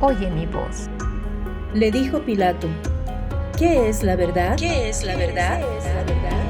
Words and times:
oye 0.00 0.30
mi 0.30 0.46
voz. 0.46 0.88
Le 1.74 1.90
dijo 1.90 2.20
Pilato, 2.20 2.68
¿qué 3.58 3.88
es 3.88 4.02
la 4.02 4.16
verdad? 4.16 4.56
¿Qué 4.56 4.88
es 4.88 5.04
la 5.04 5.16
verdad? 5.16 5.60
¿Qué 5.60 5.78
es 5.78 5.84
la 5.84 6.04
verdad? 6.04 6.42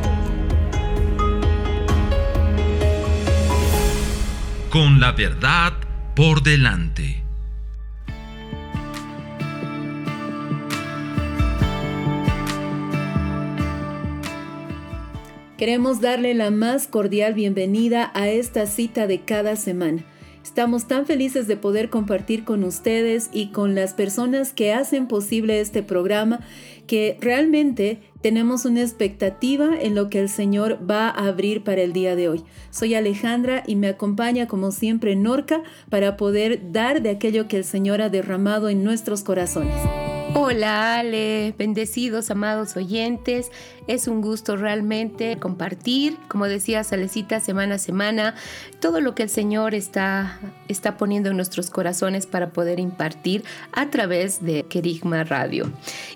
Con 4.70 5.00
la 5.00 5.12
verdad 5.12 5.72
por 6.14 6.42
delante. 6.42 7.22
Queremos 15.56 16.02
darle 16.02 16.34
la 16.34 16.50
más 16.50 16.86
cordial 16.86 17.32
bienvenida 17.32 18.10
a 18.12 18.28
esta 18.28 18.66
cita 18.66 19.06
de 19.06 19.22
cada 19.22 19.56
semana. 19.56 20.04
Estamos 20.56 20.88
tan 20.88 21.04
felices 21.04 21.46
de 21.46 21.58
poder 21.58 21.90
compartir 21.90 22.42
con 22.42 22.64
ustedes 22.64 23.28
y 23.30 23.48
con 23.48 23.74
las 23.74 23.92
personas 23.92 24.54
que 24.54 24.72
hacen 24.72 25.06
posible 25.06 25.60
este 25.60 25.82
programa 25.82 26.40
que 26.86 27.18
realmente 27.20 27.98
tenemos 28.22 28.64
una 28.64 28.80
expectativa 28.80 29.78
en 29.78 29.94
lo 29.94 30.08
que 30.08 30.18
el 30.18 30.30
Señor 30.30 30.78
va 30.90 31.10
a 31.10 31.28
abrir 31.28 31.62
para 31.62 31.82
el 31.82 31.92
día 31.92 32.16
de 32.16 32.30
hoy. 32.30 32.42
Soy 32.70 32.94
Alejandra 32.94 33.64
y 33.66 33.76
me 33.76 33.88
acompaña 33.88 34.48
como 34.48 34.72
siempre 34.72 35.14
Norca 35.14 35.62
para 35.90 36.16
poder 36.16 36.72
dar 36.72 37.02
de 37.02 37.10
aquello 37.10 37.48
que 37.48 37.58
el 37.58 37.64
Señor 37.64 38.00
ha 38.00 38.08
derramado 38.08 38.70
en 38.70 38.82
nuestros 38.82 39.24
corazones. 39.24 39.76
Hola 40.34 40.98
Ale, 40.98 41.54
bendecidos 41.56 42.30
amados 42.30 42.76
oyentes, 42.76 43.50
es 43.86 44.08
un 44.08 44.20
gusto 44.20 44.56
realmente 44.56 45.38
compartir, 45.38 46.16
como 46.28 46.46
decía 46.46 46.84
Salecita, 46.84 47.40
semana 47.40 47.76
a 47.76 47.78
semana, 47.78 48.34
todo 48.80 49.00
lo 49.00 49.14
que 49.14 49.22
el 49.22 49.28
Señor 49.30 49.74
está, 49.74 50.38
está 50.68 50.96
poniendo 50.96 51.30
en 51.30 51.36
nuestros 51.36 51.70
corazones 51.70 52.26
para 52.26 52.50
poder 52.50 52.80
impartir 52.80 53.44
a 53.72 53.90
través 53.90 54.44
de 54.44 54.64
Kerigma 54.64 55.24
Radio. 55.24 55.70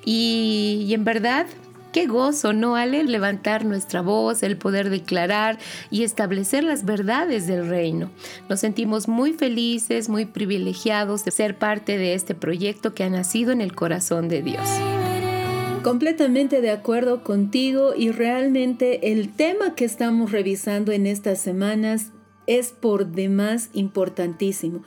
Y 0.04 0.90
en 0.92 1.04
verdad, 1.04 1.46
Qué 1.92 2.06
gozo, 2.06 2.52
¿no, 2.52 2.76
Ale? 2.76 3.02
Levantar 3.02 3.64
nuestra 3.64 4.00
voz, 4.00 4.42
el 4.44 4.56
poder 4.56 4.90
declarar 4.90 5.58
y 5.90 6.04
establecer 6.04 6.62
las 6.62 6.84
verdades 6.84 7.48
del 7.48 7.68
reino. 7.68 8.10
Nos 8.48 8.60
sentimos 8.60 9.08
muy 9.08 9.32
felices, 9.32 10.08
muy 10.08 10.24
privilegiados 10.24 11.24
de 11.24 11.32
ser 11.32 11.58
parte 11.58 11.98
de 11.98 12.14
este 12.14 12.36
proyecto 12.36 12.94
que 12.94 13.02
ha 13.02 13.10
nacido 13.10 13.50
en 13.50 13.60
el 13.60 13.74
corazón 13.74 14.28
de 14.28 14.42
Dios. 14.42 14.68
Completamente 15.82 16.60
de 16.60 16.70
acuerdo 16.70 17.24
contigo 17.24 17.94
y 17.96 18.10
realmente 18.10 19.12
el 19.12 19.32
tema 19.34 19.74
que 19.74 19.86
estamos 19.86 20.30
revisando 20.30 20.92
en 20.92 21.06
estas 21.06 21.40
semanas 21.40 22.12
es 22.46 22.72
por 22.72 23.06
demás 23.06 23.70
importantísimo. 23.72 24.82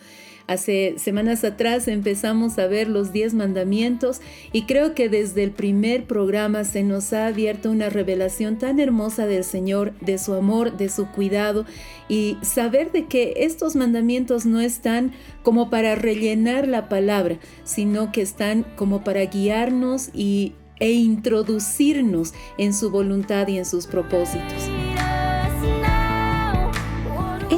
Hace 0.46 0.96
semanas 0.98 1.44
atrás 1.46 1.88
empezamos 1.88 2.60
a 2.60 2.68
ver 2.68 2.90
los 2.90 3.14
10 3.14 3.34
mandamientos 3.34 4.20
y 4.52 4.64
creo 4.64 4.94
que 4.94 5.08
desde 5.08 5.44
el 5.44 5.52
primer 5.52 6.04
programa 6.04 6.66
se 6.66 6.84
nos 6.84 7.14
ha 7.14 7.28
abierto 7.28 7.72
una 7.72 7.90
revelación 7.90 8.58
tan 8.58 8.82
hermosa 8.82 9.26
del 9.26 9.46
Señor, 9.46 9.94
de 10.02 10.18
su 10.18 10.34
amor, 10.34 10.76
de 10.76 10.90
su 10.90 11.08
cuidado 11.08 11.66
y 12.10 12.38
saber 12.42 12.92
de 12.92 13.06
que 13.06 13.34
estos 13.38 13.78
mandamientos 13.78 14.46
no 14.46 14.60
están 14.60 15.14
como 15.44 15.70
para 15.70 15.96
rellenar 15.96 16.68
la 16.68 16.90
palabra, 16.90 17.38
sino 17.64 18.12
que 18.12 18.22
están 18.22 18.66
como 18.76 19.04
para 19.04 19.26
guiarnos 19.26 20.10
y, 20.14 20.56
e 20.80 20.92
introducirnos 20.92 22.34
en 22.58 22.74
su 22.74 22.92
voluntad 22.92 23.48
y 23.48 23.58
en 23.58 23.66
sus 23.66 23.88
propósitos 23.88 24.83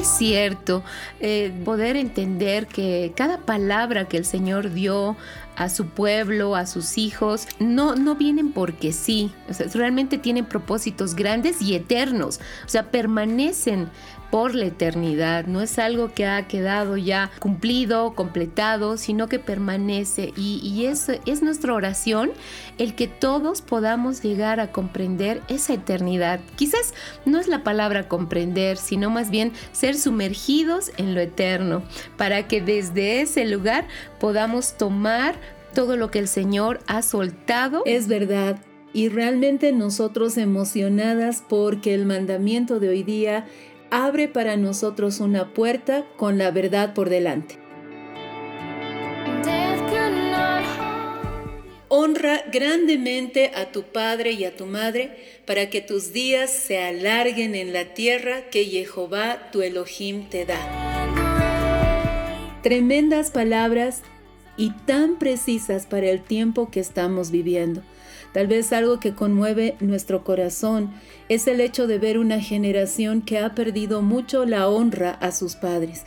cierto, 0.03 0.83
eh, 1.19 1.53
poder 1.63 1.95
entender 1.95 2.67
que 2.67 3.13
cada 3.15 3.39
palabra 3.39 4.05
que 4.05 4.17
el 4.17 4.25
Señor 4.25 4.73
dio 4.73 5.15
a 5.55 5.69
su 5.69 5.87
pueblo, 5.87 6.55
a 6.55 6.65
sus 6.65 6.97
hijos, 6.97 7.47
no, 7.59 7.95
no 7.95 8.15
vienen 8.15 8.51
porque 8.51 8.91
sí, 8.91 9.31
realmente 9.73 10.17
tienen 10.17 10.45
propósitos 10.45 11.15
grandes 11.15 11.61
y 11.61 11.75
eternos, 11.75 12.39
o 12.65 12.69
sea, 12.69 12.91
permanecen 12.91 13.89
por 14.31 14.55
la 14.55 14.65
eternidad. 14.65 15.45
No 15.45 15.61
es 15.61 15.79
algo 15.79 16.13
que 16.13 16.25
ha 16.25 16.47
quedado 16.47 16.97
ya 16.97 17.31
cumplido, 17.39 18.13
completado, 18.13 18.97
sino 18.97 19.27
que 19.27 19.39
permanece. 19.39 20.33
Y, 20.35 20.85
es, 20.85 21.09
es 21.25 21.41
nuestra 21.41 21.73
oración 21.73 22.31
el 22.77 22.95
que 22.95 23.07
todos 23.07 23.61
podamos 23.61 24.21
llegar 24.21 24.59
a 24.59 24.71
comprender 24.71 25.41
esa 25.47 25.73
eternidad. 25.73 26.39
Quizás 26.55 26.93
no 27.25 27.39
es 27.39 27.47
la 27.47 27.63
palabra 27.63 28.07
comprender, 28.07 28.77
sino 28.77 29.09
más 29.09 29.29
bien 29.29 29.51
ser 29.71 29.95
sumergidos 29.95 30.91
en 30.97 31.13
lo 31.13 31.21
eterno, 31.21 31.83
para 32.17 32.47
que 32.47 32.61
desde 32.61 33.21
ese 33.21 33.45
lugar 33.45 33.87
podamos 34.19 34.77
tomar 34.77 35.35
todo 35.73 35.97
lo 35.97 36.09
que 36.09 36.19
el 36.19 36.27
Señor 36.27 36.79
ha 36.87 37.01
soltado. 37.01 37.83
Es 37.85 38.07
verdad. 38.07 38.57
Y 38.93 39.09
realmente 39.09 39.73
nosotros 39.73 40.37
emocionadas 40.37 41.43
porque 41.47 41.93
el 41.93 42.05
mandamiento 42.05 42.79
de 42.79 42.89
hoy 42.89 43.03
día 43.03 43.45
abre 43.91 44.27
para 44.27 44.57
nosotros 44.57 45.19
una 45.19 45.53
puerta 45.53 46.05
con 46.17 46.37
la 46.37 46.51
verdad 46.51 46.93
por 46.93 47.09
delante. 47.09 47.59
Honra 51.87 52.43
grandemente 52.51 53.51
a 53.55 53.71
tu 53.71 53.83
padre 53.83 54.31
y 54.31 54.43
a 54.43 54.55
tu 54.55 54.65
madre 54.65 55.15
para 55.45 55.69
que 55.69 55.81
tus 55.81 56.11
días 56.11 56.51
se 56.51 56.79
alarguen 56.79 57.55
en 57.55 57.73
la 57.73 57.93
tierra 57.93 58.49
que 58.51 58.65
Jehová 58.65 59.49
tu 59.51 59.61
Elohim 59.61 60.27
te 60.29 60.45
da. 60.45 60.59
Tremendas 62.63 63.31
palabras 63.31 64.01
y 64.57 64.71
tan 64.85 65.17
precisas 65.19 65.85
para 65.85 66.07
el 66.07 66.21
tiempo 66.21 66.69
que 66.71 66.79
estamos 66.79 67.31
viviendo. 67.31 67.81
Tal 68.33 68.47
vez 68.47 68.73
algo 68.73 68.99
que 68.99 69.13
conmueve 69.13 69.75
nuestro 69.79 70.23
corazón 70.23 70.93
es 71.29 71.47
el 71.47 71.61
hecho 71.61 71.87
de 71.87 71.99
ver 71.99 72.17
una 72.17 72.39
generación 72.39 73.21
que 73.21 73.39
ha 73.39 73.55
perdido 73.55 74.01
mucho 74.01 74.45
la 74.45 74.67
honra 74.67 75.11
a 75.11 75.31
sus 75.31 75.55
padres 75.55 76.03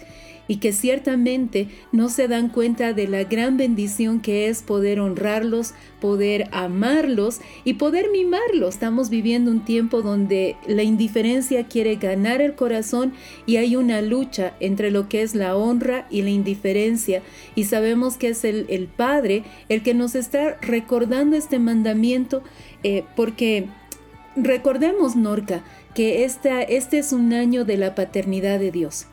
y 0.48 0.56
que 0.56 0.72
ciertamente 0.72 1.68
no 1.92 2.08
se 2.08 2.26
dan 2.26 2.48
cuenta 2.48 2.94
de 2.94 3.06
la 3.06 3.24
gran 3.24 3.58
bendición 3.58 4.20
que 4.20 4.48
es 4.48 4.62
poder 4.62 4.98
honrarlos, 4.98 5.74
poder 6.00 6.48
amarlos 6.52 7.40
y 7.64 7.74
poder 7.74 8.06
mimarlos. 8.10 8.74
Estamos 8.74 9.10
viviendo 9.10 9.50
un 9.50 9.64
tiempo 9.64 10.00
donde 10.00 10.56
la 10.66 10.82
indiferencia 10.82 11.66
quiere 11.66 11.96
ganar 11.96 12.40
el 12.40 12.54
corazón 12.54 13.12
y 13.44 13.56
hay 13.56 13.76
una 13.76 14.00
lucha 14.00 14.54
entre 14.58 14.90
lo 14.90 15.08
que 15.08 15.22
es 15.22 15.34
la 15.34 15.54
honra 15.54 16.06
y 16.10 16.22
la 16.22 16.30
indiferencia 16.30 17.22
y 17.54 17.64
sabemos 17.64 18.16
que 18.16 18.28
es 18.28 18.44
el, 18.44 18.88
Padre 18.96 19.44
el 19.68 19.82
que 19.82 19.92
nos 19.92 20.14
está 20.14 20.56
recordando 20.62 21.36
este 21.36 21.58
mandamiento 21.58 22.42
eh, 22.82 23.04
porque 23.14 23.68
recordemos, 24.44 25.16
Norca, 25.16 25.62
que 25.94 26.24
esta, 26.24 26.62
este 26.62 26.98
es 26.98 27.12
un 27.12 27.32
año 27.32 27.64
de 27.64 27.76
la 27.76 27.94
paternidad 27.94 28.58
de 28.58 28.70
Dios. 28.70 29.06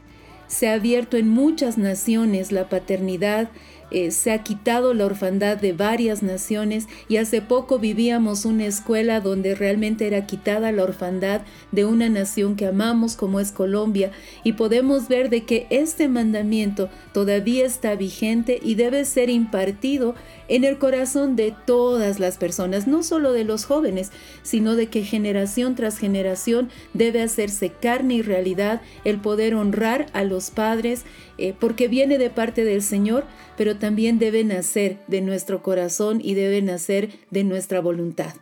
Se 0.48 0.70
ha 0.70 0.74
abierto 0.74 1.18
en 1.18 1.30
muchas 1.30 1.78
naciones 1.78 2.52
la 2.52 2.70
paternidad 2.70 3.50
eh, 3.92 4.10
se 4.10 4.32
ha 4.32 4.42
quitado 4.42 4.96
la 4.96 5.06
orfandad 5.06 5.58
de 5.58 5.72
varias 5.72 6.24
naciones 6.24 6.88
y 7.08 7.18
hace 7.18 7.42
poco 7.42 7.78
vivíamos 7.78 8.44
una 8.44 8.66
escuela 8.66 9.22
donde 9.22 9.54
realmente 9.54 10.08
era 10.08 10.26
quitada 10.26 10.72
la 10.72 10.84
orfandad 10.84 11.42
de 11.72 11.86
una 11.86 12.10
nación 12.10 12.56
que 12.56 12.66
amamos 12.66 13.16
como 13.16 13.40
es 13.40 13.52
Colombia 13.52 14.12
y 14.44 14.54
podemos 14.54 15.08
ver 15.08 15.30
de 15.30 15.44
que 15.44 15.68
este 15.70 16.08
mandamiento 16.08 16.90
todavía 17.14 17.64
está 17.66 17.96
vigente 17.96 18.60
y 18.62 18.74
debe 18.74 19.06
ser 19.06 19.30
impartido 19.30 20.16
en 20.48 20.64
el 20.64 20.78
corazón 20.78 21.36
de 21.36 21.54
todas 21.66 22.20
las 22.20 22.38
personas, 22.38 22.88
no 22.88 23.04
solo 23.04 23.32
de 23.34 23.44
los 23.44 23.66
jóvenes, 23.66 24.12
sino 24.44 24.76
de 24.76 24.88
que 24.88 25.04
generación 25.04 25.76
tras 25.76 25.98
generación 25.98 26.70
debe 26.94 27.22
hacerse 27.22 27.70
carne 27.72 28.16
y 28.16 28.22
realidad 28.22 28.82
el 29.04 29.20
poder 29.20 29.56
honrar 29.56 30.08
a 30.14 30.24
los 30.24 30.52
padres, 30.52 31.04
eh, 31.38 31.54
porque 31.60 31.88
viene 31.88 32.18
de 32.18 32.30
parte 32.30 32.64
del 32.64 32.82
Señor, 32.82 33.26
pero 33.58 33.78
también 33.78 34.20
debe 34.20 34.44
nacer 34.44 35.00
de 35.08 35.22
nuestro 35.22 35.62
corazón 35.62 36.20
y 36.24 36.34
debe 36.34 36.62
nacer 36.62 37.10
de 37.32 37.44
nuestra 37.44 37.82
voluntad. 37.82 38.34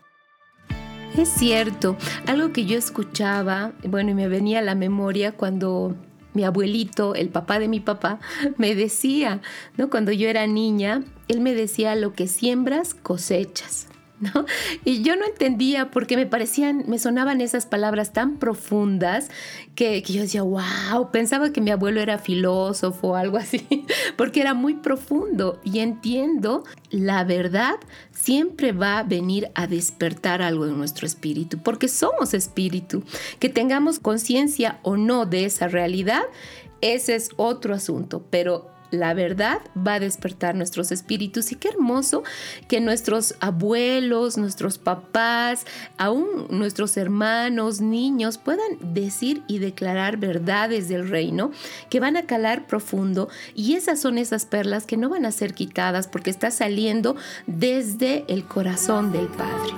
Es 1.17 1.29
cierto, 1.29 1.95
algo 2.25 2.51
que 2.51 2.65
yo 2.65 2.75
escuchaba, 2.75 3.73
bueno, 3.87 4.09
y 4.11 4.13
me 4.15 4.27
venía 4.27 4.59
a 4.59 4.63
la 4.63 4.73
memoria 4.73 5.31
cuando 5.31 5.95
mi 6.33 6.43
abuelito, 6.43 7.13
el 7.13 7.29
papá 7.29 7.59
de 7.59 7.67
mi 7.67 7.79
papá, 7.79 8.19
me 8.57 8.73
decía, 8.73 9.41
¿no? 9.77 9.89
Cuando 9.91 10.11
yo 10.11 10.27
era 10.27 10.47
niña, 10.47 11.03
él 11.33 11.41
me 11.41 11.53
decía, 11.53 11.95
lo 11.95 12.13
que 12.13 12.27
siembras, 12.27 12.93
cosechas. 12.93 13.87
Y 14.85 15.01
yo 15.01 15.15
no 15.15 15.25
entendía 15.25 15.91
porque 15.91 16.15
me 16.15 16.25
parecían, 16.25 16.85
me 16.87 16.99
sonaban 16.99 17.41
esas 17.41 17.65
palabras 17.65 18.13
tan 18.13 18.37
profundas 18.37 19.29
que, 19.75 20.01
yo 20.01 20.21
decía, 20.21 20.43
wow, 20.43 21.11
pensaba 21.11 21.51
que 21.51 21.61
mi 21.61 21.71
abuelo 21.71 21.99
era 21.99 22.17
filósofo 22.17 23.09
o 23.09 23.15
algo 23.15 23.37
así, 23.37 23.85
porque 24.17 24.41
era 24.41 24.53
muy 24.53 24.75
profundo 24.75 25.59
y 25.63 25.79
entiendo, 25.79 26.63
la 26.89 27.23
verdad 27.23 27.75
siempre 28.11 28.71
va 28.71 28.99
a 28.99 29.03
venir 29.03 29.49
a 29.55 29.67
despertar 29.67 30.41
algo 30.41 30.65
en 30.65 30.77
nuestro 30.77 31.05
espíritu, 31.05 31.57
porque 31.57 31.87
somos 31.87 32.33
espíritu, 32.33 33.03
que 33.39 33.49
tengamos 33.49 33.99
conciencia 33.99 34.79
o 34.83 34.95
no 34.97 35.25
de 35.25 35.45
esa 35.45 35.67
realidad. 35.67 36.23
Ese 36.81 37.15
es 37.15 37.29
otro 37.37 37.73
asunto, 37.73 38.25
pero 38.29 38.72
la 38.93 39.13
verdad 39.15 39.59
va 39.75 39.95
a 39.95 39.99
despertar 39.99 40.55
nuestros 40.55 40.91
espíritus 40.91 41.51
y 41.51 41.55
qué 41.55 41.69
hermoso 41.69 42.23
que 42.67 42.79
nuestros 42.79 43.35
abuelos, 43.39 44.37
nuestros 44.37 44.77
papás, 44.77 45.65
aún 45.97 46.47
nuestros 46.49 46.95
hermanos, 46.95 47.81
niños 47.81 48.37
puedan 48.37 48.77
decir 48.93 49.41
y 49.47 49.57
declarar 49.57 50.17
verdades 50.17 50.89
del 50.89 51.09
reino 51.09 51.51
que 51.89 51.99
van 51.99 52.17
a 52.17 52.27
calar 52.27 52.67
profundo 52.67 53.29
y 53.55 53.73
esas 53.73 53.99
son 53.99 54.19
esas 54.19 54.45
perlas 54.45 54.85
que 54.85 54.95
no 54.95 55.09
van 55.09 55.25
a 55.25 55.31
ser 55.31 55.55
quitadas 55.55 56.07
porque 56.07 56.29
está 56.29 56.51
saliendo 56.51 57.15
desde 57.47 58.25
el 58.27 58.45
corazón 58.45 59.11
del 59.11 59.27
Padre. 59.27 59.73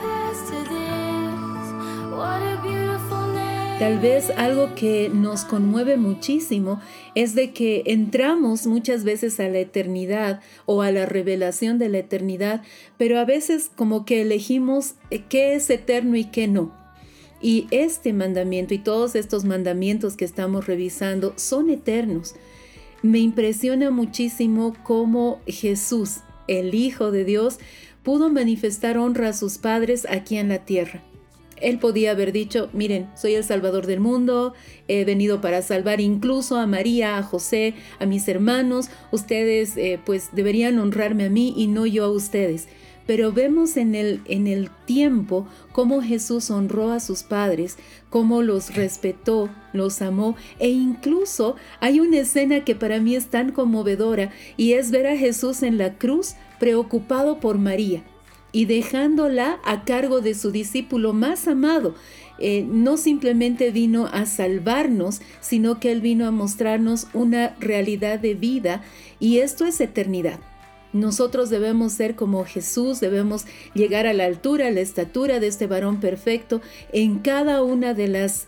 Tal 3.80 4.00
vez 4.00 4.30
algo 4.38 4.74
que 4.74 5.10
nos 5.10 5.44
conmueve 5.44 5.98
muchísimo 5.98 6.80
es 7.14 7.36
de 7.36 7.52
que 7.52 7.84
entramos 7.88 8.68
muchas 8.68 9.04
veces 9.04 9.38
a 9.42 9.50
la 9.50 9.60
eternidad 9.60 10.40
o 10.66 10.82
a 10.82 10.92
la 10.92 11.06
revelación 11.06 11.78
de 11.78 11.90
la 11.90 11.98
eternidad, 11.98 12.64
pero 12.98 13.20
a 13.20 13.26
veces 13.26 13.70
como 13.76 14.06
que 14.06 14.22
elegimos 14.22 14.96
eh, 15.12 15.24
qué 15.28 15.56
es 15.56 15.70
eterno 15.70 16.16
y 16.16 16.24
qué 16.24 16.48
no. 16.48 16.74
Y 17.42 17.68
este 17.70 18.14
mandamiento 18.14 18.74
y 18.74 18.78
todos 18.78 19.14
estos 19.14 19.44
mandamientos 19.44 20.16
que 20.16 20.24
estamos 20.24 20.68
revisando 20.68 21.34
son 21.36 21.70
eternos. 21.70 22.34
Me 23.02 23.20
impresiona 23.20 23.92
muchísimo 23.92 24.74
cómo 24.84 25.42
Jesús, 25.48 26.20
el 26.48 26.74
Hijo 26.76 27.12
de 27.12 27.26
Dios, 27.26 27.60
pudo 28.04 28.30
manifestar 28.30 28.98
honra 28.98 29.30
a 29.30 29.34
sus 29.34 29.58
padres 29.58 30.08
aquí 30.10 30.38
en 30.38 30.48
la 30.48 30.60
tierra. 30.60 31.04
Él 31.62 31.80
podía 31.80 32.12
haber 32.12 32.32
dicho, 32.32 32.70
miren, 32.74 33.10
soy 33.16 33.36
el 33.36 33.44
Salvador 33.44 33.88
del 33.88 34.00
mundo, 34.00 34.54
he 34.88 35.06
venido 35.06 35.42
para 35.42 35.62
salvar 35.62 36.02
incluso 36.02 36.58
a 36.58 36.68
María, 36.68 37.18
a 37.18 37.24
José, 37.24 37.76
a 38.00 38.06
mis 38.06 38.28
hermanos, 38.28 38.90
ustedes 39.12 39.78
eh, 39.78 40.00
pues 40.06 40.30
deberían 40.34 40.80
honrarme 40.80 41.26
a 41.26 41.30
mí 41.30 41.54
y 41.56 41.68
no 41.68 41.86
yo 41.86 42.06
a 42.06 42.12
ustedes. 42.12 42.68
Pero 43.08 43.32
vemos 43.32 43.78
en 43.78 43.94
el, 43.94 44.22
en 44.26 44.48
el 44.48 44.72
tiempo 44.86 45.48
cómo 45.72 46.02
Jesús 46.02 46.50
honró 46.50 46.92
a 46.92 47.00
sus 47.00 47.22
padres, 47.22 47.78
cómo 48.10 48.42
los 48.42 48.74
respetó, 48.74 49.50
los 49.74 50.02
amó. 50.02 50.36
E 50.58 50.70
incluso 50.70 51.56
hay 51.80 52.00
una 52.00 52.18
escena 52.18 52.66
que 52.66 52.74
para 52.74 53.00
mí 53.00 53.16
es 53.16 53.28
tan 53.28 53.52
conmovedora 53.52 54.32
y 54.58 54.74
es 54.74 54.90
ver 54.90 55.06
a 55.06 55.18
Jesús 55.18 55.62
en 55.62 55.78
la 55.78 56.00
cruz 56.00 56.34
preocupado 56.60 57.40
por 57.40 57.60
María 57.60 58.04
y 58.56 58.64
dejándola 58.64 59.60
a 59.66 59.84
cargo 59.84 60.22
de 60.22 60.34
su 60.34 60.50
discípulo 60.50 61.12
más 61.12 61.46
amado. 61.50 61.94
Eh, 62.40 62.66
no 62.66 62.96
simplemente 62.96 63.70
vino 63.70 64.08
a 64.08 64.26
salvarnos, 64.26 65.20
sino 65.42 65.82
que 65.82 65.92
Él 65.92 66.00
vino 66.00 66.26
a 66.26 66.32
mostrarnos 66.32 67.08
una 67.14 67.54
realidad 67.60 68.18
de 68.18 68.34
vida 68.34 68.82
y 69.20 69.40
esto 69.40 69.66
es 69.66 69.82
eternidad. 69.82 70.40
Nosotros 70.94 71.50
debemos 71.50 71.92
ser 71.92 72.16
como 72.16 72.46
Jesús, 72.46 73.02
debemos 73.02 73.44
llegar 73.74 74.08
a 74.08 74.14
la 74.14 74.24
altura, 74.24 74.68
a 74.68 74.72
la 74.72 74.80
estatura 74.80 75.42
de 75.42 75.48
este 75.48 75.68
varón 75.68 76.00
perfecto 76.00 76.62
en 76.94 77.20
cada 77.20 77.62
una 77.62 77.94
de 77.94 78.08
las 78.08 78.48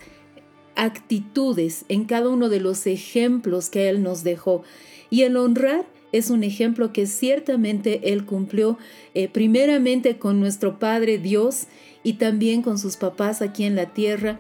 actitudes, 0.78 1.84
en 1.90 2.06
cada 2.06 2.30
uno 2.30 2.48
de 2.48 2.62
los 2.62 2.88
ejemplos 2.88 3.68
que 3.68 3.90
Él 3.90 4.04
nos 4.04 4.24
dejó. 4.24 4.64
Y 5.10 5.24
el 5.24 5.36
honrar 5.36 5.86
es 6.12 6.30
un 6.30 6.44
ejemplo 6.44 6.94
que 6.94 7.06
ciertamente 7.06 8.12
Él 8.14 8.26
cumplió 8.26 8.78
eh, 9.14 9.28
primeramente 9.28 10.18
con 10.18 10.40
nuestro 10.40 10.80
Padre 10.80 11.18
Dios 11.18 11.68
y 12.04 12.14
también 12.14 12.62
con 12.62 12.80
sus 12.80 12.98
papás 12.98 13.42
aquí 13.42 13.64
en 13.64 13.76
la 13.76 13.88
tierra. 13.88 14.40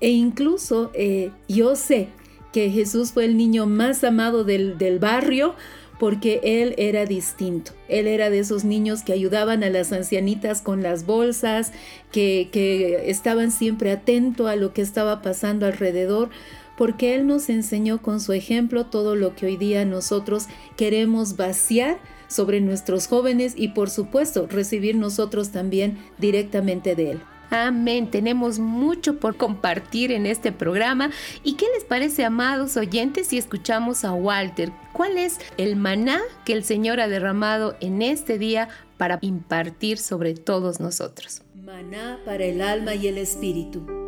E 0.00 0.10
incluso 0.10 0.90
eh, 0.94 1.30
yo 1.48 1.74
sé 1.74 2.08
que 2.52 2.70
Jesús 2.70 3.12
fue 3.12 3.24
el 3.24 3.36
niño 3.36 3.66
más 3.66 4.04
amado 4.04 4.44
del, 4.44 4.78
del 4.78 4.98
barrio 4.98 5.54
porque 5.98 6.40
él 6.44 6.74
era 6.78 7.04
distinto. 7.04 7.72
Él 7.88 8.06
era 8.06 8.30
de 8.30 8.38
esos 8.38 8.64
niños 8.64 9.02
que 9.02 9.12
ayudaban 9.12 9.64
a 9.64 9.70
las 9.70 9.92
ancianitas 9.92 10.62
con 10.62 10.82
las 10.82 11.04
bolsas, 11.06 11.72
que, 12.12 12.48
que 12.52 13.10
estaban 13.10 13.50
siempre 13.50 13.90
atentos 13.90 14.48
a 14.48 14.56
lo 14.56 14.72
que 14.72 14.82
estaba 14.82 15.22
pasando 15.22 15.66
alrededor, 15.66 16.30
porque 16.78 17.16
Él 17.16 17.26
nos 17.26 17.50
enseñó 17.50 18.00
con 18.00 18.20
su 18.20 18.32
ejemplo 18.32 18.86
todo 18.86 19.16
lo 19.16 19.34
que 19.34 19.46
hoy 19.46 19.56
día 19.56 19.84
nosotros 19.84 20.46
queremos 20.76 21.36
vaciar 21.36 21.98
sobre 22.28 22.60
nuestros 22.60 23.08
jóvenes 23.08 23.54
y 23.56 23.68
por 23.68 23.90
supuesto 23.90 24.46
recibir 24.46 24.94
nosotros 24.94 25.50
también 25.50 25.98
directamente 26.18 26.94
de 26.94 27.12
Él. 27.12 27.20
Amén. 27.50 28.10
Tenemos 28.10 28.58
mucho 28.58 29.18
por 29.18 29.36
compartir 29.36 30.12
en 30.12 30.26
este 30.26 30.52
programa. 30.52 31.10
¿Y 31.42 31.54
qué 31.54 31.66
les 31.74 31.82
parece, 31.82 32.24
amados 32.24 32.76
oyentes, 32.76 33.28
si 33.28 33.38
escuchamos 33.38 34.04
a 34.04 34.12
Walter? 34.12 34.70
¿Cuál 34.92 35.16
es 35.16 35.38
el 35.56 35.74
maná 35.74 36.20
que 36.44 36.52
el 36.52 36.62
Señor 36.62 37.00
ha 37.00 37.08
derramado 37.08 37.74
en 37.80 38.02
este 38.02 38.38
día 38.38 38.68
para 38.98 39.18
impartir 39.22 39.98
sobre 39.98 40.34
todos 40.34 40.78
nosotros? 40.78 41.42
Maná 41.54 42.20
para 42.26 42.44
el 42.44 42.60
alma 42.60 42.94
y 42.94 43.08
el 43.08 43.16
espíritu 43.16 44.07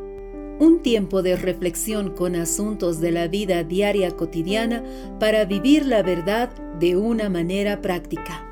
un 0.61 0.83
tiempo 0.83 1.23
de 1.23 1.37
reflexión 1.37 2.11
con 2.15 2.37
asuntos 2.37 3.01
de 3.01 3.11
la 3.11 3.29
vida 3.29 3.65
diaria 3.65 4.11
cotidiana 4.11 4.85
para 5.19 5.47
vivir 5.47 5.87
la 5.87 6.03
verdad 6.03 6.51
de 6.79 6.97
una 6.97 7.31
manera 7.31 7.81
práctica. 7.81 8.47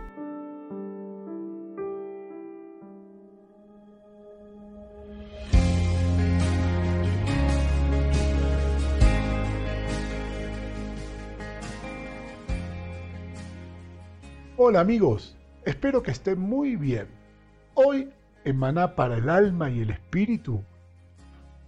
Hola 14.56 14.80
amigos, 14.80 15.36
espero 15.66 16.02
que 16.02 16.10
estén 16.10 16.40
muy 16.40 16.76
bien. 16.76 17.06
Hoy, 17.74 18.08
en 18.44 18.58
para 18.96 19.18
el 19.18 19.28
alma 19.28 19.68
y 19.70 19.82
el 19.82 19.90
espíritu, 19.90 20.64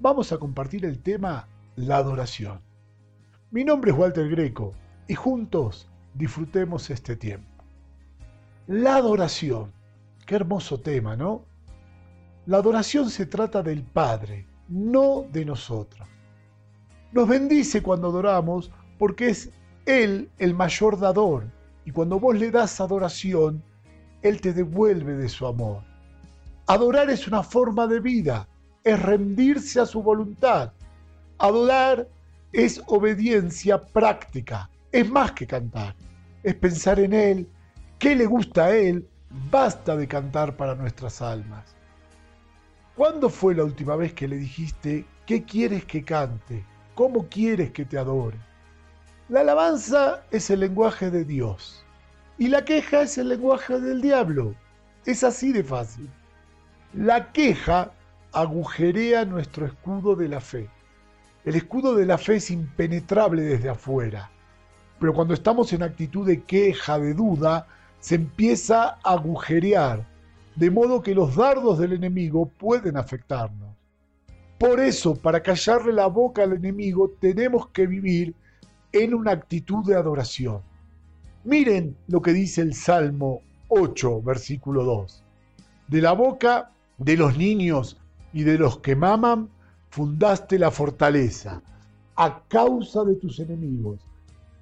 vamos 0.00 0.32
a 0.32 0.38
compartir 0.38 0.84
el 0.86 0.98
tema 1.00 1.46
la 1.76 1.98
adoración. 1.98 2.60
Mi 3.50 3.64
nombre 3.64 3.90
es 3.90 3.98
Walter 3.98 4.28
Greco 4.28 4.72
y 5.06 5.14
juntos 5.14 5.88
disfrutemos 6.14 6.88
este 6.90 7.16
tiempo. 7.16 7.64
La 8.66 8.96
adoración. 8.96 9.72
Qué 10.26 10.36
hermoso 10.36 10.80
tema, 10.80 11.16
¿no? 11.16 11.44
La 12.46 12.58
adoración 12.58 13.10
se 13.10 13.26
trata 13.26 13.62
del 13.62 13.82
Padre, 13.82 14.46
no 14.68 15.26
de 15.30 15.44
nosotros. 15.44 16.08
Nos 17.12 17.28
bendice 17.28 17.82
cuando 17.82 18.08
adoramos 18.08 18.70
porque 18.98 19.30
es 19.30 19.50
Él 19.86 20.30
el 20.38 20.54
mayor 20.54 20.98
dador 20.98 21.50
y 21.84 21.90
cuando 21.90 22.20
vos 22.20 22.38
le 22.38 22.50
das 22.50 22.80
adoración, 22.80 23.62
Él 24.22 24.40
te 24.40 24.52
devuelve 24.52 25.14
de 25.14 25.28
su 25.28 25.46
amor. 25.46 25.82
Adorar 26.66 27.10
es 27.10 27.26
una 27.26 27.42
forma 27.42 27.86
de 27.88 28.00
vida 28.00 28.48
es 28.84 29.00
rendirse 29.00 29.80
a 29.80 29.86
su 29.86 30.02
voluntad. 30.02 30.72
Adorar 31.38 32.08
es 32.52 32.82
obediencia 32.86 33.80
práctica, 33.80 34.68
es 34.92 35.08
más 35.08 35.32
que 35.32 35.46
cantar, 35.46 35.94
es 36.42 36.54
pensar 36.54 36.98
en 37.00 37.12
Él, 37.12 37.48
¿Qué 38.00 38.16
le 38.16 38.24
gusta 38.24 38.64
a 38.64 38.70
Él? 38.74 39.06
Basta 39.50 39.94
de 39.94 40.08
cantar 40.08 40.56
para 40.56 40.74
nuestras 40.74 41.20
almas. 41.20 41.76
¿Cuándo 42.96 43.28
fue 43.28 43.54
la 43.54 43.62
última 43.62 43.94
vez 43.94 44.14
que 44.14 44.26
le 44.26 44.36
dijiste 44.36 45.04
qué 45.26 45.44
quieres 45.44 45.84
que 45.84 46.02
cante? 46.02 46.64
¿Cómo 46.94 47.28
quieres 47.28 47.72
que 47.72 47.84
te 47.84 47.98
adore? 47.98 48.38
La 49.28 49.40
alabanza 49.40 50.22
es 50.30 50.48
el 50.48 50.60
lenguaje 50.60 51.10
de 51.10 51.26
Dios 51.26 51.84
y 52.38 52.48
la 52.48 52.64
queja 52.64 53.02
es 53.02 53.18
el 53.18 53.28
lenguaje 53.28 53.78
del 53.78 54.00
diablo. 54.00 54.54
Es 55.04 55.22
así 55.22 55.52
de 55.52 55.62
fácil. 55.62 56.08
La 56.94 57.32
queja 57.32 57.92
agujerea 58.32 59.24
nuestro 59.24 59.66
escudo 59.66 60.14
de 60.16 60.28
la 60.28 60.40
fe. 60.40 60.68
El 61.44 61.56
escudo 61.56 61.94
de 61.94 62.06
la 62.06 62.18
fe 62.18 62.36
es 62.36 62.50
impenetrable 62.50 63.42
desde 63.42 63.70
afuera, 63.70 64.30
pero 64.98 65.14
cuando 65.14 65.34
estamos 65.34 65.72
en 65.72 65.82
actitud 65.82 66.26
de 66.26 66.42
queja, 66.42 66.98
de 66.98 67.14
duda, 67.14 67.66
se 67.98 68.16
empieza 68.16 68.98
a 69.02 69.12
agujerear, 69.12 70.06
de 70.56 70.70
modo 70.70 71.02
que 71.02 71.14
los 71.14 71.36
dardos 71.36 71.78
del 71.78 71.94
enemigo 71.94 72.46
pueden 72.46 72.96
afectarnos. 72.96 73.74
Por 74.58 74.78
eso, 74.80 75.14
para 75.14 75.42
callarle 75.42 75.92
la 75.92 76.06
boca 76.06 76.42
al 76.42 76.52
enemigo, 76.52 77.10
tenemos 77.18 77.68
que 77.68 77.86
vivir 77.86 78.34
en 78.92 79.14
una 79.14 79.30
actitud 79.30 79.84
de 79.86 79.96
adoración. 79.96 80.60
Miren 81.44 81.96
lo 82.08 82.20
que 82.20 82.34
dice 82.34 82.60
el 82.60 82.74
Salmo 82.74 83.40
8, 83.68 84.20
versículo 84.20 84.84
2. 84.84 85.24
De 85.88 86.02
la 86.02 86.12
boca 86.12 86.72
de 86.98 87.16
los 87.16 87.38
niños 87.38 87.99
y 88.32 88.44
de 88.44 88.58
los 88.58 88.78
que 88.78 88.96
maman, 88.96 89.48
fundaste 89.90 90.58
la 90.58 90.70
fortaleza 90.70 91.62
a 92.16 92.42
causa 92.48 93.02
de 93.04 93.14
tus 93.14 93.38
enemigos, 93.40 93.98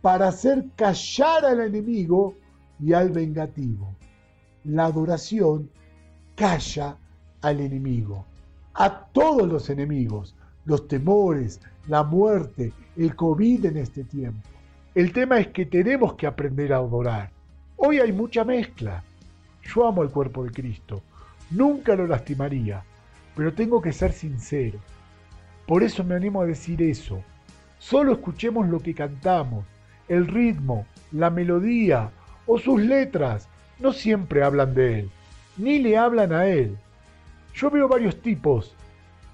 para 0.00 0.28
hacer 0.28 0.64
callar 0.76 1.44
al 1.44 1.60
enemigo 1.60 2.34
y 2.78 2.92
al 2.92 3.10
vengativo. 3.10 3.96
La 4.64 4.86
adoración 4.86 5.68
calla 6.36 6.96
al 7.40 7.60
enemigo, 7.60 8.24
a 8.74 9.06
todos 9.06 9.48
los 9.48 9.70
enemigos, 9.70 10.36
los 10.66 10.86
temores, 10.86 11.60
la 11.88 12.04
muerte, 12.04 12.72
el 12.96 13.16
COVID 13.16 13.64
en 13.64 13.78
este 13.78 14.04
tiempo. 14.04 14.48
El 14.94 15.12
tema 15.12 15.40
es 15.40 15.48
que 15.48 15.66
tenemos 15.66 16.14
que 16.14 16.26
aprender 16.26 16.72
a 16.72 16.76
adorar. 16.76 17.30
Hoy 17.76 17.98
hay 17.98 18.12
mucha 18.12 18.44
mezcla. 18.44 19.02
Yo 19.62 19.86
amo 19.86 20.02
el 20.02 20.10
cuerpo 20.10 20.44
de 20.44 20.50
Cristo. 20.50 21.02
Nunca 21.50 21.96
lo 21.96 22.06
lastimaría, 22.06 22.84
pero 23.38 23.54
tengo 23.54 23.80
que 23.80 23.92
ser 23.92 24.12
sincero. 24.12 24.80
Por 25.64 25.84
eso 25.84 26.02
me 26.02 26.16
animo 26.16 26.42
a 26.42 26.46
decir 26.46 26.82
eso. 26.82 27.22
Solo 27.78 28.10
escuchemos 28.10 28.68
lo 28.68 28.80
que 28.80 28.94
cantamos, 28.94 29.64
el 30.08 30.26
ritmo, 30.26 30.86
la 31.12 31.30
melodía 31.30 32.10
o 32.48 32.58
sus 32.58 32.80
letras. 32.82 33.48
No 33.78 33.92
siempre 33.92 34.42
hablan 34.42 34.74
de 34.74 34.98
Él, 34.98 35.10
ni 35.56 35.78
le 35.78 35.96
hablan 35.96 36.32
a 36.32 36.48
Él. 36.48 36.76
Yo 37.54 37.70
veo 37.70 37.86
varios 37.86 38.20
tipos 38.20 38.74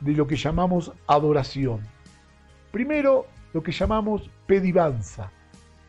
de 0.00 0.12
lo 0.12 0.26
que 0.26 0.36
llamamos 0.36 0.92
adoración. 1.06 1.80
Primero, 2.72 3.24
lo 3.54 3.62
que 3.62 3.72
llamamos 3.72 4.28
pedivanza. 4.46 5.30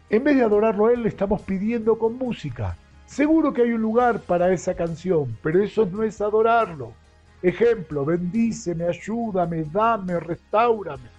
En 0.10 0.24
vez 0.24 0.38
de 0.38 0.44
adorarlo 0.44 0.86
a 0.86 0.94
Él, 0.94 1.04
le 1.04 1.10
estamos 1.10 1.42
pidiendo 1.42 2.00
con 2.00 2.18
música. 2.18 2.78
Seguro 3.08 3.52
que 3.52 3.64
hay 3.64 3.72
un 3.72 3.82
lugar 3.82 4.22
para 4.22 4.54
esa 4.54 4.74
canción, 4.74 5.38
pero 5.44 5.62
eso 5.62 5.86
no 5.86 6.02
es 6.02 6.22
adorarlo. 6.22 6.94
Ejemplo, 7.42 8.06
bendíceme, 8.06 8.86
ayúdame, 8.86 9.66
dame, 9.72 10.20
restaurame. 10.20 11.10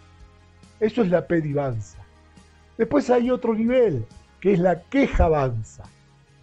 Eso 0.80 1.02
es 1.02 1.10
la 1.10 1.26
pedivanza. 1.26 1.98
Después 2.76 3.08
hay 3.10 3.30
otro 3.30 3.54
nivel, 3.54 4.04
que 4.40 4.52
es 4.52 4.58
la 4.58 4.82
quejabanza. 4.82 5.84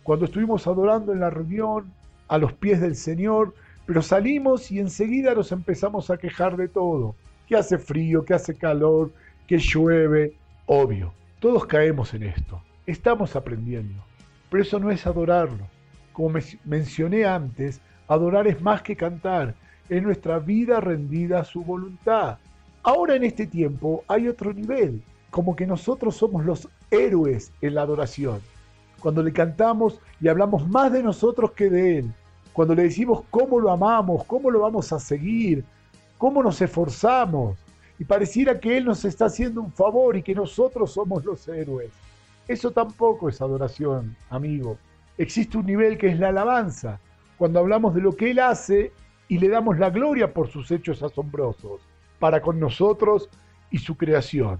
Cuando 0.03 0.25
estuvimos 0.25 0.67
adorando 0.67 1.13
en 1.13 1.19
la 1.19 1.29
reunión, 1.29 1.91
a 2.27 2.37
los 2.37 2.53
pies 2.53 2.81
del 2.81 2.95
Señor, 2.95 3.53
pero 3.85 4.01
salimos 4.01 4.71
y 4.71 4.79
enseguida 4.79 5.35
nos 5.35 5.51
empezamos 5.51 6.09
a 6.09 6.17
quejar 6.17 6.57
de 6.57 6.67
todo. 6.67 7.15
Que 7.47 7.55
hace 7.55 7.77
frío, 7.77 8.23
que 8.23 8.33
hace 8.33 8.55
calor, 8.55 9.11
que 9.47 9.57
llueve. 9.57 10.35
Obvio, 10.65 11.13
todos 11.39 11.65
caemos 11.65 12.13
en 12.13 12.23
esto. 12.23 12.61
Estamos 12.85 13.35
aprendiendo. 13.35 14.03
Pero 14.49 14.63
eso 14.63 14.79
no 14.79 14.89
es 14.89 15.05
adorarlo. 15.05 15.67
Como 16.13 16.39
mencioné 16.63 17.25
antes, 17.25 17.81
adorar 18.07 18.47
es 18.47 18.61
más 18.61 18.81
que 18.81 18.95
cantar, 18.95 19.55
es 19.93 20.03
nuestra 20.03 20.39
vida 20.39 20.79
rendida 20.79 21.39
a 21.39 21.45
su 21.45 21.63
voluntad. 21.63 22.37
Ahora 22.83 23.15
en 23.15 23.23
este 23.23 23.47
tiempo 23.47 24.03
hay 24.07 24.27
otro 24.27 24.53
nivel, 24.53 25.01
como 25.29 25.55
que 25.55 25.65
nosotros 25.65 26.15
somos 26.15 26.45
los 26.45 26.67
héroes 26.91 27.51
en 27.61 27.75
la 27.75 27.83
adoración. 27.83 28.41
Cuando 28.99 29.23
le 29.23 29.33
cantamos 29.33 29.99
y 30.19 30.27
hablamos 30.27 30.67
más 30.67 30.91
de 30.91 31.03
nosotros 31.03 31.51
que 31.51 31.69
de 31.69 31.99
Él, 31.99 32.11
cuando 32.53 32.75
le 32.75 32.83
decimos 32.83 33.23
cómo 33.29 33.59
lo 33.59 33.71
amamos, 33.71 34.23
cómo 34.25 34.51
lo 34.51 34.61
vamos 34.61 34.91
a 34.93 34.99
seguir, 34.99 35.63
cómo 36.17 36.43
nos 36.43 36.61
esforzamos, 36.61 37.57
y 37.99 38.05
pareciera 38.05 38.59
que 38.59 38.77
Él 38.77 38.85
nos 38.85 39.05
está 39.05 39.25
haciendo 39.25 39.61
un 39.61 39.71
favor 39.71 40.15
y 40.15 40.23
que 40.23 40.35
nosotros 40.35 40.91
somos 40.91 41.23
los 41.25 41.47
héroes. 41.47 41.91
Eso 42.47 42.71
tampoco 42.71 43.29
es 43.29 43.41
adoración, 43.41 44.15
amigo. 44.29 44.77
Existe 45.17 45.57
un 45.57 45.65
nivel 45.65 45.97
que 45.97 46.07
es 46.07 46.19
la 46.19 46.29
alabanza, 46.29 46.99
cuando 47.37 47.59
hablamos 47.59 47.93
de 47.93 48.01
lo 48.01 48.15
que 48.15 48.31
Él 48.31 48.39
hace 48.39 48.91
y 49.33 49.39
le 49.39 49.49
damos 49.49 49.79
la 49.79 49.89
gloria 49.89 50.31
por 50.31 50.47
sus 50.47 50.69
hechos 50.69 51.01
asombrosos, 51.01 51.81
para 52.19 52.39
con 52.39 52.59
nosotros 52.59 53.31
y 53.71 53.79
su 53.79 53.97
creación. 53.97 54.59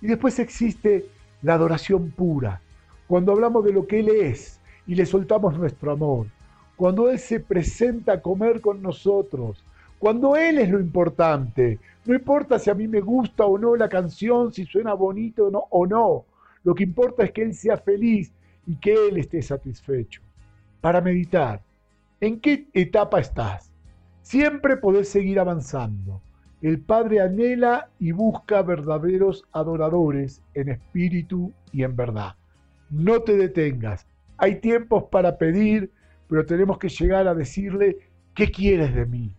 Y 0.00 0.06
después 0.06 0.38
existe 0.38 1.06
la 1.42 1.54
adoración 1.54 2.12
pura, 2.12 2.60
cuando 3.08 3.32
hablamos 3.32 3.64
de 3.64 3.72
lo 3.72 3.88
que 3.88 3.98
Él 3.98 4.08
es 4.08 4.60
y 4.86 4.94
le 4.94 5.04
soltamos 5.04 5.58
nuestro 5.58 5.90
amor, 5.90 6.28
cuando 6.76 7.10
Él 7.10 7.18
se 7.18 7.40
presenta 7.40 8.12
a 8.12 8.22
comer 8.22 8.60
con 8.60 8.80
nosotros, 8.82 9.64
cuando 9.98 10.36
Él 10.36 10.58
es 10.58 10.70
lo 10.70 10.78
importante. 10.78 11.80
No 12.04 12.14
importa 12.14 12.60
si 12.60 12.70
a 12.70 12.74
mí 12.74 12.86
me 12.86 13.00
gusta 13.00 13.46
o 13.46 13.58
no 13.58 13.74
la 13.74 13.88
canción, 13.88 14.52
si 14.52 14.64
suena 14.64 14.94
bonito 14.94 15.48
o 15.48 15.50
no, 15.50 15.64
o 15.70 15.86
no. 15.86 16.24
Lo 16.62 16.72
que 16.72 16.84
importa 16.84 17.24
es 17.24 17.32
que 17.32 17.42
Él 17.42 17.52
sea 17.52 17.78
feliz 17.78 18.32
y 18.64 18.76
que 18.76 19.08
Él 19.08 19.16
esté 19.16 19.42
satisfecho. 19.42 20.22
Para 20.80 21.00
meditar, 21.00 21.62
¿en 22.20 22.38
qué 22.38 22.68
etapa 22.74 23.18
estás? 23.18 23.73
Siempre 24.24 24.78
podés 24.78 25.10
seguir 25.10 25.38
avanzando. 25.38 26.22
El 26.62 26.80
Padre 26.80 27.20
anhela 27.20 27.90
y 27.98 28.12
busca 28.12 28.62
verdaderos 28.62 29.44
adoradores 29.52 30.42
en 30.54 30.70
espíritu 30.70 31.52
y 31.72 31.82
en 31.82 31.94
verdad. 31.94 32.34
No 32.88 33.20
te 33.20 33.36
detengas. 33.36 34.06
Hay 34.38 34.60
tiempos 34.60 35.04
para 35.12 35.36
pedir, 35.36 35.90
pero 36.26 36.46
tenemos 36.46 36.78
que 36.78 36.88
llegar 36.88 37.28
a 37.28 37.34
decirle, 37.34 37.98
¿qué 38.34 38.50
quieres 38.50 38.94
de 38.94 39.04
mí? 39.04 39.30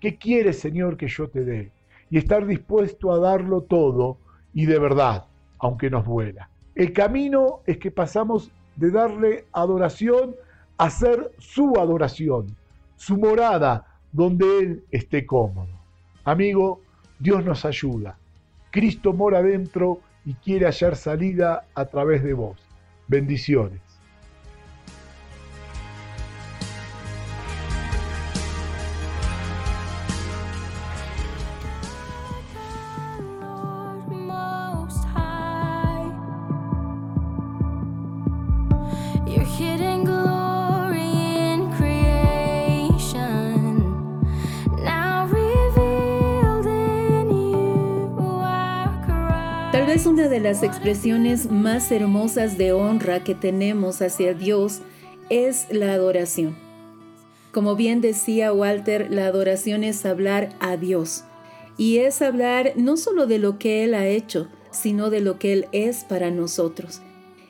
¿Qué 0.00 0.16
quieres, 0.16 0.58
Señor, 0.58 0.96
que 0.96 1.08
yo 1.08 1.28
te 1.28 1.44
dé? 1.44 1.70
Y 2.08 2.16
estar 2.16 2.46
dispuesto 2.46 3.12
a 3.12 3.18
darlo 3.18 3.60
todo 3.60 4.16
y 4.54 4.64
de 4.64 4.78
verdad, 4.78 5.26
aunque 5.58 5.90
nos 5.90 6.06
duela. 6.06 6.48
El 6.74 6.94
camino 6.94 7.60
es 7.66 7.76
que 7.76 7.90
pasamos 7.90 8.50
de 8.76 8.90
darle 8.90 9.44
adoración 9.52 10.34
a 10.78 10.88
ser 10.88 11.30
su 11.36 11.74
adoración, 11.78 12.56
su 12.96 13.18
morada, 13.18 13.89
donde 14.12 14.58
Él 14.58 14.84
esté 14.90 15.26
cómodo. 15.26 15.70
Amigo, 16.24 16.80
Dios 17.18 17.44
nos 17.44 17.64
ayuda. 17.64 18.18
Cristo 18.70 19.12
mora 19.12 19.42
dentro 19.42 20.00
y 20.24 20.34
quiere 20.34 20.66
hallar 20.66 20.96
salida 20.96 21.66
a 21.74 21.84
través 21.86 22.22
de 22.22 22.34
vos. 22.34 22.58
Bendiciones. 23.08 23.89
Las 50.50 50.64
expresiones 50.64 51.48
más 51.48 51.92
hermosas 51.92 52.58
de 52.58 52.72
honra 52.72 53.22
que 53.22 53.36
tenemos 53.36 54.02
hacia 54.02 54.34
Dios 54.34 54.80
es 55.28 55.68
la 55.70 55.92
adoración. 55.92 56.56
Como 57.52 57.76
bien 57.76 58.00
decía 58.00 58.52
Walter, 58.52 59.12
la 59.12 59.26
adoración 59.26 59.84
es 59.84 60.04
hablar 60.04 60.48
a 60.58 60.76
Dios. 60.76 61.22
Y 61.76 61.98
es 61.98 62.20
hablar 62.20 62.72
no 62.74 62.96
solo 62.96 63.28
de 63.28 63.38
lo 63.38 63.60
que 63.60 63.84
Él 63.84 63.94
ha 63.94 64.08
hecho, 64.08 64.48
sino 64.72 65.08
de 65.08 65.20
lo 65.20 65.38
que 65.38 65.52
Él 65.52 65.68
es 65.70 66.02
para 66.02 66.32
nosotros. 66.32 67.00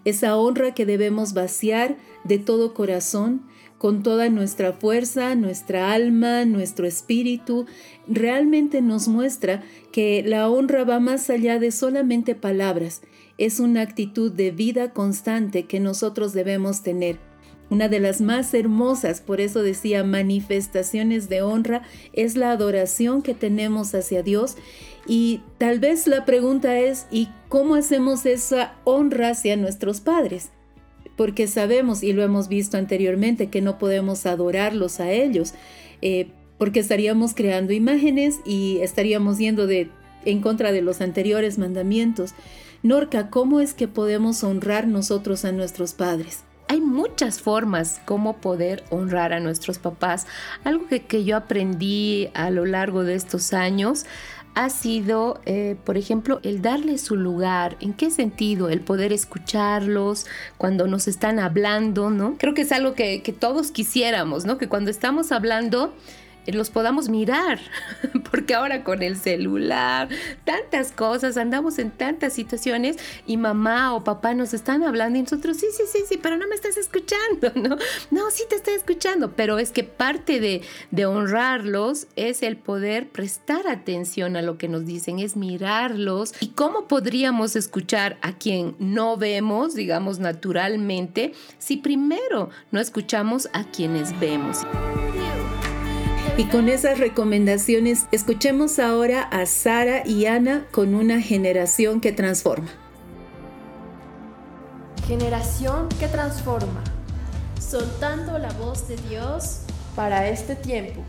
Esa 0.04 0.36
honra 0.36 0.74
que 0.74 0.84
debemos 0.84 1.32
vaciar 1.32 1.96
de 2.24 2.36
todo 2.36 2.74
corazón, 2.74 3.46
con 3.80 4.02
toda 4.02 4.28
nuestra 4.28 4.74
fuerza, 4.74 5.34
nuestra 5.34 5.94
alma, 5.94 6.44
nuestro 6.44 6.86
espíritu, 6.86 7.64
realmente 8.06 8.82
nos 8.82 9.08
muestra 9.08 9.62
que 9.90 10.22
la 10.22 10.50
honra 10.50 10.84
va 10.84 11.00
más 11.00 11.30
allá 11.30 11.58
de 11.58 11.70
solamente 11.70 12.34
palabras, 12.34 13.00
es 13.38 13.58
una 13.58 13.80
actitud 13.80 14.30
de 14.30 14.50
vida 14.50 14.92
constante 14.92 15.62
que 15.64 15.80
nosotros 15.80 16.34
debemos 16.34 16.82
tener. 16.82 17.18
una 17.70 17.88
de 17.88 18.00
las 18.00 18.20
más 18.20 18.52
hermosas, 18.52 19.20
por 19.22 19.40
eso 19.40 19.62
decía 19.62 20.04
manifestaciones 20.04 21.28
de 21.28 21.40
honra, 21.40 21.82
es 22.12 22.36
la 22.36 22.50
adoración 22.50 23.22
que 23.22 23.32
tenemos 23.32 23.94
hacia 23.94 24.22
Dios. 24.24 24.56
Y 25.06 25.40
tal 25.56 25.78
vez 25.78 26.08
la 26.08 26.24
pregunta 26.24 26.78
es, 26.80 27.06
¿y 27.12 27.28
cómo 27.48 27.76
hacemos 27.76 28.26
esa 28.26 28.74
honra 28.84 29.30
hacia 29.30 29.56
nuestros 29.56 30.00
padres? 30.00 30.50
Porque 31.20 31.46
sabemos, 31.48 32.02
y 32.02 32.14
lo 32.14 32.22
hemos 32.22 32.48
visto 32.48 32.78
anteriormente, 32.78 33.50
que 33.50 33.60
no 33.60 33.76
podemos 33.76 34.24
adorarlos 34.24 35.00
a 35.00 35.10
ellos, 35.10 35.52
eh, 36.00 36.28
porque 36.56 36.80
estaríamos 36.80 37.34
creando 37.34 37.74
imágenes 37.74 38.40
y 38.46 38.78
estaríamos 38.78 39.36
yendo 39.36 39.66
de, 39.66 39.90
en 40.24 40.40
contra 40.40 40.72
de 40.72 40.80
los 40.80 41.02
anteriores 41.02 41.58
mandamientos. 41.58 42.32
Norca, 42.82 43.28
¿cómo 43.28 43.60
es 43.60 43.74
que 43.74 43.86
podemos 43.86 44.42
honrar 44.42 44.88
nosotros 44.88 45.44
a 45.44 45.52
nuestros 45.52 45.92
padres? 45.92 46.38
hay 46.68 46.80
muchas 46.80 47.40
formas 47.40 48.00
como 48.04 48.36
poder 48.36 48.84
honrar 48.90 49.32
a 49.32 49.40
nuestros 49.40 49.80
papás. 49.80 50.28
Algo 50.62 50.86
que, 50.86 51.24
yo 51.24 51.36
aprendí 51.36 52.30
a 52.32 52.48
lo 52.50 52.64
largo 52.64 53.02
de 53.02 53.16
estos 53.16 53.52
años 53.52 54.06
ha 54.54 54.68
sido, 54.68 55.40
eh, 55.46 55.76
por 55.84 55.96
ejemplo, 55.96 56.40
el 56.42 56.60
darle 56.62 56.98
su 56.98 57.16
lugar. 57.16 57.76
¿En 57.80 57.92
qué 57.92 58.10
sentido? 58.10 58.68
El 58.68 58.80
poder 58.80 59.12
escucharlos 59.12 60.26
cuando 60.58 60.86
nos 60.86 61.08
están 61.08 61.38
hablando, 61.38 62.10
¿no? 62.10 62.36
Creo 62.38 62.54
que 62.54 62.62
es 62.62 62.72
algo 62.72 62.94
que, 62.94 63.22
todos 63.38 63.70
quisiéramos, 63.70 64.44
¿no? 64.44 64.58
Que 64.58 64.68
cuando 64.68 64.90
estamos 64.90 65.32
hablando 65.32 65.94
los 66.46 66.70
podamos 66.70 67.08
mirar, 67.08 67.60
porque 68.30 68.54
ahora 68.54 68.84
con 68.84 69.02
el 69.02 69.16
celular, 69.16 70.08
tantas 70.44 70.92
cosas, 70.92 71.36
andamos 71.36 71.78
en 71.78 71.90
tantas 71.90 72.32
situaciones 72.32 72.96
y 73.26 73.36
mamá 73.36 73.94
o 73.94 74.04
papá 74.04 74.34
nos 74.34 74.54
están 74.54 74.82
hablando 74.82 75.18
y 75.18 75.22
nosotros, 75.22 75.56
sí, 75.56 75.66
sí, 75.76 75.84
sí, 75.90 76.00
sí, 76.08 76.18
pero 76.20 76.36
no 76.36 76.46
me 76.48 76.54
estás 76.54 76.76
escuchando, 76.76 77.52
¿no? 77.54 77.76
No, 78.10 78.30
sí 78.30 78.44
te 78.48 78.56
estoy 78.56 78.74
escuchando, 78.74 79.32
pero 79.32 79.58
es 79.58 79.70
que 79.70 79.84
parte 79.84 80.40
de, 80.40 80.62
de 80.90 81.06
honrarlos 81.06 82.06
es 82.16 82.42
el 82.42 82.56
poder 82.56 83.08
prestar 83.08 83.66
atención 83.68 84.36
a 84.36 84.42
lo 84.42 84.58
que 84.58 84.68
nos 84.68 84.86
dicen, 84.86 85.18
es 85.18 85.36
mirarlos 85.36 86.34
y 86.40 86.48
cómo 86.48 86.88
podríamos 86.88 87.56
escuchar 87.56 88.18
a 88.22 88.32
quien 88.32 88.76
no 88.78 89.16
vemos, 89.16 89.74
digamos, 89.74 90.18
naturalmente, 90.18 91.32
si 91.58 91.76
primero 91.76 92.50
no 92.70 92.80
escuchamos 92.80 93.48
a 93.52 93.64
quienes 93.64 94.18
vemos. 94.18 94.58
Y 96.40 96.46
con 96.46 96.70
esas 96.70 96.98
recomendaciones, 96.98 98.06
escuchemos 98.12 98.78
ahora 98.78 99.24
a 99.24 99.44
Sara 99.44 100.08
y 100.08 100.24
Ana 100.24 100.66
con 100.70 100.94
una 100.94 101.20
generación 101.20 102.00
que 102.00 102.12
transforma. 102.12 102.70
Generación 105.06 105.90
que 106.00 106.08
transforma. 106.08 106.82
Soltando 107.60 108.38
la 108.38 108.50
voz 108.54 108.88
de 108.88 108.96
Dios 109.10 109.58
para 109.94 110.30
este 110.30 110.56
tiempo. 110.56 111.02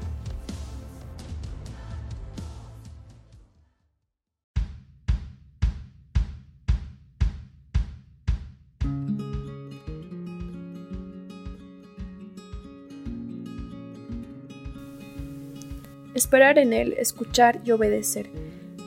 Esperar 16.21 16.57
en 16.57 16.73
Él, 16.73 16.95
escuchar 16.97 17.59
y 17.65 17.71
obedecer. 17.71 18.29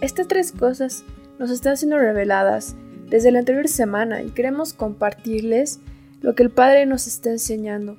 Estas 0.00 0.29
tres 0.29 0.53
cosas 0.53 1.05
nos 1.38 1.50
están 1.50 1.76
siendo 1.76 1.99
reveladas 1.99 2.76
desde 3.09 3.31
la 3.31 3.41
anterior 3.41 3.69
semana 3.69 4.23
y 4.23 4.31
queremos 4.31 4.73
compartirles 4.73 5.81
lo 6.21 6.35
que 6.35 6.43
el 6.43 6.50
Padre 6.50 6.87
nos 6.87 7.07
está 7.07 7.31
enseñando. 7.31 7.97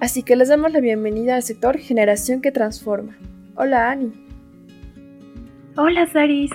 Así 0.00 0.22
que 0.22 0.36
les 0.36 0.48
damos 0.48 0.72
la 0.72 0.80
bienvenida 0.80 1.36
al 1.36 1.42
sector 1.42 1.78
Generación 1.78 2.40
que 2.40 2.52
Transforma. 2.52 3.16
Hola 3.56 3.90
Ani. 3.90 4.12
Hola 5.76 6.06
Saris. 6.06 6.50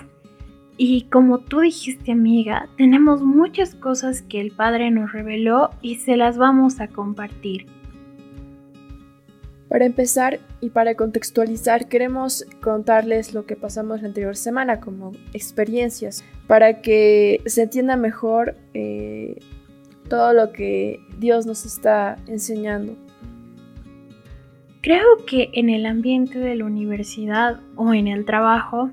Y 0.77 1.03
como 1.11 1.39
tú 1.39 1.59
dijiste 1.61 2.11
amiga, 2.11 2.69
tenemos 2.77 3.21
muchas 3.21 3.75
cosas 3.75 4.21
que 4.21 4.39
el 4.39 4.51
Padre 4.51 4.91
nos 4.91 5.11
reveló 5.11 5.71
y 5.81 5.95
se 5.95 6.15
las 6.15 6.37
vamos 6.37 6.79
a 6.79 6.87
compartir. 6.87 7.67
Para 9.69 9.85
empezar 9.85 10.39
y 10.61 10.71
para 10.71 10.95
contextualizar, 10.95 11.87
queremos 11.87 12.43
contarles 12.59 13.35
lo 13.35 13.45
que 13.45 13.55
pasamos 13.55 14.01
la 14.01 14.07
anterior 14.07 14.35
semana 14.35 14.79
como 14.79 15.11
experiencias, 15.31 16.23
para 16.47 16.81
que 16.81 17.41
se 17.45 17.61
entienda 17.61 17.95
mejor 17.95 18.57
eh, 18.73 19.37
todo 20.09 20.33
lo 20.33 20.51
que 20.51 20.99
Dios 21.19 21.45
nos 21.45 21.65
está 21.65 22.17
enseñando. 22.25 22.97
Creo 24.81 25.05
que 25.27 25.51
en 25.53 25.69
el 25.69 25.85
ambiente 25.85 26.39
de 26.39 26.55
la 26.55 26.65
universidad 26.65 27.59
o 27.75 27.93
en 27.93 28.07
el 28.07 28.25
trabajo 28.25 28.89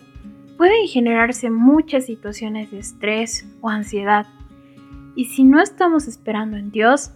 pueden 0.58 0.88
generarse 0.88 1.48
muchas 1.48 2.04
situaciones 2.04 2.70
de 2.70 2.80
estrés 2.80 3.46
o 3.62 3.70
ansiedad. 3.70 4.26
Y 5.14 5.26
si 5.26 5.42
no 5.42 5.62
estamos 5.62 6.06
esperando 6.06 6.58
en 6.58 6.70
Dios, 6.70 7.12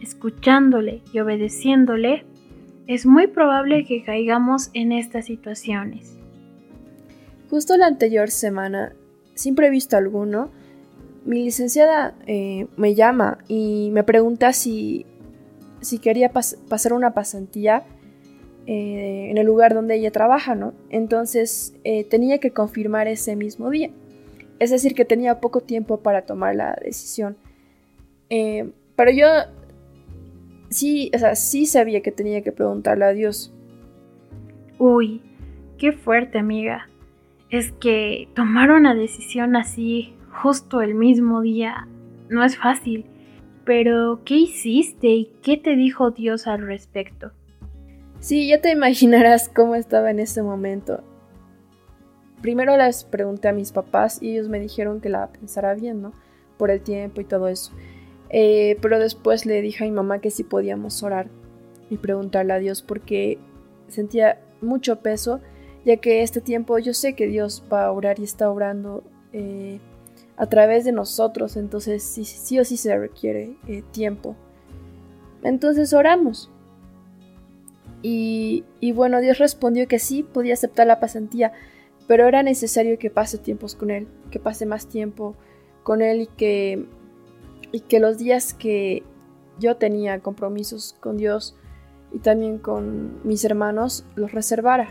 escuchándole 0.00 1.02
y 1.12 1.18
obedeciéndole, 1.18 2.26
es 2.86 3.06
muy 3.06 3.26
probable 3.26 3.84
que 3.84 4.02
caigamos 4.02 4.70
en 4.74 4.92
estas 4.92 5.26
situaciones. 5.26 6.16
Justo 7.50 7.76
la 7.76 7.86
anterior 7.86 8.30
semana, 8.30 8.94
sin 9.34 9.54
previsto 9.54 9.96
alguno, 9.96 10.50
mi 11.24 11.44
licenciada 11.44 12.14
eh, 12.26 12.66
me 12.76 12.94
llama 12.94 13.38
y 13.46 13.90
me 13.92 14.02
pregunta 14.02 14.52
si, 14.52 15.06
si 15.80 15.98
quería 15.98 16.30
pasar 16.30 16.92
una 16.92 17.14
pasantía 17.14 17.84
eh, 18.66 19.28
en 19.30 19.38
el 19.38 19.46
lugar 19.46 19.74
donde 19.74 19.96
ella 19.96 20.10
trabaja, 20.10 20.54
¿no? 20.54 20.72
Entonces 20.90 21.74
eh, 21.84 22.04
tenía 22.04 22.38
que 22.38 22.52
confirmar 22.52 23.06
ese 23.06 23.36
mismo 23.36 23.70
día. 23.70 23.90
Es 24.58 24.70
decir, 24.70 24.94
que 24.94 25.04
tenía 25.04 25.40
poco 25.40 25.60
tiempo 25.60 25.98
para 25.98 26.22
tomar 26.22 26.56
la 26.56 26.78
decisión. 26.84 27.36
pero 28.28 29.10
yo 29.10 29.26
sí, 30.72 31.10
o 31.14 31.18
sea, 31.18 31.34
sí 31.34 31.66
sabía 31.66 32.02
que 32.02 32.12
tenía 32.12 32.42
que 32.42 32.52
preguntarle 32.52 33.04
a 33.04 33.12
Dios. 33.12 33.52
Uy, 34.78 35.22
qué 35.78 35.92
fuerte, 35.92 36.38
amiga. 36.38 36.88
Es 37.50 37.72
que 37.72 38.28
tomar 38.34 38.70
una 38.70 38.94
decisión 38.94 39.56
así 39.56 40.14
justo 40.30 40.80
el 40.80 40.94
mismo 40.94 41.42
día 41.42 41.86
no 42.28 42.44
es 42.44 42.56
fácil. 42.56 43.06
Pero, 43.64 44.22
¿qué 44.24 44.34
hiciste 44.34 45.08
y 45.08 45.32
qué 45.42 45.56
te 45.56 45.76
dijo 45.76 46.10
Dios 46.10 46.46
al 46.48 46.66
respecto? 46.66 47.30
Sí, 48.18 48.48
ya 48.48 48.60
te 48.60 48.70
imaginarás 48.70 49.48
cómo 49.48 49.74
estaba 49.74 50.10
en 50.10 50.18
ese 50.18 50.42
momento. 50.42 51.02
Primero 52.40 52.76
les 52.76 53.04
pregunté 53.04 53.48
a 53.48 53.52
mis 53.52 53.70
papás 53.70 54.20
y 54.20 54.32
ellos 54.32 54.48
me 54.48 54.58
dijeron 54.58 55.00
que 55.00 55.08
la 55.08 55.28
pensara 55.28 55.74
bien, 55.74 56.02
¿no? 56.02 56.12
Por 56.56 56.70
el 56.70 56.80
tiempo 56.80 57.20
y 57.20 57.24
todo 57.24 57.46
eso. 57.46 57.72
Eh, 58.32 58.78
pero 58.80 58.98
después 58.98 59.44
le 59.44 59.60
dije 59.60 59.84
a 59.84 59.86
mi 59.86 59.92
mamá 59.92 60.20
que 60.20 60.30
sí 60.30 60.42
podíamos 60.42 61.02
orar 61.02 61.28
y 61.90 61.98
preguntarle 61.98 62.54
a 62.54 62.58
Dios 62.58 62.82
porque 62.82 63.38
sentía 63.88 64.40
mucho 64.62 65.00
peso, 65.00 65.40
ya 65.84 65.98
que 65.98 66.22
este 66.22 66.40
tiempo 66.40 66.78
yo 66.78 66.94
sé 66.94 67.14
que 67.14 67.26
Dios 67.26 67.62
va 67.70 67.84
a 67.84 67.92
orar 67.92 68.18
y 68.18 68.24
está 68.24 68.50
orando 68.50 69.04
eh, 69.34 69.80
a 70.38 70.46
través 70.46 70.84
de 70.86 70.92
nosotros, 70.92 71.56
entonces 71.56 72.02
sí, 72.02 72.24
sí 72.24 72.58
o 72.58 72.64
sí 72.64 72.78
se 72.78 72.96
requiere 72.96 73.54
eh, 73.68 73.82
tiempo. 73.92 74.34
Entonces 75.42 75.92
oramos. 75.92 76.50
Y, 78.00 78.64
y 78.80 78.92
bueno, 78.92 79.20
Dios 79.20 79.38
respondió 79.38 79.86
que 79.86 79.98
sí, 79.98 80.22
podía 80.22 80.54
aceptar 80.54 80.86
la 80.86 81.00
pasantía, 81.00 81.52
pero 82.06 82.26
era 82.26 82.42
necesario 82.42 82.98
que 82.98 83.10
pase 83.10 83.38
tiempos 83.38 83.74
con 83.74 83.90
Él, 83.90 84.08
que 84.30 84.40
pase 84.40 84.64
más 84.64 84.86
tiempo 84.86 85.34
con 85.82 86.00
Él 86.00 86.22
y 86.22 86.26
que 86.26 86.86
y 87.72 87.80
que 87.80 87.98
los 87.98 88.18
días 88.18 88.54
que 88.54 89.02
yo 89.58 89.76
tenía 89.76 90.20
compromisos 90.20 90.94
con 91.00 91.16
Dios 91.16 91.56
y 92.12 92.18
también 92.18 92.58
con 92.58 93.26
mis 93.26 93.44
hermanos 93.44 94.04
los 94.14 94.32
reservara. 94.32 94.88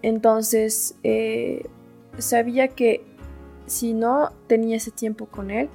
Entonces 0.00 0.96
eh, 1.02 1.66
sabía 2.18 2.68
que 2.68 3.04
si 3.66 3.92
no 3.92 4.30
tenía 4.46 4.76
ese 4.76 4.90
tiempo 4.90 5.26
con 5.26 5.50
Él, 5.50 5.68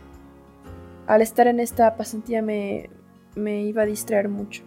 al 1.06 1.22
estar 1.22 1.48
en 1.48 1.60
esta 1.60 1.96
pasantía 1.96 2.42
me, 2.42 2.90
me 3.36 3.62
iba 3.64 3.84
a 3.84 3.86
distraer 3.86 4.30
mucho. 4.30 4.64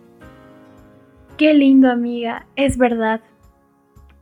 Qué 1.37 1.55
lindo 1.55 1.91
amiga, 1.91 2.47
es 2.57 2.77
verdad 2.77 3.23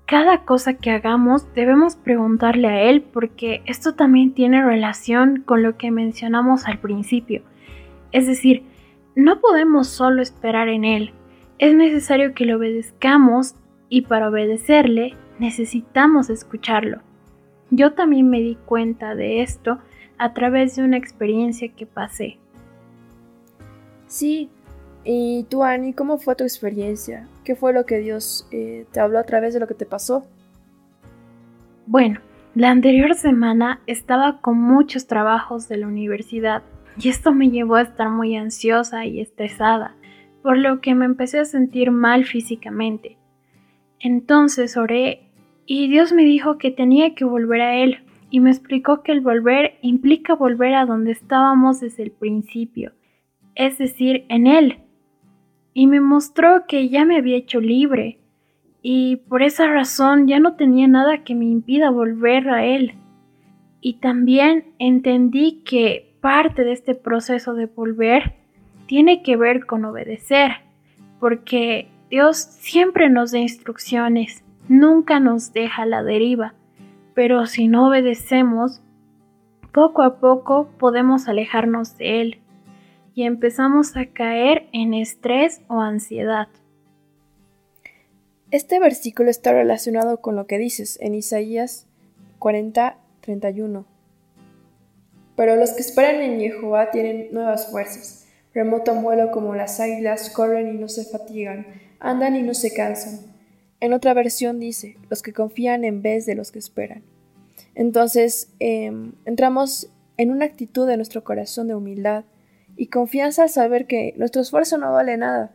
cada 0.08 0.46
cosa 0.46 0.72
que 0.72 0.90
hagamos 0.90 1.52
debemos 1.52 1.94
preguntarle 1.96 2.66
a 2.68 2.82
Él 2.84 3.02
porque 3.02 3.60
esto 3.66 3.94
también 3.94 4.32
tiene 4.32 4.64
relación 4.64 5.42
con 5.42 5.62
lo 5.62 5.76
que 5.76 5.90
mencionamos 5.90 6.64
al 6.64 6.78
principio. 6.78 7.42
Es 8.10 8.26
decir, 8.26 8.62
no 9.14 9.38
podemos 9.42 9.86
solo 9.86 10.22
esperar 10.22 10.68
en 10.68 10.86
Él, 10.86 11.12
es 11.58 11.74
necesario 11.74 12.32
que 12.32 12.46
le 12.46 12.54
obedezcamos 12.54 13.54
y 13.90 14.02
para 14.02 14.30
obedecerle 14.30 15.14
necesitamos 15.38 16.30
escucharlo. 16.30 17.02
Yo 17.70 17.92
también 17.92 18.30
me 18.30 18.40
di 18.40 18.56
cuenta 18.64 19.14
de 19.14 19.42
esto 19.42 19.78
a 20.16 20.32
través 20.32 20.74
de 20.74 20.84
una 20.84 20.96
experiencia 20.96 21.68
que 21.68 21.84
pasé. 21.84 22.38
Sí, 24.06 24.48
¿Y 25.10 25.44
tú, 25.44 25.64
Annie, 25.64 25.94
cómo 25.94 26.18
fue 26.18 26.34
tu 26.34 26.44
experiencia? 26.44 27.26
¿Qué 27.48 27.56
fue 27.56 27.72
lo 27.72 27.86
que 27.86 27.98
Dios 28.00 28.46
eh, 28.50 28.84
te 28.92 29.00
habló 29.00 29.18
a 29.18 29.24
través 29.24 29.54
de 29.54 29.60
lo 29.60 29.66
que 29.66 29.72
te 29.72 29.86
pasó? 29.86 30.26
Bueno, 31.86 32.20
la 32.54 32.70
anterior 32.70 33.14
semana 33.14 33.80
estaba 33.86 34.42
con 34.42 34.60
muchos 34.60 35.06
trabajos 35.06 35.66
de 35.66 35.78
la 35.78 35.86
universidad 35.86 36.62
y 37.02 37.08
esto 37.08 37.32
me 37.32 37.48
llevó 37.48 37.76
a 37.76 37.80
estar 37.80 38.10
muy 38.10 38.36
ansiosa 38.36 39.06
y 39.06 39.18
estresada, 39.18 39.94
por 40.42 40.58
lo 40.58 40.82
que 40.82 40.94
me 40.94 41.06
empecé 41.06 41.38
a 41.38 41.46
sentir 41.46 41.90
mal 41.90 42.26
físicamente. 42.26 43.16
Entonces 43.98 44.76
oré 44.76 45.30
y 45.64 45.88
Dios 45.88 46.12
me 46.12 46.24
dijo 46.24 46.58
que 46.58 46.70
tenía 46.70 47.14
que 47.14 47.24
volver 47.24 47.62
a 47.62 47.76
Él 47.76 48.04
y 48.28 48.40
me 48.40 48.50
explicó 48.50 49.02
que 49.02 49.12
el 49.12 49.22
volver 49.22 49.78
implica 49.80 50.34
volver 50.34 50.74
a 50.74 50.84
donde 50.84 51.12
estábamos 51.12 51.80
desde 51.80 52.02
el 52.02 52.10
principio, 52.10 52.92
es 53.54 53.78
decir, 53.78 54.26
en 54.28 54.46
Él. 54.46 54.82
Y 55.78 55.86
me 55.86 56.00
mostró 56.00 56.66
que 56.66 56.88
ya 56.88 57.04
me 57.04 57.18
había 57.18 57.36
hecho 57.36 57.60
libre 57.60 58.18
y 58.82 59.14
por 59.28 59.44
esa 59.44 59.68
razón 59.68 60.26
ya 60.26 60.40
no 60.40 60.56
tenía 60.56 60.88
nada 60.88 61.22
que 61.22 61.36
me 61.36 61.44
impida 61.44 61.92
volver 61.92 62.50
a 62.50 62.64
Él. 62.64 62.94
Y 63.80 64.00
también 64.00 64.64
entendí 64.80 65.62
que 65.64 66.16
parte 66.20 66.64
de 66.64 66.72
este 66.72 66.96
proceso 66.96 67.54
de 67.54 67.66
volver 67.66 68.34
tiene 68.86 69.22
que 69.22 69.36
ver 69.36 69.66
con 69.66 69.84
obedecer, 69.84 70.50
porque 71.20 71.86
Dios 72.10 72.38
siempre 72.38 73.08
nos 73.08 73.30
da 73.30 73.38
instrucciones, 73.38 74.42
nunca 74.68 75.20
nos 75.20 75.52
deja 75.52 75.86
la 75.86 76.02
deriva, 76.02 76.54
pero 77.14 77.46
si 77.46 77.68
no 77.68 77.86
obedecemos, 77.86 78.82
poco 79.70 80.02
a 80.02 80.18
poco 80.18 80.70
podemos 80.76 81.28
alejarnos 81.28 81.96
de 81.98 82.20
Él 82.20 82.38
y 83.18 83.24
empezamos 83.24 83.96
a 83.96 84.06
caer 84.06 84.68
en 84.72 84.94
estrés 84.94 85.60
o 85.66 85.80
ansiedad. 85.80 86.46
Este 88.52 88.78
versículo 88.78 89.28
está 89.28 89.52
relacionado 89.52 90.20
con 90.20 90.36
lo 90.36 90.46
que 90.46 90.56
dices 90.56 90.98
en 91.00 91.16
Isaías 91.16 91.88
40, 92.38 92.96
31. 93.22 93.84
Pero 95.34 95.56
los 95.56 95.72
que 95.72 95.80
esperan 95.80 96.20
en 96.20 96.38
Jehová 96.38 96.92
tienen 96.92 97.30
nuevas 97.32 97.72
fuerzas. 97.72 98.28
Remoto 98.54 98.94
vuelo 98.94 99.32
como 99.32 99.56
las 99.56 99.80
águilas, 99.80 100.30
corren 100.30 100.68
y 100.68 100.78
no 100.78 100.86
se 100.86 101.04
fatigan, 101.04 101.66
andan 101.98 102.36
y 102.36 102.42
no 102.42 102.54
se 102.54 102.72
cansan. 102.72 103.18
En 103.80 103.94
otra 103.94 104.14
versión 104.14 104.60
dice, 104.60 104.96
los 105.10 105.24
que 105.24 105.32
confían 105.32 105.82
en 105.82 106.02
vez 106.02 106.24
de 106.24 106.36
los 106.36 106.52
que 106.52 106.60
esperan. 106.60 107.02
Entonces, 107.74 108.52
em, 108.60 109.14
entramos 109.24 109.90
en 110.18 110.30
una 110.30 110.44
actitud 110.44 110.86
de 110.86 110.96
nuestro 110.96 111.24
corazón 111.24 111.66
de 111.66 111.74
humildad 111.74 112.24
y 112.78 112.86
confianza 112.86 113.42
al 113.42 113.48
saber 113.50 113.86
que 113.86 114.14
nuestro 114.16 114.40
esfuerzo 114.40 114.78
no 114.78 114.92
vale 114.92 115.16
nada, 115.16 115.52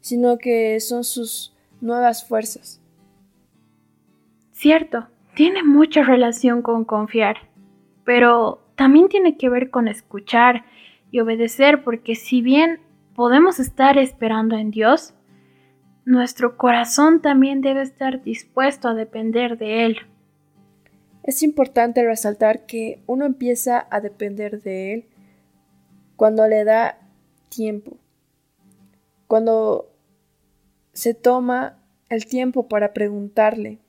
sino 0.00 0.38
que 0.38 0.80
son 0.80 1.04
sus 1.04 1.54
nuevas 1.82 2.26
fuerzas. 2.26 2.80
Cierto, 4.52 5.06
tiene 5.34 5.62
mucha 5.62 6.02
relación 6.02 6.62
con 6.62 6.84
confiar, 6.84 7.36
pero 8.04 8.62
también 8.74 9.08
tiene 9.08 9.36
que 9.36 9.50
ver 9.50 9.70
con 9.70 9.86
escuchar 9.86 10.64
y 11.10 11.20
obedecer, 11.20 11.84
porque 11.84 12.14
si 12.14 12.40
bien 12.40 12.80
podemos 13.14 13.60
estar 13.60 13.98
esperando 13.98 14.56
en 14.56 14.70
Dios, 14.70 15.12
nuestro 16.06 16.56
corazón 16.56 17.20
también 17.20 17.60
debe 17.60 17.82
estar 17.82 18.22
dispuesto 18.22 18.88
a 18.88 18.94
depender 18.94 19.58
de 19.58 19.84
Él. 19.84 19.98
Es 21.22 21.42
importante 21.42 22.02
resaltar 22.04 22.64
que 22.64 23.02
uno 23.06 23.26
empieza 23.26 23.86
a 23.90 24.00
depender 24.00 24.62
de 24.62 24.94
Él 24.94 25.11
cuando 26.22 26.46
le 26.46 26.62
da 26.62 27.00
tiempo, 27.48 27.96
cuando 29.26 29.90
se 30.92 31.14
toma 31.14 31.82
el 32.10 32.26
tiempo 32.26 32.68
para 32.68 32.92
preguntarle, 32.92 33.80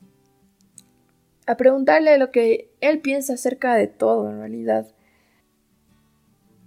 a 1.46 1.56
preguntarle 1.58 2.18
lo 2.18 2.32
que 2.32 2.72
él 2.82 3.02
piensa 3.02 3.36
acerca 3.36 3.76
de 3.76 3.86
todo 3.86 4.32
en 4.32 4.40
realidad. 4.40 4.88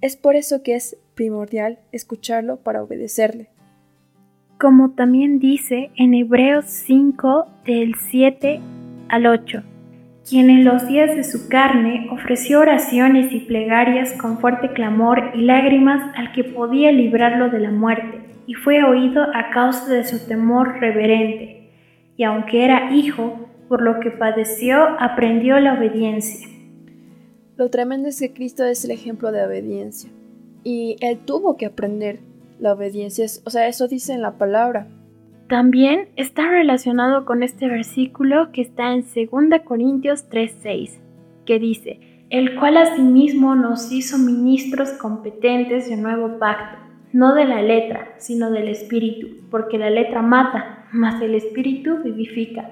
Es 0.00 0.14
por 0.14 0.36
eso 0.36 0.62
que 0.62 0.76
es 0.76 0.98
primordial 1.16 1.80
escucharlo 1.90 2.58
para 2.58 2.84
obedecerle. 2.84 3.50
Como 4.60 4.92
también 4.92 5.40
dice 5.40 5.90
en 5.96 6.14
Hebreos 6.14 6.66
5 6.66 7.44
del 7.64 7.96
7 7.96 8.60
al 9.08 9.26
8, 9.26 9.64
quien 10.28 10.50
en 10.50 10.64
los 10.64 10.88
días 10.88 11.14
de 11.14 11.22
su 11.22 11.48
carne 11.48 12.08
ofreció 12.10 12.60
oraciones 12.60 13.32
y 13.32 13.40
plegarias 13.40 14.12
con 14.14 14.38
fuerte 14.38 14.72
clamor 14.72 15.30
y 15.34 15.42
lágrimas 15.42 16.02
al 16.16 16.32
que 16.32 16.42
podía 16.42 16.90
librarlo 16.90 17.48
de 17.48 17.60
la 17.60 17.70
muerte 17.70 18.26
y 18.46 18.54
fue 18.54 18.82
oído 18.82 19.22
a 19.22 19.50
causa 19.50 19.92
de 19.92 20.04
su 20.04 20.26
temor 20.26 20.78
reverente, 20.80 21.70
y 22.16 22.24
aunque 22.24 22.64
era 22.64 22.94
hijo, 22.94 23.48
por 23.68 23.82
lo 23.82 23.98
que 24.00 24.10
padeció, 24.10 24.78
aprendió 25.00 25.58
la 25.58 25.74
obediencia. 25.74 26.48
Lo 27.56 27.68
tremendo 27.70 28.08
es 28.08 28.20
que 28.20 28.32
Cristo 28.32 28.64
es 28.64 28.84
el 28.84 28.92
ejemplo 28.92 29.32
de 29.32 29.44
obediencia, 29.44 30.10
y 30.62 30.96
él 31.00 31.18
tuvo 31.24 31.56
que 31.56 31.66
aprender 31.66 32.20
la 32.60 32.72
obediencia, 32.72 33.26
o 33.44 33.50
sea, 33.50 33.66
eso 33.66 33.88
dice 33.88 34.12
en 34.12 34.22
la 34.22 34.38
palabra. 34.38 34.86
También 35.48 36.08
está 36.16 36.48
relacionado 36.48 37.24
con 37.24 37.42
este 37.42 37.68
versículo 37.68 38.50
que 38.52 38.62
está 38.62 38.92
en 38.92 39.02
2 39.02 39.60
Corintios 39.64 40.28
3:6, 40.28 40.98
que 41.44 41.58
dice, 41.58 42.00
el 42.30 42.56
cual 42.58 42.76
asimismo 42.76 43.54
nos 43.54 43.92
hizo 43.92 44.18
ministros 44.18 44.90
competentes 44.92 45.88
de 45.88 45.94
un 45.94 46.02
nuevo 46.02 46.38
pacto 46.38 46.86
no 47.16 47.34
de 47.34 47.46
la 47.46 47.62
letra, 47.62 48.14
sino 48.18 48.50
del 48.50 48.68
espíritu, 48.68 49.48
porque 49.50 49.78
la 49.78 49.88
letra 49.88 50.20
mata, 50.20 50.86
mas 50.92 51.22
el 51.22 51.34
espíritu 51.34 52.02
vivifica. 52.02 52.70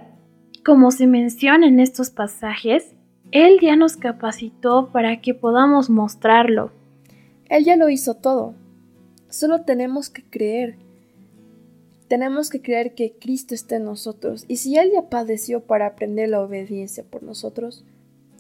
Como 0.65 0.91
se 0.91 1.07
menciona 1.07 1.67
en 1.67 1.81
estos 1.81 2.11
pasajes, 2.11 2.95
Él 3.31 3.59
ya 3.63 3.75
nos 3.77 3.97
capacitó 3.97 4.91
para 4.93 5.23
que 5.23 5.33
podamos 5.33 5.89
mostrarlo. 5.89 6.73
Él 7.49 7.65
ya 7.65 7.77
lo 7.77 7.89
hizo 7.89 8.15
todo. 8.15 8.55
Solo 9.31 9.63
tenemos 9.63 10.11
que 10.11 10.23
creer. 10.23 10.77
Tenemos 12.15 12.49
que 12.49 12.63
creer 12.63 12.95
que 12.95 13.17
Cristo 13.19 13.57
está 13.57 13.75
en 13.75 13.87
nosotros. 13.87 14.45
Y 14.47 14.59
si 14.59 14.79
Él 14.79 14.93
ya 14.93 15.09
padeció 15.09 15.65
para 15.65 15.87
aprender 15.87 16.29
la 16.29 16.43
obediencia 16.43 17.03
por 17.03 17.25
nosotros, 17.25 17.85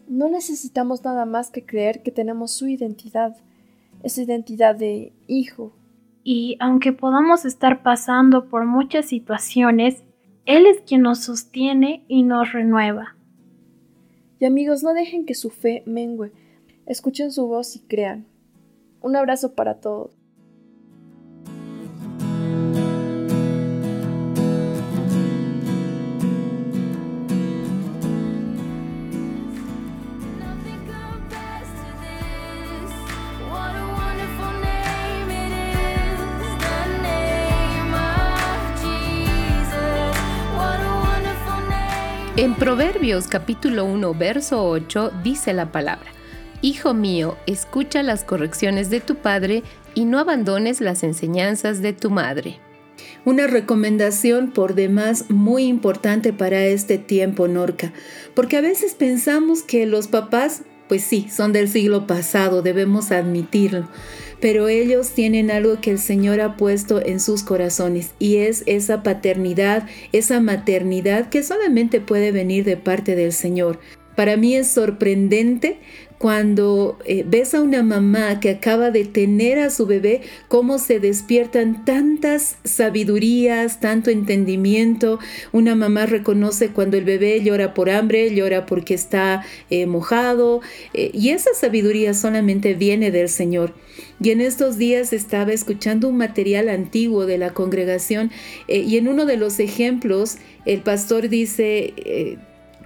no 0.06 0.28
necesitamos 0.28 1.02
nada 1.02 1.24
más 1.24 1.50
que 1.50 1.66
creer 1.66 2.04
que 2.04 2.12
tenemos 2.12 2.52
su 2.52 2.68
identidad, 2.68 3.36
esa 4.04 4.22
identidad 4.22 4.76
de 4.76 5.12
hijo, 5.26 5.72
y 6.22 6.56
aunque 6.60 6.92
podamos 6.92 7.44
estar 7.44 7.82
pasando 7.82 8.48
por 8.48 8.64
muchas 8.64 9.06
situaciones, 9.06 10.04
Él 10.46 10.66
es 10.66 10.80
quien 10.82 11.02
nos 11.02 11.24
sostiene 11.24 12.04
y 12.06 12.22
nos 12.22 12.52
renueva. 12.52 13.16
Y 14.38 14.44
amigos, 14.44 14.84
no 14.84 14.94
dejen 14.94 15.26
que 15.26 15.34
su 15.34 15.50
fe 15.50 15.82
mengue. 15.84 16.30
Escuchen 16.86 17.32
su 17.32 17.48
voz 17.48 17.74
y 17.74 17.80
crean. 17.80 18.24
Un 19.02 19.16
abrazo 19.16 19.56
para 19.56 19.80
todos. 19.80 20.12
En 42.44 42.54
Proverbios 42.56 43.26
capítulo 43.26 43.86
1, 43.86 44.12
verso 44.12 44.68
8 44.68 45.12
dice 45.24 45.54
la 45.54 45.72
palabra, 45.72 46.10
Hijo 46.60 46.92
mío, 46.92 47.38
escucha 47.46 48.02
las 48.02 48.22
correcciones 48.22 48.90
de 48.90 49.00
tu 49.00 49.14
padre 49.14 49.62
y 49.94 50.04
no 50.04 50.18
abandones 50.18 50.82
las 50.82 51.04
enseñanzas 51.04 51.80
de 51.80 51.94
tu 51.94 52.10
madre. 52.10 52.58
Una 53.24 53.46
recomendación 53.46 54.50
por 54.50 54.74
demás 54.74 55.30
muy 55.30 55.64
importante 55.64 56.34
para 56.34 56.66
este 56.66 56.98
tiempo, 56.98 57.48
Norca, 57.48 57.94
porque 58.34 58.58
a 58.58 58.60
veces 58.60 58.92
pensamos 58.92 59.62
que 59.62 59.86
los 59.86 60.08
papás, 60.08 60.64
pues 60.94 61.02
sí, 61.02 61.26
son 61.28 61.52
del 61.52 61.68
siglo 61.68 62.06
pasado, 62.06 62.62
debemos 62.62 63.10
admitirlo, 63.10 63.88
pero 64.40 64.68
ellos 64.68 65.10
tienen 65.10 65.50
algo 65.50 65.80
que 65.80 65.90
el 65.90 65.98
Señor 65.98 66.40
ha 66.40 66.56
puesto 66.56 67.04
en 67.04 67.18
sus 67.18 67.42
corazones 67.42 68.12
y 68.20 68.36
es 68.36 68.62
esa 68.66 69.02
paternidad, 69.02 69.88
esa 70.12 70.38
maternidad 70.38 71.30
que 71.30 71.42
solamente 71.42 72.00
puede 72.00 72.30
venir 72.30 72.62
de 72.64 72.76
parte 72.76 73.16
del 73.16 73.32
Señor. 73.32 73.80
Para 74.14 74.36
mí 74.36 74.54
es 74.54 74.68
sorprendente 74.68 75.80
cuando 76.18 76.98
eh, 77.04 77.24
ves 77.26 77.54
a 77.54 77.60
una 77.60 77.82
mamá 77.82 78.40
que 78.40 78.50
acaba 78.50 78.90
de 78.90 79.04
tener 79.04 79.58
a 79.58 79.70
su 79.70 79.86
bebé, 79.86 80.22
cómo 80.48 80.78
se 80.78 81.00
despiertan 81.00 81.84
tantas 81.84 82.56
sabidurías, 82.64 83.80
tanto 83.80 84.10
entendimiento. 84.10 85.18
Una 85.52 85.74
mamá 85.74 86.06
reconoce 86.06 86.68
cuando 86.68 86.96
el 86.96 87.04
bebé 87.04 87.42
llora 87.42 87.74
por 87.74 87.90
hambre, 87.90 88.34
llora 88.34 88.66
porque 88.66 88.94
está 88.94 89.44
eh, 89.70 89.86
mojado, 89.86 90.60
eh, 90.94 91.10
y 91.12 91.30
esa 91.30 91.52
sabiduría 91.54 92.14
solamente 92.14 92.74
viene 92.74 93.10
del 93.10 93.28
Señor. 93.28 93.74
Y 94.20 94.30
en 94.30 94.40
estos 94.40 94.78
días 94.78 95.12
estaba 95.12 95.52
escuchando 95.52 96.08
un 96.08 96.16
material 96.16 96.68
antiguo 96.68 97.26
de 97.26 97.38
la 97.38 97.52
congregación 97.52 98.30
y 98.68 98.96
en 98.96 99.08
uno 99.08 99.26
de 99.26 99.36
los 99.36 99.58
ejemplos 99.60 100.36
el 100.64 100.80
pastor 100.80 101.28
dice 101.28 102.38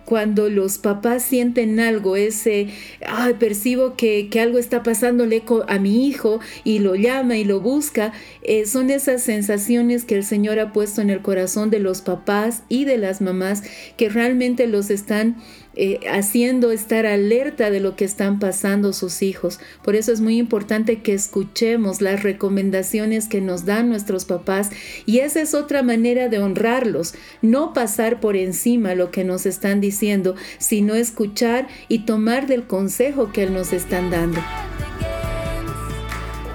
cuando 0.08 0.48
los 0.48 0.78
papás 0.78 1.22
sienten 1.22 1.80
algo, 1.80 2.16
ese, 2.16 2.68
ay, 3.06 3.34
percibo 3.34 3.94
que, 3.94 4.30
algo 4.40 4.56
está 4.56 4.82
pasándole 4.82 5.42
a 5.66 5.78
mi 5.78 6.08
hijo 6.08 6.40
y 6.64 6.78
lo 6.78 6.94
llama 6.94 7.36
y 7.36 7.44
lo 7.44 7.60
busca, 7.60 8.14
eh, 8.42 8.64
son 8.64 8.88
esas 8.88 9.20
sensaciones 9.20 10.06
que 10.06 10.14
el 10.14 10.24
Señor 10.24 10.60
ha 10.60 10.72
puesto 10.72 11.02
en 11.02 11.10
el 11.10 11.20
corazón 11.20 11.68
de 11.68 11.80
los 11.80 12.00
papás 12.00 12.62
y 12.70 12.86
de 12.86 12.96
las 12.96 13.20
mamás 13.20 13.62
que 13.98 14.08
realmente 14.08 14.66
los 14.66 14.88
están 14.88 15.36
eh, 15.74 16.00
haciendo 16.10 16.72
estar 16.72 17.06
alerta 17.06 17.70
de 17.70 17.80
lo 17.80 17.94
que 17.94 18.04
están 18.04 18.38
pasando 18.38 18.92
sus 18.92 19.22
hijos. 19.22 19.60
Por 19.82 19.96
eso 19.96 20.12
es 20.12 20.20
muy 20.20 20.38
importante 20.38 21.02
que 21.02 21.14
escuchemos 21.14 22.00
las 22.00 22.22
recomendaciones 22.22 23.28
que 23.28 23.40
nos 23.40 23.64
dan 23.64 23.88
nuestros 23.88 24.24
papás 24.24 24.70
y 25.06 25.18
esa 25.20 25.40
es 25.40 25.54
otra 25.54 25.82
manera 25.82 26.28
de 26.28 26.38
honrarlos, 26.38 27.14
no 27.42 27.72
pasar 27.72 28.20
por 28.20 28.36
encima 28.36 28.94
lo 28.94 29.10
que 29.10 29.24
nos 29.24 29.46
están 29.46 29.80
diciendo, 29.80 30.34
sino 30.58 30.94
escuchar 30.94 31.68
y 31.88 32.00
tomar 32.00 32.46
del 32.46 32.66
consejo 32.66 33.32
que 33.32 33.48
nos 33.48 33.72
están 33.72 34.10
dando 34.10 34.40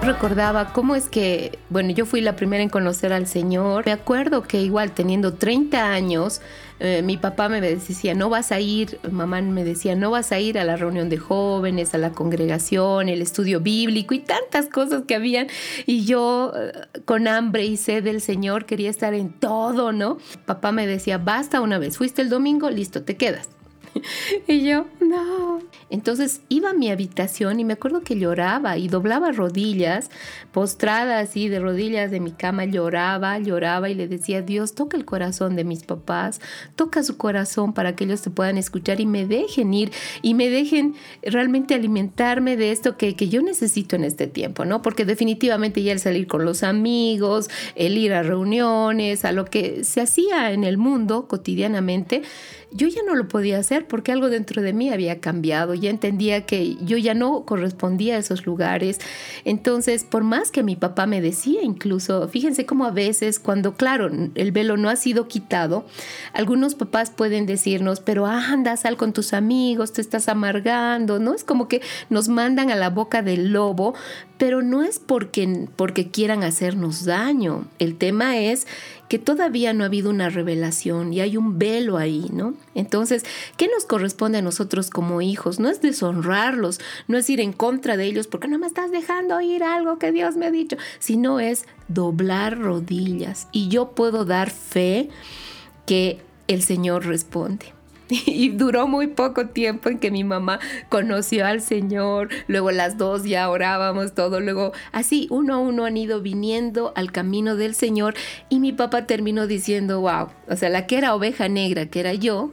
recordaba 0.04 0.72
cómo 0.72 0.94
es 0.94 1.08
que, 1.08 1.58
bueno, 1.70 1.90
yo 1.90 2.06
fui 2.06 2.20
la 2.20 2.36
primera 2.36 2.62
en 2.62 2.68
conocer 2.68 3.12
al 3.12 3.26
Señor. 3.26 3.86
Me 3.86 3.92
acuerdo 3.92 4.42
que 4.42 4.60
igual 4.60 4.92
teniendo 4.92 5.34
30 5.34 5.90
años, 5.90 6.40
eh, 6.80 7.02
mi 7.02 7.16
papá 7.16 7.48
me 7.48 7.60
decía, 7.60 8.14
no 8.14 8.28
vas 8.28 8.50
a 8.52 8.60
ir, 8.60 8.98
mamá 9.10 9.40
me 9.42 9.64
decía, 9.64 9.94
no 9.94 10.10
vas 10.10 10.32
a 10.32 10.40
ir 10.40 10.58
a 10.58 10.64
la 10.64 10.76
reunión 10.76 11.08
de 11.08 11.18
jóvenes, 11.18 11.94
a 11.94 11.98
la 11.98 12.10
congregación, 12.10 13.08
el 13.08 13.22
estudio 13.22 13.60
bíblico 13.60 14.14
y 14.14 14.20
tantas 14.20 14.66
cosas 14.66 15.04
que 15.06 15.14
habían. 15.14 15.46
Y 15.86 16.04
yo 16.04 16.52
eh, 16.56 16.72
con 17.04 17.28
hambre 17.28 17.64
y 17.64 17.76
sed 17.76 18.04
del 18.04 18.20
Señor 18.20 18.66
quería 18.66 18.90
estar 18.90 19.14
en 19.14 19.32
todo, 19.32 19.92
¿no? 19.92 20.18
Papá 20.46 20.72
me 20.72 20.86
decía, 20.86 21.18
basta 21.18 21.60
una 21.60 21.78
vez, 21.78 21.96
fuiste 21.96 22.22
el 22.22 22.28
domingo, 22.28 22.70
listo, 22.70 23.02
te 23.02 23.16
quedas. 23.16 23.48
y 24.48 24.64
yo, 24.64 24.86
no. 25.00 25.60
Entonces 25.90 26.40
iba 26.48 26.70
a 26.70 26.74
mi 26.74 26.90
habitación 26.90 27.60
y 27.60 27.64
me 27.64 27.74
acuerdo 27.74 28.02
que 28.02 28.18
lloraba 28.18 28.76
y 28.78 28.88
doblaba 28.88 29.32
rodillas, 29.32 30.10
postrada 30.52 31.20
así 31.20 31.48
de 31.48 31.60
rodillas 31.60 32.10
de 32.10 32.20
mi 32.20 32.32
cama, 32.32 32.64
lloraba, 32.64 33.38
lloraba 33.38 33.90
y 33.90 33.94
le 33.94 34.08
decía, 34.08 34.42
Dios, 34.42 34.74
toca 34.74 34.96
el 34.96 35.04
corazón 35.04 35.56
de 35.56 35.64
mis 35.64 35.84
papás, 35.84 36.40
toca 36.74 37.02
su 37.02 37.16
corazón 37.16 37.72
para 37.74 37.94
que 37.94 38.04
ellos 38.04 38.22
te 38.22 38.30
puedan 38.30 38.58
escuchar 38.58 39.00
y 39.00 39.06
me 39.06 39.26
dejen 39.26 39.72
ir 39.74 39.92
y 40.22 40.34
me 40.34 40.48
dejen 40.48 40.94
realmente 41.22 41.74
alimentarme 41.74 42.56
de 42.56 42.72
esto 42.72 42.96
que, 42.96 43.14
que 43.14 43.28
yo 43.28 43.42
necesito 43.42 43.96
en 43.96 44.04
este 44.04 44.26
tiempo, 44.26 44.64
¿no? 44.64 44.82
Porque 44.82 45.04
definitivamente 45.04 45.82
ya 45.82 45.92
el 45.92 46.00
salir 46.00 46.26
con 46.26 46.44
los 46.44 46.62
amigos, 46.62 47.48
el 47.76 47.96
ir 47.98 48.14
a 48.14 48.22
reuniones, 48.22 49.24
a 49.24 49.32
lo 49.32 49.44
que 49.44 49.84
se 49.84 50.00
hacía 50.00 50.52
en 50.52 50.64
el 50.64 50.78
mundo 50.78 51.28
cotidianamente, 51.28 52.22
yo 52.74 52.88
ya 52.88 53.02
no 53.06 53.14
lo 53.14 53.28
podía 53.28 53.58
hacer 53.58 53.86
porque 53.86 54.10
algo 54.10 54.28
dentro 54.28 54.60
de 54.60 54.72
mí 54.72 54.90
había 54.90 55.20
cambiado, 55.20 55.74
ya 55.74 55.90
entendía 55.90 56.44
que 56.44 56.76
yo 56.84 56.96
ya 56.96 57.14
no 57.14 57.44
correspondía 57.44 58.16
a 58.16 58.18
esos 58.18 58.46
lugares. 58.46 58.98
Entonces, 59.44 60.02
por 60.02 60.24
más 60.24 60.50
que 60.50 60.64
mi 60.64 60.74
papá 60.74 61.06
me 61.06 61.20
decía 61.20 61.62
incluso, 61.62 62.28
fíjense 62.28 62.66
cómo 62.66 62.84
a 62.84 62.90
veces 62.90 63.38
cuando, 63.38 63.74
claro, 63.74 64.10
el 64.34 64.52
velo 64.52 64.76
no 64.76 64.90
ha 64.90 64.96
sido 64.96 65.28
quitado, 65.28 65.86
algunos 66.32 66.74
papás 66.74 67.10
pueden 67.10 67.46
decirnos, 67.46 68.00
pero 68.00 68.26
anda, 68.26 68.76
sal 68.76 68.96
con 68.96 69.12
tus 69.12 69.34
amigos, 69.34 69.92
te 69.92 70.00
estás 70.00 70.28
amargando, 70.28 71.20
¿no? 71.20 71.32
Es 71.32 71.44
como 71.44 71.68
que 71.68 71.80
nos 72.10 72.28
mandan 72.28 72.70
a 72.70 72.76
la 72.76 72.90
boca 72.90 73.22
del 73.22 73.52
lobo, 73.52 73.94
pero 74.36 74.62
no 74.62 74.82
es 74.82 74.98
porque, 74.98 75.68
porque 75.76 76.10
quieran 76.10 76.42
hacernos 76.42 77.04
daño. 77.04 77.66
El 77.78 77.96
tema 77.96 78.36
es 78.38 78.66
que 79.14 79.20
todavía 79.20 79.72
no 79.72 79.84
ha 79.84 79.86
habido 79.86 80.10
una 80.10 80.28
revelación 80.28 81.12
y 81.12 81.20
hay 81.20 81.36
un 81.36 81.56
velo 81.56 81.98
ahí, 81.98 82.26
¿no? 82.32 82.54
Entonces, 82.74 83.24
¿qué 83.56 83.68
nos 83.68 83.84
corresponde 83.84 84.38
a 84.38 84.42
nosotros 84.42 84.90
como 84.90 85.22
hijos? 85.22 85.60
No 85.60 85.68
es 85.68 85.80
deshonrarlos, 85.80 86.80
no 87.06 87.16
es 87.16 87.30
ir 87.30 87.40
en 87.40 87.52
contra 87.52 87.96
de 87.96 88.06
ellos 88.06 88.26
porque 88.26 88.48
no 88.48 88.58
me 88.58 88.66
estás 88.66 88.90
dejando 88.90 89.36
oír 89.36 89.62
algo 89.62 90.00
que 90.00 90.10
Dios 90.10 90.34
me 90.34 90.46
ha 90.46 90.50
dicho, 90.50 90.76
sino 90.98 91.38
es 91.38 91.64
doblar 91.86 92.58
rodillas. 92.58 93.46
Y 93.52 93.68
yo 93.68 93.92
puedo 93.92 94.24
dar 94.24 94.50
fe 94.50 95.10
que 95.86 96.20
el 96.48 96.64
Señor 96.64 97.06
responde. 97.06 97.73
Y 98.26 98.50
duró 98.50 98.86
muy 98.86 99.08
poco 99.08 99.46
tiempo 99.46 99.88
en 99.88 99.98
que 99.98 100.10
mi 100.10 100.24
mamá 100.24 100.60
conoció 100.88 101.46
al 101.46 101.60
Señor, 101.60 102.28
luego 102.48 102.70
las 102.70 102.98
dos 102.98 103.24
ya 103.24 103.48
orábamos 103.48 104.14
todo, 104.14 104.40
luego 104.40 104.72
así 104.92 105.26
uno 105.30 105.54
a 105.54 105.58
uno 105.58 105.84
han 105.84 105.96
ido 105.96 106.20
viniendo 106.20 106.92
al 106.96 107.12
camino 107.12 107.56
del 107.56 107.74
Señor 107.74 108.14
y 108.48 108.60
mi 108.60 108.72
papá 108.72 109.06
terminó 109.06 109.46
diciendo, 109.46 110.00
wow, 110.00 110.28
o 110.48 110.56
sea, 110.56 110.68
la 110.68 110.86
que 110.86 110.98
era 110.98 111.14
oveja 111.14 111.48
negra, 111.48 111.86
que 111.86 112.00
era 112.00 112.14
yo, 112.14 112.50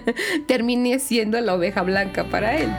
terminé 0.46 0.98
siendo 0.98 1.40
la 1.40 1.54
oveja 1.54 1.82
blanca 1.82 2.28
para 2.28 2.56
él. 2.56 2.70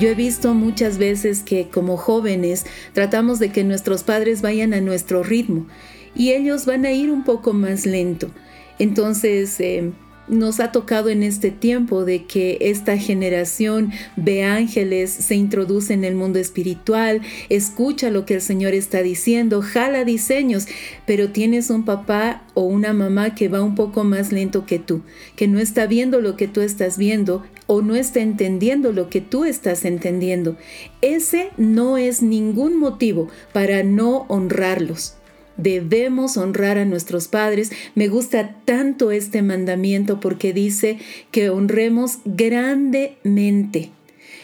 Yo 0.00 0.08
he 0.08 0.14
visto 0.14 0.54
muchas 0.54 0.96
veces 0.96 1.42
que 1.42 1.68
como 1.68 1.96
jóvenes 1.96 2.66
tratamos 2.92 3.40
de 3.40 3.50
que 3.50 3.64
nuestros 3.64 4.04
padres 4.04 4.42
vayan 4.42 4.72
a 4.72 4.80
nuestro 4.80 5.24
ritmo 5.24 5.66
y 6.14 6.32
ellos 6.32 6.66
van 6.66 6.84
a 6.84 6.92
ir 6.92 7.10
un 7.10 7.24
poco 7.24 7.52
más 7.52 7.84
lento. 7.84 8.30
Entonces, 8.78 9.58
eh, 9.60 9.92
nos 10.28 10.60
ha 10.60 10.72
tocado 10.72 11.08
en 11.08 11.22
este 11.22 11.50
tiempo 11.50 12.04
de 12.04 12.24
que 12.24 12.58
esta 12.60 12.96
generación 12.98 13.92
ve 14.16 14.44
ángeles, 14.44 15.10
se 15.10 15.34
introduce 15.34 15.94
en 15.94 16.04
el 16.04 16.14
mundo 16.14 16.38
espiritual, 16.38 17.22
escucha 17.48 18.10
lo 18.10 18.26
que 18.26 18.34
el 18.34 18.42
Señor 18.42 18.74
está 18.74 19.02
diciendo, 19.02 19.62
jala 19.62 20.04
diseños, 20.04 20.66
pero 21.06 21.30
tienes 21.30 21.70
un 21.70 21.84
papá 21.84 22.42
o 22.54 22.62
una 22.62 22.92
mamá 22.92 23.34
que 23.34 23.48
va 23.48 23.62
un 23.62 23.74
poco 23.74 24.04
más 24.04 24.32
lento 24.32 24.66
que 24.66 24.78
tú, 24.78 25.02
que 25.36 25.48
no 25.48 25.58
está 25.58 25.86
viendo 25.86 26.20
lo 26.20 26.36
que 26.36 26.48
tú 26.48 26.60
estás 26.60 26.98
viendo 26.98 27.42
o 27.66 27.82
no 27.82 27.96
está 27.96 28.20
entendiendo 28.20 28.92
lo 28.92 29.08
que 29.08 29.20
tú 29.20 29.44
estás 29.44 29.84
entendiendo. 29.84 30.56
Ese 31.00 31.50
no 31.56 31.96
es 31.96 32.22
ningún 32.22 32.78
motivo 32.78 33.28
para 33.52 33.82
no 33.82 34.26
honrarlos. 34.28 35.17
Debemos 35.58 36.38
honrar 36.38 36.78
a 36.78 36.86
nuestros 36.86 37.28
padres. 37.28 37.70
Me 37.94 38.08
gusta 38.08 38.56
tanto 38.64 39.10
este 39.10 39.42
mandamiento 39.42 40.20
porque 40.20 40.54
dice 40.54 40.98
que 41.30 41.50
honremos 41.50 42.18
grandemente 42.24 43.90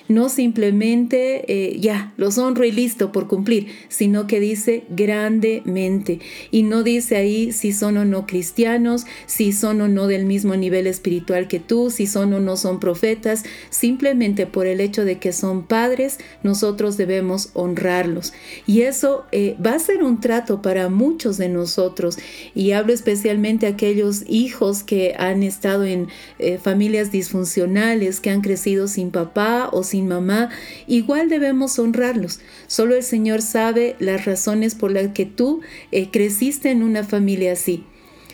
no 0.09 0.29
simplemente 0.29 1.45
eh, 1.49 1.79
ya, 1.81 2.12
los 2.17 2.37
honro 2.38 2.64
y 2.64 2.73
listo 2.73 3.12
por 3.12 3.27
cumplir, 3.27 3.69
sino 3.88 4.27
que 4.27 4.40
dice 4.40 4.85
grandemente. 4.90 6.21
Y 6.51 6.62
no 6.62 6.83
dice 6.83 7.17
ahí 7.17 7.53
si 7.53 7.73
son 7.73 7.97
o 7.97 8.05
no 8.05 8.27
cristianos, 8.27 9.07
si 9.27 9.53
son 9.53 9.81
o 9.81 9.88
no 9.88 10.07
del 10.07 10.27
mismo 10.27 10.57
nivel 10.57 10.87
espiritual 10.87 11.49
que 11.49 11.61
tú, 11.61 11.90
si 11.90 12.07
son 12.07 12.33
o 12.35 12.40
no 12.40 12.57
son 12.57 12.81
profetas, 12.81 13.45
simplemente 13.71 14.47
por 14.47 14.67
el 14.67 14.81
hecho 14.81 15.05
de 15.05 15.19
que 15.19 15.33
son 15.33 15.64
padres, 15.64 16.19
nosotros 16.43 16.97
debemos 16.97 17.51
honrarlos. 17.55 18.33
Y 18.67 18.83
eso 18.83 19.25
eh, 19.33 19.57
va 19.64 19.75
a 19.75 19.79
ser 19.79 20.03
un 20.03 20.21
trato 20.21 20.61
para 20.61 20.88
muchos 20.88 21.38
de 21.38 21.49
nosotros. 21.49 22.19
Y 22.55 22.73
hablo 22.73 22.93
especialmente 22.93 23.67
a 23.67 23.71
aquellos 23.71 24.25
hijos 24.29 24.83
que 24.83 25.14
han 25.19 25.43
estado 25.43 25.85
en 25.85 26.09
eh, 26.38 26.59
familias 26.59 27.11
disfuncionales, 27.11 28.21
que 28.21 28.31
han 28.31 28.43
crecido 28.43 28.88
sin 28.88 29.11
papá 29.11 29.71
o 29.73 29.83
sin 29.83 29.93
sin 29.94 30.09
mamá, 30.09 30.50
igual 30.88 31.28
debemos 31.28 31.78
honrarlos. 31.78 32.40
Solo 32.66 32.96
el 32.96 33.04
Señor 33.04 33.42
sabe 33.42 33.94
las 34.00 34.24
razones 34.24 34.74
por 34.74 34.90
las 34.90 35.12
que 35.12 35.24
tú 35.24 35.61
eh, 35.92 36.11
creciste 36.11 36.72
en 36.72 36.83
una 36.83 37.04
familia 37.04 37.52
así. 37.52 37.85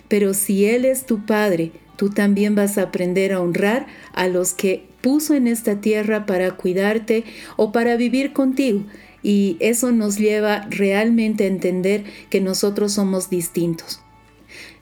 Pero 0.09 0.33
si 0.33 0.65
Él 0.65 0.87
es 0.87 1.05
tu 1.05 1.27
Padre, 1.27 1.73
tú 1.97 2.09
también 2.09 2.55
vas 2.55 2.79
a 2.79 2.85
aprender 2.85 3.35
a 3.35 3.41
honrar 3.41 3.87
a 4.15 4.27
los 4.27 4.55
que 4.55 4.87
puso 5.03 5.35
en 5.35 5.49
esta 5.49 5.83
tierra 5.83 6.25
para 6.25 6.53
cuidarte 6.53 7.25
o 7.57 7.73
para 7.73 7.97
vivir 7.97 8.33
contigo. 8.33 8.85
Y 9.23 9.59
eso 9.61 9.93
nos 9.93 10.17
lleva 10.17 10.67
realmente 10.71 11.45
a 11.45 11.49
entender 11.49 12.05
que 12.31 12.41
nosotros 12.41 12.95
somos 12.95 13.29
distintos. 13.29 14.01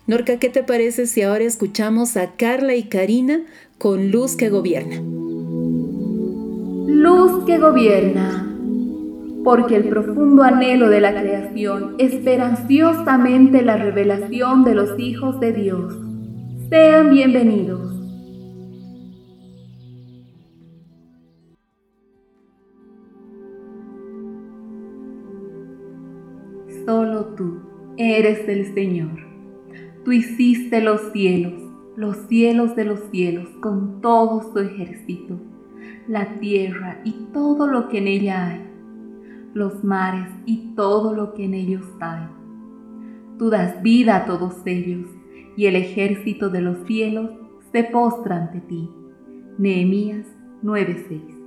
Norca, 0.06 0.38
¿qué 0.38 0.48
te 0.48 0.62
parece 0.62 1.08
si 1.08 1.22
ahora 1.22 1.42
escuchamos 1.42 2.16
a 2.16 2.36
Carla 2.36 2.76
y 2.76 2.84
Karina 2.84 3.42
con 3.78 4.12
Luz 4.12 4.36
que 4.36 4.48
Gobierna? 4.48 5.02
luz 6.98 7.44
que 7.44 7.58
gobierna, 7.58 8.44
porque 9.44 9.76
el 9.76 9.88
profundo 9.88 10.42
anhelo 10.42 10.88
de 10.88 11.00
la 11.00 11.12
creación 11.12 11.94
espera 11.98 12.48
ansiosamente 12.48 13.62
la 13.62 13.76
revelación 13.76 14.64
de 14.64 14.74
los 14.74 14.98
hijos 14.98 15.38
de 15.38 15.52
Dios. 15.52 15.94
Sean 16.68 17.10
bienvenidos. 17.10 17.94
Solo 26.84 27.26
tú 27.36 27.60
eres 27.96 28.48
el 28.48 28.74
Señor. 28.74 29.20
Tú 30.04 30.10
hiciste 30.10 30.80
los 30.80 31.12
cielos, 31.12 31.62
los 31.96 32.16
cielos 32.26 32.74
de 32.74 32.84
los 32.86 32.98
cielos, 33.12 33.48
con 33.60 34.00
todo 34.00 34.52
su 34.52 34.58
ejército 34.58 35.38
la 36.08 36.40
tierra 36.40 37.00
y 37.04 37.12
todo 37.32 37.66
lo 37.66 37.88
que 37.88 37.98
en 37.98 38.08
ella 38.08 38.46
hay, 38.48 38.62
los 39.52 39.84
mares 39.84 40.28
y 40.46 40.74
todo 40.74 41.14
lo 41.14 41.34
que 41.34 41.44
en 41.44 41.54
ellos 41.54 41.84
hay. 42.00 42.26
Tú 43.38 43.50
das 43.50 43.82
vida 43.82 44.16
a 44.16 44.24
todos 44.24 44.54
ellos, 44.64 45.06
y 45.56 45.66
el 45.66 45.76
ejército 45.76 46.48
de 46.48 46.62
los 46.62 46.78
cielos 46.86 47.30
se 47.72 47.84
postra 47.84 48.36
ante 48.36 48.60
ti. 48.60 48.88
Nehemías 49.58 50.26
9:6 50.62 51.38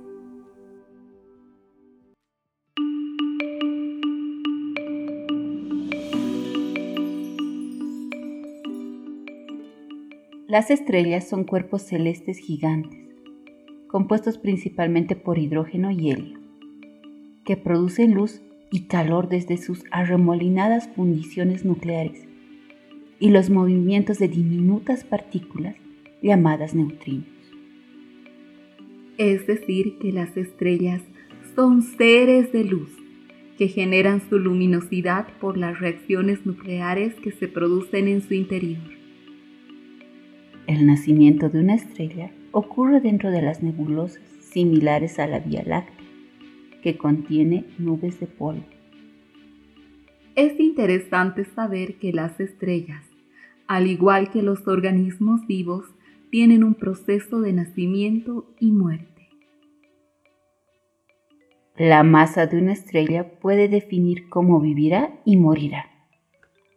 Las 10.46 10.70
estrellas 10.70 11.26
son 11.26 11.44
cuerpos 11.44 11.80
celestes 11.80 12.36
gigantes, 12.36 13.01
compuestos 13.92 14.38
principalmente 14.38 15.16
por 15.16 15.38
hidrógeno 15.38 15.90
y 15.90 16.10
helio, 16.10 16.38
que 17.44 17.58
producen 17.58 18.14
luz 18.14 18.40
y 18.70 18.84
calor 18.86 19.28
desde 19.28 19.58
sus 19.58 19.84
arremolinadas 19.90 20.88
fundiciones 20.96 21.66
nucleares 21.66 22.26
y 23.20 23.28
los 23.28 23.50
movimientos 23.50 24.18
de 24.18 24.28
diminutas 24.28 25.04
partículas 25.04 25.76
llamadas 26.22 26.74
neutrinos. 26.74 27.26
Es 29.18 29.46
decir, 29.46 29.98
que 29.98 30.10
las 30.10 30.38
estrellas 30.38 31.02
son 31.54 31.82
seres 31.82 32.50
de 32.50 32.64
luz 32.64 32.90
que 33.58 33.68
generan 33.68 34.22
su 34.26 34.38
luminosidad 34.38 35.28
por 35.38 35.58
las 35.58 35.78
reacciones 35.78 36.46
nucleares 36.46 37.14
que 37.16 37.30
se 37.30 37.46
producen 37.46 38.08
en 38.08 38.22
su 38.22 38.32
interior. 38.32 38.80
El 40.66 40.86
nacimiento 40.86 41.50
de 41.50 41.60
una 41.60 41.74
estrella 41.74 42.32
ocurre 42.52 43.00
dentro 43.00 43.30
de 43.30 43.42
las 43.42 43.62
nebulosas 43.62 44.22
similares 44.40 45.18
a 45.18 45.26
la 45.26 45.40
Vía 45.40 45.62
Láctea, 45.64 46.06
que 46.82 46.96
contiene 46.96 47.64
nubes 47.78 48.20
de 48.20 48.26
polvo. 48.26 48.64
Es 50.34 50.58
interesante 50.58 51.44
saber 51.44 51.96
que 51.98 52.12
las 52.12 52.40
estrellas, 52.40 53.04
al 53.66 53.86
igual 53.86 54.30
que 54.30 54.42
los 54.42 54.66
organismos 54.66 55.46
vivos, 55.46 55.86
tienen 56.30 56.64
un 56.64 56.74
proceso 56.74 57.40
de 57.40 57.52
nacimiento 57.52 58.46
y 58.58 58.72
muerte. 58.72 59.28
La 61.76 62.02
masa 62.02 62.46
de 62.46 62.58
una 62.58 62.72
estrella 62.72 63.38
puede 63.40 63.68
definir 63.68 64.28
cómo 64.28 64.60
vivirá 64.60 65.10
y 65.24 65.36
morirá. 65.36 65.86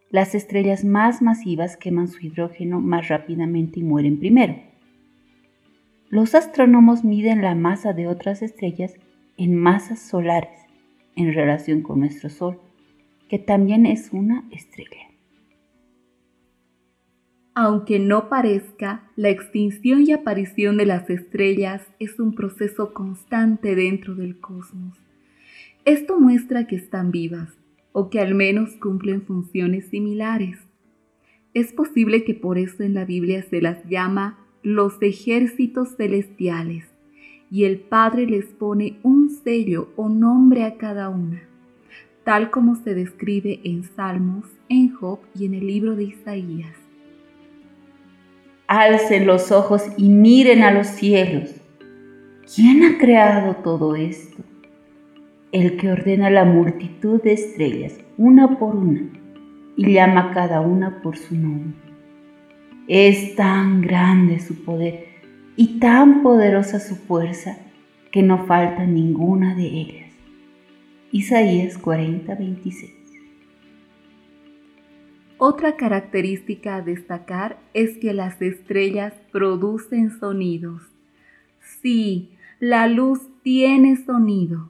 Las 0.10 0.36
estrellas 0.36 0.86
más 0.86 1.22
masivas 1.22 1.78
queman 1.78 2.08
su 2.08 2.26
hidrógeno 2.26 2.80
más 2.80 3.08
rápidamente 3.10 3.80
y 3.80 3.84
mueren 3.84 4.20
primero. 4.20 4.56
Los 6.10 6.36
astrónomos 6.36 7.04
miden 7.04 7.42
la 7.42 7.56
masa 7.56 7.94
de 7.94 8.08
otras 8.08 8.42
estrellas 8.42 8.94
en 9.38 9.56
masas 9.56 10.00
solares 10.00 10.60
en 11.16 11.34
relación 11.34 11.82
con 11.82 12.00
nuestro 12.00 12.30
Sol, 12.30 12.60
que 13.28 13.40
también 13.40 13.86
es 13.86 14.10
una 14.12 14.44
estrella. 14.52 15.10
Aunque 17.56 18.00
no 18.00 18.30
parezca, 18.30 19.10
la 19.16 19.30
extinción 19.30 20.04
y 20.04 20.12
aparición 20.12 20.78
de 20.78 20.86
las 20.86 21.10
estrellas 21.10 21.82
es 22.00 22.20
un 22.20 22.36
proceso 22.36 22.94
constante 22.94 23.76
dentro 23.76 24.14
del 24.14 24.40
cosmos. 24.40 24.98
Esto 25.86 26.20
muestra 26.20 26.68
que 26.68 26.76
están 26.76 27.12
vivas, 27.12 27.58
o 27.94 28.10
que 28.10 28.20
al 28.20 28.36
menos 28.36 28.76
cumplen 28.76 29.22
funciones 29.22 29.86
similares. 29.88 30.60
Es 31.54 31.72
posible 31.72 32.26
que 32.26 32.34
por 32.34 32.58
eso 32.58 32.84
en 32.84 32.94
la 32.94 33.06
Biblia 33.06 33.42
se 33.42 33.62
las 33.62 33.86
llama 33.86 34.45
los 34.66 35.00
ejércitos 35.02 35.96
celestiales 35.96 36.86
y 37.52 37.66
el 37.66 37.78
Padre 37.78 38.26
les 38.26 38.46
pone 38.46 38.98
un 39.04 39.30
sello 39.30 39.90
o 39.96 40.10
nombre 40.10 40.64
a 40.64 40.76
cada 40.76 41.08
una, 41.10 41.44
tal 42.24 42.50
como 42.50 42.76
se 42.76 42.96
describe 42.96 43.62
en 43.64 43.84
Salmos, 43.84 44.48
en 44.68 44.92
Job 44.92 45.20
y 45.38 45.46
en 45.46 45.54
el 45.54 45.68
libro 45.68 45.96
de 45.96 46.06
Isaías. 46.06 46.76
Alcen 48.66 49.28
los 49.28 49.52
ojos 49.52 49.84
y 49.98 50.10
miren 50.10 50.64
a 50.64 50.72
los 50.72 50.88
cielos. 50.88 51.52
¿Quién 52.56 52.84
ha 52.84 52.98
creado 52.98 53.58
todo 53.58 53.96
esto? 53.96 54.44
el 55.52 55.78
que 55.78 55.90
ordena 55.90 56.30
la 56.30 56.44
multitud 56.44 57.22
de 57.22 57.32
estrellas, 57.32 57.98
una 58.18 58.60
por 58.60 58.76
una, 58.76 59.10
y 59.78 59.94
llama 59.94 60.32
a 60.32 60.34
cada 60.34 60.60
una 60.60 61.02
por 61.02 61.16
su 61.16 61.34
nombre. 61.34 61.85
Es 62.88 63.36
tan 63.36 63.82
grande 63.82 64.40
su 64.40 64.64
poder 64.64 65.08
y 65.56 65.80
tan 65.80 66.22
poderosa 66.22 66.80
su 66.80 66.96
fuerza 66.96 67.58
que 68.12 68.22
no 68.22 68.46
falta 68.46 68.86
ninguna 68.86 69.56
de 69.56 69.66
ellas. 69.66 70.12
Isaías 71.12 71.80
40, 71.80 72.36
26. 72.36 72.92
Otra 75.40 75.78
característica 75.78 76.76
a 76.76 76.82
destacar 76.84 77.58
es 77.74 77.98
que 77.98 78.14
las 78.14 78.40
estrellas 78.40 79.14
producen 79.32 80.20
sonidos. 80.20 80.84
Sí, 81.82 82.30
la 82.60 82.88
luz 82.88 83.20
tiene 83.42 83.98
sonido. 83.98 84.70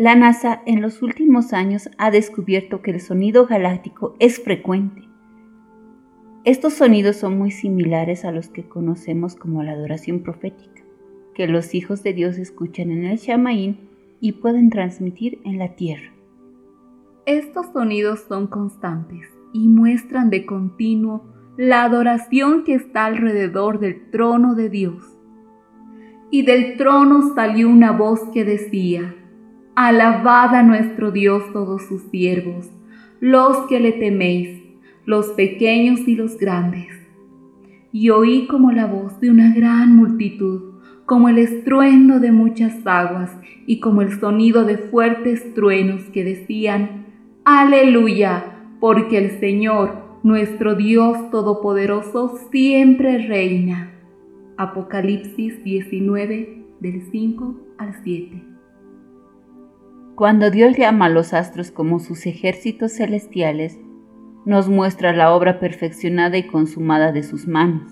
La 0.00 0.16
NASA 0.16 0.62
en 0.64 0.80
los 0.80 1.02
últimos 1.02 1.52
años 1.52 1.90
ha 1.98 2.10
descubierto 2.10 2.80
que 2.80 2.90
el 2.90 3.02
sonido 3.02 3.46
galáctico 3.46 4.16
es 4.18 4.42
frecuente. 4.42 5.02
Estos 6.44 6.72
sonidos 6.72 7.16
son 7.16 7.36
muy 7.36 7.50
similares 7.50 8.24
a 8.24 8.32
los 8.32 8.48
que 8.48 8.66
conocemos 8.66 9.36
como 9.36 9.62
la 9.62 9.72
adoración 9.72 10.22
profética, 10.22 10.82
que 11.34 11.46
los 11.46 11.74
hijos 11.74 12.02
de 12.02 12.14
Dios 12.14 12.38
escuchan 12.38 12.90
en 12.90 13.04
el 13.04 13.18
Shamaín 13.18 13.90
y 14.22 14.32
pueden 14.32 14.70
transmitir 14.70 15.38
en 15.44 15.58
la 15.58 15.76
tierra. 15.76 16.14
Estos 17.26 17.66
sonidos 17.74 18.20
son 18.26 18.46
constantes 18.46 19.28
y 19.52 19.68
muestran 19.68 20.30
de 20.30 20.46
continuo 20.46 21.26
la 21.58 21.84
adoración 21.84 22.64
que 22.64 22.72
está 22.72 23.04
alrededor 23.04 23.80
del 23.80 24.10
trono 24.10 24.54
de 24.54 24.70
Dios. 24.70 25.18
Y 26.30 26.46
del 26.46 26.78
trono 26.78 27.34
salió 27.34 27.68
una 27.68 27.92
voz 27.92 28.22
que 28.32 28.46
decía, 28.46 29.14
Alabad 29.82 30.54
a 30.54 30.62
nuestro 30.62 31.10
Dios 31.10 31.42
todos 31.54 31.80
sus 31.86 32.02
siervos, 32.10 32.70
los 33.18 33.66
que 33.66 33.80
le 33.80 33.92
teméis, 33.92 34.60
los 35.06 35.28
pequeños 35.28 36.06
y 36.06 36.16
los 36.16 36.36
grandes. 36.36 36.88
Y 37.90 38.10
oí 38.10 38.46
como 38.46 38.72
la 38.72 38.84
voz 38.84 39.18
de 39.20 39.30
una 39.30 39.54
gran 39.54 39.96
multitud, 39.96 40.74
como 41.06 41.30
el 41.30 41.38
estruendo 41.38 42.20
de 42.20 42.30
muchas 42.30 42.86
aguas 42.86 43.30
y 43.66 43.80
como 43.80 44.02
el 44.02 44.20
sonido 44.20 44.66
de 44.66 44.76
fuertes 44.76 45.54
truenos 45.54 46.02
que 46.12 46.24
decían, 46.24 47.06
Aleluya, 47.46 48.44
porque 48.80 49.16
el 49.16 49.40
Señor, 49.40 50.18
nuestro 50.22 50.74
Dios 50.74 51.30
Todopoderoso, 51.30 52.38
siempre 52.52 53.26
reina. 53.26 53.92
Apocalipsis 54.58 55.64
19, 55.64 56.66
del 56.80 57.02
5 57.10 57.54
al 57.78 57.94
7. 58.04 58.49
Cuando 60.20 60.50
Dios 60.50 60.76
llama 60.76 61.06
a 61.06 61.08
los 61.08 61.32
astros 61.32 61.70
como 61.70 61.98
sus 61.98 62.26
ejércitos 62.26 62.92
celestiales, 62.92 63.80
nos 64.44 64.68
muestra 64.68 65.14
la 65.14 65.34
obra 65.34 65.58
perfeccionada 65.58 66.36
y 66.36 66.46
consumada 66.46 67.10
de 67.10 67.22
sus 67.22 67.48
manos. 67.48 67.90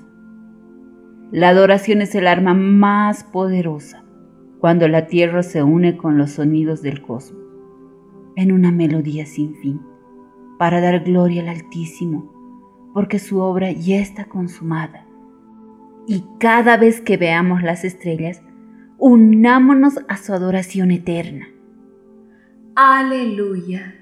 La 1.33 1.49
adoración 1.49 2.03
es 2.03 2.15
el 2.15 2.27
arma 2.27 2.53
más 2.53 3.25
poderosa 3.25 4.05
cuando 4.61 4.89
la 4.89 5.07
tierra 5.07 5.43
se 5.43 5.63
une 5.63 5.97
con 5.97 6.19
los 6.19 6.33
sonidos 6.33 6.83
del 6.83 7.01
cosmos, 7.01 7.43
en 8.37 8.53
una 8.53 8.73
melodía 8.73 9.25
sin 9.25 9.55
fin, 9.55 9.81
para 10.59 10.83
dar 10.83 11.05
gloria 11.05 11.41
al 11.41 11.49
Altísimo, 11.49 12.31
porque 12.93 13.21
su 13.21 13.39
obra 13.41 13.73
ya 13.73 14.01
está 14.01 14.27
consumada. 14.27 15.07
Y 16.07 16.27
cada 16.39 16.77
vez 16.77 17.01
que 17.01 17.17
veamos 17.17 17.63
las 17.63 17.85
estrellas, 17.85 18.43
unámonos 18.99 19.99
a 20.09 20.19
su 20.19 20.35
adoración 20.35 20.91
eterna. 20.91 21.47
Aleluya. 22.81 23.93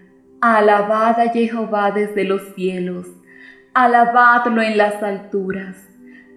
Alabad 0.43 1.19
a 1.19 1.31
Jehová 1.31 1.93
desde 1.93 2.25
los 2.25 2.43
cielos. 2.55 3.07
Alabadlo 3.73 4.61
en 4.61 4.77
las 4.77 5.03
alturas. 5.03 5.89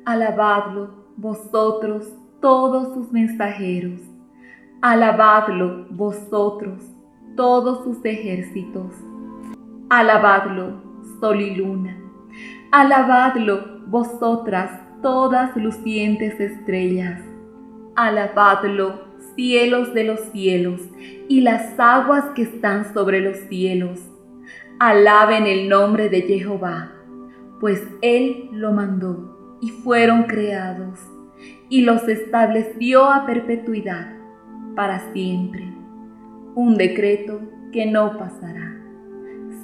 Alabadlo 0.05 0.89
vosotros 1.17 2.07
todos 2.39 2.93
sus 2.93 3.11
mensajeros. 3.11 3.99
Alabadlo 4.81 5.87
vosotros 5.89 6.81
todos 7.35 7.83
sus 7.83 8.05
ejércitos. 8.05 8.93
Alabadlo, 9.89 10.81
sol 11.19 11.41
y 11.41 11.57
luna. 11.57 11.97
Alabadlo, 12.71 13.81
vosotras, 13.87 14.71
todas 15.01 15.57
lucientes 15.57 16.39
estrellas. 16.39 17.19
Alabadlo, 17.97 19.08
cielos 19.39 19.93
de 19.93 20.03
los 20.03 20.19
cielos, 20.33 20.81
y 21.29 21.39
las 21.39 21.79
aguas 21.79 22.25
que 22.35 22.41
están 22.41 22.93
sobre 22.93 23.21
los 23.21 23.37
cielos. 23.47 23.97
Alaben 24.79 25.47
el 25.47 25.69
nombre 25.69 26.09
de 26.09 26.23
Jehová, 26.23 26.91
pues 27.61 27.81
Él 28.01 28.49
lo 28.51 28.73
mandó, 28.73 29.57
y 29.61 29.69
fueron 29.69 30.23
creados, 30.23 30.99
y 31.69 31.83
los 31.83 32.05
estableció 32.09 33.05
a 33.05 33.25
perpetuidad, 33.25 34.13
para 34.75 35.13
siempre. 35.13 35.73
Un 36.55 36.75
decreto 36.75 37.39
que 37.71 37.85
no 37.85 38.17
pasará. 38.17 38.77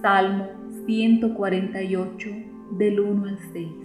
Salmo 0.02 0.48
148, 0.86 2.30
del 2.78 3.02
1 3.02 3.28
al 3.28 3.40
6. 3.52 3.85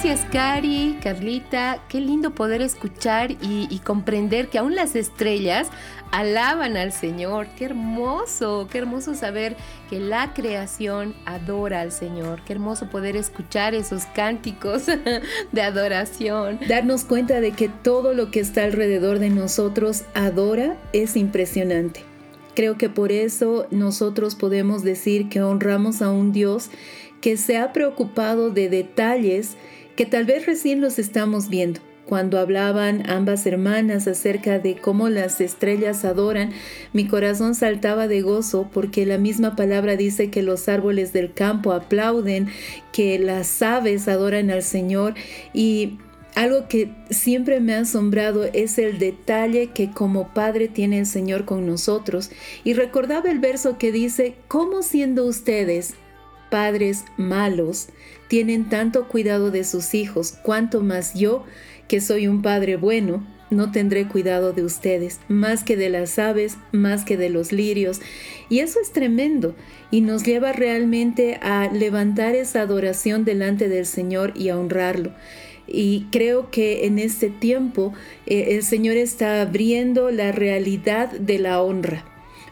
Gracias, 0.00 0.30
Cari, 0.30 0.96
Carlita. 1.02 1.82
Qué 1.88 2.00
lindo 2.00 2.30
poder 2.30 2.62
escuchar 2.62 3.32
y, 3.32 3.80
comprender 3.82 4.46
que 4.46 4.58
aún 4.58 4.76
las 4.76 4.94
estrellas 4.94 5.70
alaban 6.12 6.76
al 6.76 6.92
Señor. 6.92 7.48
Qué 7.56 7.64
hermoso, 7.64 8.68
qué 8.70 8.78
hermoso 8.78 9.16
saber 9.16 9.56
que 9.90 9.98
la 9.98 10.34
creación 10.34 11.16
adora 11.24 11.80
al 11.80 11.90
Señor. 11.90 12.42
Qué 12.44 12.52
hermoso 12.52 12.88
poder 12.90 13.16
escuchar 13.16 13.74
esos 13.74 14.04
cánticos 14.14 14.86
de 15.52 15.62
adoración. 15.62 16.60
Darnos 16.68 17.02
cuenta 17.04 17.40
de 17.40 17.50
que 17.50 17.68
todo 17.68 18.14
lo 18.14 18.30
que 18.30 18.38
está 18.38 18.62
alrededor 18.62 19.18
de 19.18 19.30
nosotros 19.30 20.04
adora 20.14 20.76
es 20.92 21.16
impresionante. 21.16 22.04
Creo 22.54 22.78
que 22.78 22.88
por 22.88 23.10
eso 23.10 23.66
nosotros 23.72 24.36
podemos 24.36 24.84
decir 24.84 25.28
que 25.28 25.42
honramos 25.42 26.02
a 26.02 26.10
un 26.12 26.32
Dios 26.32 26.70
que 27.20 27.36
se 27.36 27.58
ha 27.58 27.72
preocupado 27.72 28.50
de 28.50 28.68
detalles 28.68 29.56
que 29.98 30.06
tal 30.06 30.26
vez 30.26 30.46
recién 30.46 30.80
los 30.80 31.00
estamos 31.00 31.48
viendo. 31.48 31.80
Cuando 32.06 32.38
hablaban 32.38 33.10
ambas 33.10 33.44
hermanas 33.46 34.06
acerca 34.06 34.60
de 34.60 34.76
cómo 34.76 35.08
las 35.08 35.40
estrellas 35.40 36.04
adoran, 36.04 36.52
mi 36.92 37.08
corazón 37.08 37.56
saltaba 37.56 38.06
de 38.06 38.22
gozo 38.22 38.70
porque 38.72 39.04
la 39.06 39.18
misma 39.18 39.56
palabra 39.56 39.96
dice 39.96 40.30
que 40.30 40.40
los 40.40 40.68
árboles 40.68 41.12
del 41.12 41.34
campo 41.34 41.72
aplauden, 41.72 42.46
que 42.92 43.18
las 43.18 43.60
aves 43.60 44.06
adoran 44.06 44.52
al 44.52 44.62
Señor 44.62 45.14
y 45.52 45.98
algo 46.36 46.68
que 46.68 46.94
siempre 47.10 47.58
me 47.58 47.74
ha 47.74 47.80
asombrado 47.80 48.44
es 48.44 48.78
el 48.78 49.00
detalle 49.00 49.72
que 49.72 49.90
como 49.90 50.32
Padre 50.32 50.68
tiene 50.68 51.00
el 51.00 51.06
Señor 51.06 51.44
con 51.44 51.66
nosotros. 51.66 52.30
Y 52.62 52.74
recordaba 52.74 53.32
el 53.32 53.40
verso 53.40 53.78
que 53.78 53.90
dice, 53.90 54.36
¿cómo 54.46 54.84
siendo 54.84 55.24
ustedes 55.24 55.94
padres 56.50 57.04
malos 57.16 57.88
tienen 58.28 58.68
tanto 58.68 59.08
cuidado 59.08 59.50
de 59.50 59.64
sus 59.64 59.94
hijos, 59.94 60.38
cuanto 60.42 60.80
más 60.82 61.14
yo, 61.14 61.44
que 61.88 62.00
soy 62.00 62.28
un 62.28 62.42
padre 62.42 62.76
bueno, 62.76 63.26
no 63.50 63.72
tendré 63.72 64.06
cuidado 64.06 64.52
de 64.52 64.62
ustedes, 64.62 65.20
más 65.28 65.64
que 65.64 65.76
de 65.76 65.88
las 65.88 66.18
aves, 66.18 66.58
más 66.70 67.04
que 67.04 67.16
de 67.16 67.30
los 67.30 67.52
lirios. 67.52 68.00
Y 68.48 68.60
eso 68.60 68.78
es 68.80 68.92
tremendo 68.92 69.54
y 69.90 70.02
nos 70.02 70.22
lleva 70.24 70.52
realmente 70.52 71.38
a 71.42 71.70
levantar 71.72 72.34
esa 72.34 72.60
adoración 72.60 73.24
delante 73.24 73.68
del 73.68 73.86
Señor 73.86 74.32
y 74.36 74.50
a 74.50 74.58
honrarlo. 74.58 75.12
Y 75.66 76.06
creo 76.10 76.50
que 76.50 76.86
en 76.86 76.98
este 76.98 77.28
tiempo 77.28 77.92
eh, 78.26 78.56
el 78.56 78.62
Señor 78.62 78.96
está 78.96 79.42
abriendo 79.42 80.10
la 80.10 80.32
realidad 80.32 81.10
de 81.10 81.38
la 81.38 81.62
honra. 81.62 82.04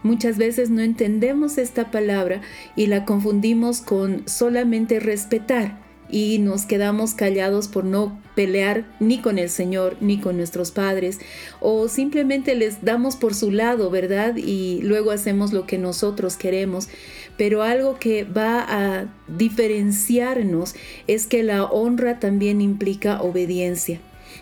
Muchas 0.07 0.38
veces 0.38 0.70
no 0.70 0.82
entendemos 0.82 1.59
esta 1.59 1.90
palabra 1.90 2.40
y 2.76 2.86
la 2.86 3.04
confundimos 3.04 3.80
con 3.80 4.22
solamente 4.28 5.00
respetar 5.00 5.80
y 6.09 6.38
nos 6.38 6.64
quedamos 6.64 7.14
callados 7.14 7.66
por 7.66 7.84
no 7.84 8.16
pelear 8.36 8.84
ni 9.00 9.18
con 9.20 9.36
el 9.36 9.50
Señor 9.50 9.96
ni 10.00 10.20
con 10.20 10.36
nuestros 10.36 10.70
padres 10.70 11.18
o 11.59 11.88
simplemente 11.88 12.54
les 12.54 12.84
damos 12.84 13.16
por 13.16 13.34
su 13.34 13.50
lado, 13.50 13.90
¿verdad? 13.90 14.36
Y 14.36 14.78
luego 14.82 15.11
hacemos 15.11 15.52
lo 15.52 15.66
que 15.66 15.76
nosotros 15.76 16.36
queremos. 16.36 16.88
Pero 17.36 17.64
algo 17.64 17.98
que 17.98 18.22
va 18.22 18.64
a 18.68 19.07
diferenciarnos 19.26 20.76
es 21.09 21.26
que 21.26 21.42
la 21.42 21.64
honra 21.64 22.20
también 22.20 22.61
implica 22.61 23.20
obediencia 23.20 24.00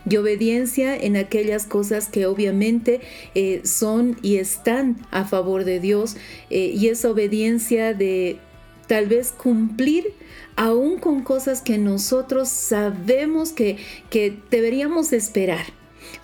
y 0.09 0.17
obediencia 0.17 0.97
en 0.97 1.17
aquellas 1.17 1.67
cosas 1.67 2.09
que 2.09 2.27
obviamente 2.27 3.01
eh, 3.35 3.63
son 3.65 4.17
y 4.23 4.37
están 4.37 4.97
a 5.11 5.25
favor 5.25 5.65
de 5.65 5.81
Dios 5.81 6.17
eh, 6.51 6.73
y 6.75 6.89
esa 6.89 7.11
obediencia 7.11 7.95
de 7.95 8.39
tal 8.87 9.07
vez 9.07 9.33
cumplir 9.33 10.13
aún 10.57 10.99
con 10.99 11.23
cosas 11.23 11.63
que 11.63 11.79
nosotros 11.79 12.49
sabemos 12.49 13.53
que, 13.53 13.79
que 14.11 14.37
deberíamos 14.51 15.13
esperar. 15.13 15.65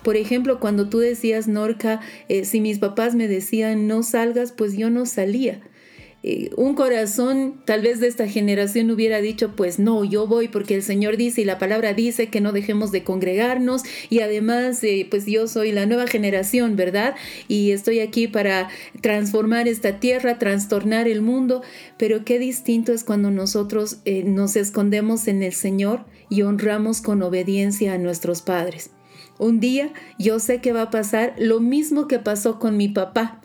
Por 0.03 0.15
ejemplo, 0.15 0.59
cuando 0.59 0.89
tú 0.89 0.99
decías, 0.99 1.47
Norca, 1.47 2.01
eh, 2.29 2.45
si 2.45 2.61
mis 2.61 2.79
papás 2.79 3.15
me 3.15 3.27
decían 3.27 3.87
no 3.87 4.03
salgas, 4.03 4.51
pues 4.51 4.77
yo 4.77 4.89
no 4.89 5.05
salía. 5.05 5.61
Eh, 6.23 6.51
un 6.55 6.75
corazón 6.75 7.55
tal 7.65 7.81
vez 7.81 7.99
de 7.99 8.07
esta 8.07 8.27
generación 8.27 8.91
hubiera 8.91 9.21
dicho, 9.21 9.55
pues 9.55 9.79
no, 9.79 10.03
yo 10.03 10.27
voy 10.27 10.49
porque 10.49 10.75
el 10.75 10.83
Señor 10.83 11.17
dice 11.17 11.41
y 11.41 11.45
la 11.45 11.57
palabra 11.57 11.93
dice 11.93 12.27
que 12.27 12.41
no 12.41 12.51
dejemos 12.51 12.91
de 12.91 13.03
congregarnos 13.03 13.83
y 14.09 14.19
además 14.19 14.83
eh, 14.83 15.07
pues 15.09 15.25
yo 15.25 15.47
soy 15.47 15.71
la 15.71 15.87
nueva 15.87 16.05
generación, 16.05 16.75
¿verdad? 16.75 17.15
Y 17.47 17.71
estoy 17.71 18.01
aquí 18.01 18.27
para 18.27 18.69
transformar 19.01 19.67
esta 19.67 19.99
tierra, 19.99 20.37
trastornar 20.37 21.07
el 21.07 21.23
mundo, 21.23 21.63
pero 21.97 22.23
qué 22.23 22.37
distinto 22.37 22.93
es 22.93 23.03
cuando 23.03 23.31
nosotros 23.31 23.97
eh, 24.05 24.23
nos 24.23 24.55
escondemos 24.55 25.27
en 25.27 25.41
el 25.41 25.53
Señor 25.53 26.05
y 26.29 26.43
honramos 26.43 27.01
con 27.01 27.23
obediencia 27.23 27.93
a 27.93 27.97
nuestros 27.97 28.43
padres. 28.43 28.91
Un 29.39 29.59
día 29.59 29.91
yo 30.19 30.37
sé 30.37 30.61
que 30.61 30.71
va 30.71 30.83
a 30.83 30.89
pasar 30.91 31.33
lo 31.39 31.59
mismo 31.59 32.07
que 32.07 32.19
pasó 32.19 32.59
con 32.59 32.77
mi 32.77 32.89
papá 32.89 33.41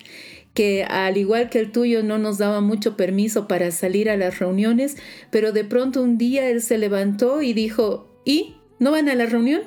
que 0.56 0.84
al 0.84 1.18
igual 1.18 1.50
que 1.50 1.60
el 1.60 1.70
tuyo 1.70 2.02
no 2.02 2.16
nos 2.16 2.38
daba 2.38 2.62
mucho 2.62 2.96
permiso 2.96 3.46
para 3.46 3.70
salir 3.70 4.08
a 4.08 4.16
las 4.16 4.38
reuniones, 4.38 4.96
pero 5.30 5.52
de 5.52 5.64
pronto 5.64 6.02
un 6.02 6.16
día 6.16 6.48
él 6.48 6.62
se 6.62 6.78
levantó 6.78 7.42
y 7.42 7.52
dijo, 7.52 8.08
¿y? 8.24 8.56
¿No 8.78 8.90
van 8.90 9.10
a 9.10 9.14
la 9.14 9.26
reunión? 9.26 9.64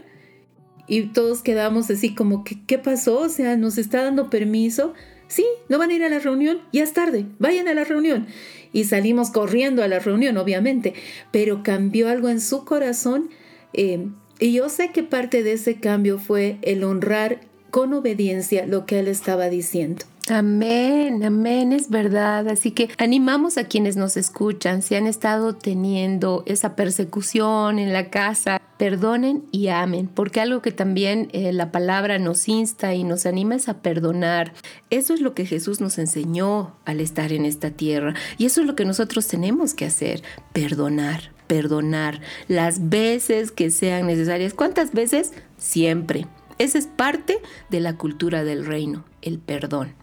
Y 0.88 1.04
todos 1.14 1.44
quedamos 1.44 1.92
así 1.92 2.16
como, 2.16 2.44
¿qué, 2.44 2.58
qué 2.66 2.80
pasó? 2.80 3.20
O 3.20 3.30
sea, 3.30 3.56
¿nos 3.56 3.78
está 3.78 4.04
dando 4.04 4.32
permiso? 4.32 4.96
Sí, 5.28 5.46
no 5.70 5.78
van 5.78 5.92
a 5.92 5.94
ir 5.94 6.04
a 6.04 6.10
la 6.10 6.18
reunión, 6.18 6.60
ya 6.74 6.82
es 6.82 6.94
tarde, 6.94 7.28
vayan 7.38 7.68
a 7.68 7.76
la 7.76 7.84
reunión. 7.84 8.26
Y 8.74 8.86
salimos 8.86 9.30
corriendo 9.30 9.84
a 9.84 9.88
la 9.88 10.00
reunión, 10.00 10.38
obviamente, 10.38 10.96
pero 11.32 11.62
cambió 11.62 12.10
algo 12.10 12.30
en 12.30 12.42
su 12.42 12.66
corazón. 12.66 13.30
Eh, 13.74 14.08
y 14.40 14.54
yo 14.54 14.70
sé 14.70 14.90
que 14.90 15.04
parte 15.04 15.44
de 15.44 15.54
ese 15.54 15.76
cambio 15.80 16.18
fue 16.18 16.58
el 16.64 16.84
honrar 16.84 17.42
con 17.70 17.94
obediencia 17.94 18.66
lo 18.66 18.88
que 18.88 18.98
él 18.98 19.08
estaba 19.08 19.50
diciendo. 19.50 20.06
Amén, 20.32 21.24
amén, 21.24 21.74
es 21.74 21.90
verdad. 21.90 22.48
Así 22.50 22.70
que 22.70 22.90
animamos 23.00 23.58
a 23.58 23.64
quienes 23.64 23.98
nos 23.98 24.16
escuchan, 24.16 24.84
si 24.84 24.94
han 24.94 25.08
estado 25.08 25.56
teniendo 25.56 26.44
esa 26.46 26.76
persecución 26.76 27.80
en 27.80 27.94
la 27.94 28.12
casa, 28.12 28.62
perdonen 28.78 29.46
y 29.52 29.70
amen, 29.70 30.08
porque 30.08 30.40
algo 30.40 30.62
que 30.62 30.72
también 30.72 31.30
eh, 31.34 31.52
la 31.52 31.72
palabra 31.72 32.20
nos 32.20 32.48
insta 32.48 32.94
y 32.94 33.04
nos 33.04 33.26
anima 33.26 33.56
es 33.56 33.70
a 33.70 33.82
perdonar. 33.82 34.54
Eso 34.92 35.16
es 35.16 35.22
lo 35.22 35.34
que 35.34 35.48
Jesús 35.48 35.82
nos 35.82 35.98
enseñó 35.98 36.76
al 36.86 37.00
estar 37.00 37.34
en 37.34 37.46
esta 37.46 37.72
tierra 37.72 38.14
y 38.38 38.46
eso 38.46 38.62
es 38.62 38.68
lo 38.68 38.76
que 38.76 38.86
nosotros 38.86 39.26
tenemos 39.26 39.74
que 39.74 39.86
hacer, 39.86 40.22
perdonar, 40.54 41.32
perdonar 41.48 42.22
las 42.48 42.90
veces 42.90 43.52
que 43.52 43.72
sean 43.72 44.06
necesarias. 44.06 44.54
¿Cuántas 44.54 44.94
veces? 44.94 45.34
Siempre. 45.58 46.28
Esa 46.60 46.78
es 46.78 46.86
parte 46.86 47.40
de 47.72 47.80
la 47.80 47.96
cultura 47.96 48.44
del 48.44 48.66
reino, 48.68 49.06
el 49.24 49.40
perdón. 49.40 49.99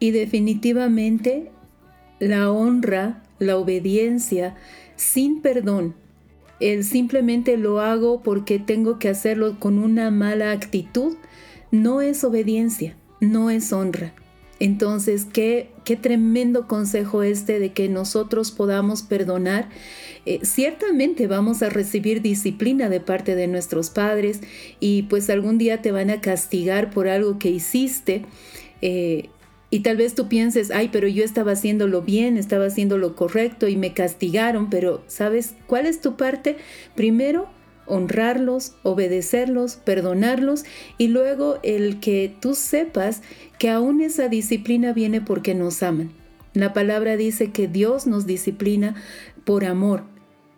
Y 0.00 0.10
definitivamente 0.10 1.52
la 2.18 2.50
honra 2.50 3.22
la 3.38 3.56
obediencia 3.56 4.54
sin 4.96 5.40
perdón, 5.40 5.94
el 6.60 6.84
simplemente 6.84 7.56
lo 7.56 7.80
hago 7.80 8.22
porque 8.22 8.58
tengo 8.58 8.98
que 8.98 9.08
hacerlo 9.08 9.58
con 9.58 9.78
una 9.78 10.10
mala 10.10 10.52
actitud, 10.52 11.16
no 11.70 12.02
es 12.02 12.22
obediencia, 12.22 12.94
no 13.18 13.48
es 13.48 13.72
honra. 13.72 14.12
Entonces, 14.58 15.24
qué, 15.24 15.70
qué 15.86 15.96
tremendo 15.96 16.68
consejo 16.68 17.22
este 17.22 17.58
de 17.58 17.72
que 17.72 17.88
nosotros 17.88 18.50
podamos 18.50 19.00
perdonar. 19.00 19.70
Eh, 20.26 20.40
ciertamente 20.42 21.26
vamos 21.26 21.62
a 21.62 21.70
recibir 21.70 22.20
disciplina 22.20 22.90
de 22.90 23.00
parte 23.00 23.34
de 23.34 23.46
nuestros 23.46 23.88
padres 23.88 24.40
y 24.80 25.04
pues 25.04 25.30
algún 25.30 25.56
día 25.56 25.80
te 25.80 25.92
van 25.92 26.10
a 26.10 26.20
castigar 26.20 26.90
por 26.90 27.08
algo 27.08 27.38
que 27.38 27.48
hiciste. 27.48 28.26
Eh, 28.82 29.30
y 29.70 29.80
tal 29.80 29.96
vez 29.96 30.14
tú 30.14 30.28
pienses, 30.28 30.72
ay, 30.72 30.88
pero 30.90 31.06
yo 31.06 31.24
estaba 31.24 31.52
haciéndolo 31.52 32.02
bien, 32.02 32.36
estaba 32.36 32.66
haciendo 32.66 32.98
lo 32.98 33.14
correcto 33.14 33.68
y 33.68 33.76
me 33.76 33.94
castigaron, 33.94 34.68
pero 34.68 35.02
¿sabes 35.06 35.54
cuál 35.66 35.86
es 35.86 36.00
tu 36.00 36.16
parte? 36.16 36.56
Primero, 36.96 37.48
honrarlos, 37.86 38.74
obedecerlos, 38.82 39.76
perdonarlos 39.76 40.64
y 40.98 41.08
luego 41.08 41.60
el 41.62 42.00
que 42.00 42.34
tú 42.40 42.54
sepas 42.54 43.22
que 43.58 43.70
aún 43.70 44.00
esa 44.00 44.28
disciplina 44.28 44.92
viene 44.92 45.20
porque 45.20 45.54
nos 45.54 45.82
aman. 45.82 46.12
La 46.52 46.72
palabra 46.72 47.16
dice 47.16 47.52
que 47.52 47.68
Dios 47.68 48.08
nos 48.08 48.26
disciplina 48.26 48.96
por 49.44 49.64
amor 49.64 50.02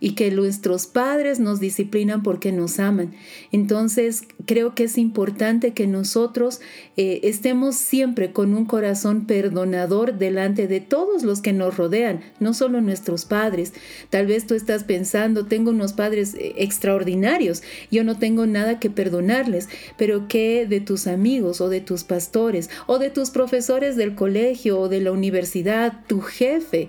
y 0.03 0.15
que 0.15 0.33
nuestros 0.33 0.89
padres 0.89 1.39
nos 1.39 1.61
disciplinan 1.61 2.25
porque 2.25 2.51
nos 2.51 2.81
aman. 2.81 3.15
Entonces 3.53 4.25
creo 4.47 4.75
que 4.75 4.83
es 4.83 4.99
importante 4.99 5.75
que 5.75 5.87
nosotros 5.87 6.61
eh, 6.97 7.21
estemos 7.23 7.77
siempre 7.77 8.33
con 8.33 8.53
un 8.53 8.65
corazón 8.65 9.27
perdonador 9.27 10.19
delante 10.19 10.67
de 10.67 10.81
todos 10.81 11.23
los 11.23 11.41
que 11.41 11.53
nos 11.53 11.77
rodean, 11.77 12.21
no 12.41 12.53
solo 12.53 12.81
nuestros 12.81 13.27
padres. 13.27 13.75
Tal 14.11 14.27
vez 14.27 14.45
tú 14.45 14.55
estás 14.57 14.83
pensando, 14.83 15.47
tengo 15.47 15.71
unos 15.71 15.93
padres 15.93 16.35
eh, 16.35 16.55
extraordinarios, 16.57 17.63
yo 17.93 18.03
no 18.03 18.19
tengo 18.19 18.45
nada 18.47 18.81
que 18.81 18.91
perdonarles, 18.91 19.69
pero 19.97 20.27
¿qué 20.27 20.67
de 20.69 20.81
tus 20.81 21.07
amigos 21.07 21.61
o 21.61 21.69
de 21.69 21.81
tus 21.81 22.03
pastores 22.03 22.71
o 22.89 22.99
de 22.99 23.11
tus 23.11 23.31
profesores 23.31 23.95
del 23.95 24.17
colegio 24.17 24.81
o 24.81 24.89
de 24.89 25.01
la 25.01 25.13
universidad, 25.13 26.01
tu 26.09 26.23
jefe? 26.23 26.89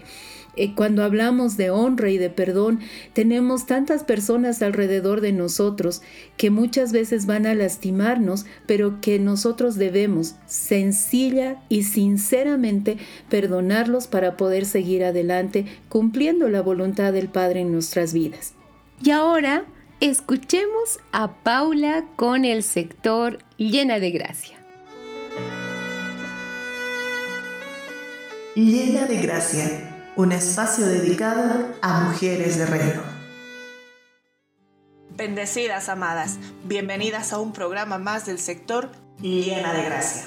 Eh, 0.56 0.76
cuando 0.76 1.04
hablamos 1.04 1.58
de 1.58 1.72
honra 1.72 2.10
y 2.10 2.18
de 2.18 2.30
perdón, 2.30 2.80
tenemos 3.14 3.66
tantas 3.66 4.04
personas 4.04 4.62
alrededor 4.62 5.22
de 5.22 5.32
nosotros 5.32 6.02
que 6.38 6.52
muchas 6.52 6.92
veces 6.92 7.26
van 7.26 7.48
a 7.48 7.56
lastimarnos, 7.56 8.46
pero 8.68 9.02
que 9.02 9.18
nosotros 9.18 9.76
debemos 9.76 10.36
sencilla 10.46 11.62
y 11.70 11.84
sinceramente 11.84 12.98
perdonarlos 13.30 14.08
para 14.08 14.38
poder 14.38 14.66
seguir 14.66 15.04
adelante 15.04 15.66
cumpliendo 15.90 16.50
la 16.50 16.62
voluntad 16.62 17.14
del 17.14 17.30
Padre 17.30 17.62
en 17.62 17.72
nuestras 17.72 18.14
vidas. 18.14 18.54
Y 19.04 19.12
ahora 19.12 19.66
escuchemos 20.02 21.00
a 21.12 21.34
Paula 21.44 22.06
con 22.16 22.46
el 22.46 22.62
sector 22.62 23.40
llena 23.58 24.00
de 24.00 24.12
gracia. 24.12 24.58
Llena 28.56 29.08
de 29.08 29.18
gracia 29.18 29.93
un 30.16 30.32
espacio 30.32 30.86
dedicado 30.86 31.74
a 31.82 32.02
mujeres 32.02 32.58
de 32.58 32.66
reino. 32.68 33.02
Bendecidas 35.16 35.90
amadas, 35.90 36.38
bienvenidas 36.66 37.34
a 37.34 37.40
un 37.40 37.52
programa 37.52 37.98
más 37.98 38.26
del 38.26 38.40
sector 38.40 38.92
Llena 39.22 39.74
de 39.74 39.84
Gracia. 39.84 40.26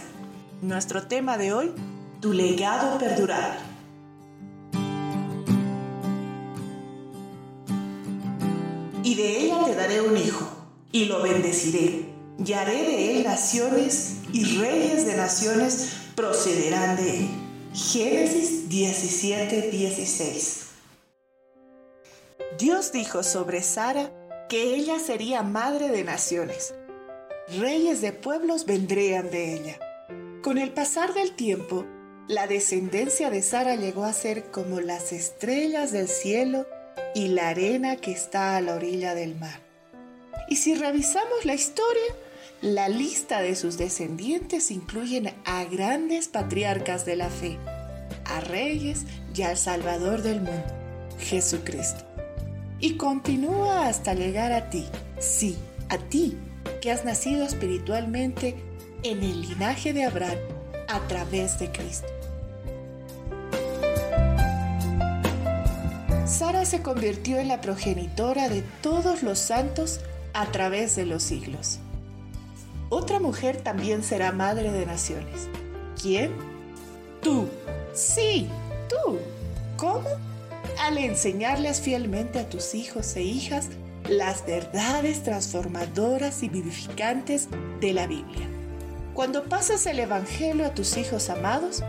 Nuestro 0.60 1.06
tema 1.06 1.38
de 1.38 1.52
hoy, 1.52 1.72
tu 2.20 2.32
legado 2.32 2.98
perdurable. 2.98 3.60
Y 9.04 9.14
de 9.14 9.38
ella 9.38 9.64
te 9.64 9.74
daré 9.76 10.00
un 10.00 10.16
hijo, 10.16 10.48
y 10.90 11.04
lo 11.04 11.22
bendeciré, 11.22 12.12
y 12.44 12.52
haré 12.52 12.82
de 12.82 13.16
él 13.16 13.24
naciones, 13.24 14.16
y 14.32 14.58
reyes 14.58 15.06
de 15.06 15.16
naciones 15.16 15.92
procederán 16.16 16.96
de 16.96 17.18
él 17.18 17.45
Génesis 17.76 18.70
17, 18.70 19.70
16. 19.70 20.66
Dios 22.58 22.90
dijo 22.90 23.22
sobre 23.22 23.62
Sara 23.62 24.10
que 24.48 24.74
ella 24.76 24.98
sería 24.98 25.42
madre 25.42 25.90
de 25.90 26.02
naciones. 26.02 26.74
Reyes 27.58 28.00
de 28.00 28.12
pueblos 28.12 28.64
vendrían 28.64 29.30
de 29.30 29.56
ella. 29.56 29.78
Con 30.42 30.56
el 30.56 30.72
pasar 30.72 31.12
del 31.12 31.32
tiempo, 31.32 31.84
la 32.28 32.46
descendencia 32.46 33.28
de 33.28 33.42
Sara 33.42 33.76
llegó 33.76 34.04
a 34.04 34.14
ser 34.14 34.50
como 34.50 34.80
las 34.80 35.12
estrellas 35.12 35.92
del 35.92 36.08
cielo 36.08 36.66
y 37.14 37.28
la 37.28 37.50
arena 37.50 37.96
que 37.96 38.12
está 38.12 38.56
a 38.56 38.62
la 38.62 38.74
orilla 38.74 39.14
del 39.14 39.36
mar. 39.36 39.60
Y 40.48 40.56
si 40.56 40.74
revisamos 40.74 41.44
la 41.44 41.52
historia, 41.52 42.14
la 42.62 42.88
lista 42.88 43.42
de 43.42 43.54
sus 43.54 43.76
descendientes 43.76 44.70
incluyen 44.70 45.32
a 45.44 45.64
grandes 45.64 46.28
patriarcas 46.28 47.04
de 47.04 47.16
la 47.16 47.28
fe, 47.28 47.58
a 48.24 48.40
reyes 48.40 49.04
y 49.34 49.42
al 49.42 49.58
Salvador 49.58 50.22
del 50.22 50.40
mundo, 50.40 50.64
Jesucristo. 51.18 52.04
Y 52.80 52.96
continúa 52.96 53.88
hasta 53.88 54.14
llegar 54.14 54.52
a 54.52 54.70
ti, 54.70 54.86
sí, 55.18 55.56
a 55.88 55.98
ti, 55.98 56.36
que 56.80 56.90
has 56.90 57.04
nacido 57.04 57.44
espiritualmente 57.44 58.56
en 59.02 59.22
el 59.22 59.42
linaje 59.42 59.92
de 59.92 60.04
Abraham 60.04 60.38
a 60.88 61.00
través 61.08 61.58
de 61.58 61.70
Cristo. 61.70 62.08
Sara 66.26 66.64
se 66.64 66.82
convirtió 66.82 67.38
en 67.38 67.48
la 67.48 67.60
progenitora 67.60 68.48
de 68.48 68.62
todos 68.82 69.22
los 69.22 69.38
santos 69.38 70.00
a 70.32 70.46
través 70.46 70.96
de 70.96 71.06
los 71.06 71.22
siglos. 71.22 71.78
Otra 72.88 73.18
mujer 73.18 73.56
también 73.56 74.02
será 74.02 74.32
madre 74.32 74.70
de 74.70 74.86
naciones. 74.86 75.48
¿Quién? 76.00 76.32
Tú. 77.20 77.48
Sí, 77.94 78.48
tú. 78.88 79.18
¿Cómo? 79.76 80.08
Al 80.80 80.98
enseñarles 80.98 81.80
fielmente 81.80 82.38
a 82.38 82.48
tus 82.48 82.74
hijos 82.74 83.16
e 83.16 83.22
hijas 83.22 83.68
las 84.08 84.46
verdades 84.46 85.22
transformadoras 85.22 86.42
y 86.42 86.48
vivificantes 86.48 87.48
de 87.80 87.92
la 87.92 88.06
Biblia. 88.06 88.46
Cuando 89.14 89.44
pasas 89.44 89.86
el 89.86 89.98
Evangelio 89.98 90.66
a 90.66 90.74
tus 90.74 90.96
hijos 90.96 91.30
amados, 91.30 91.82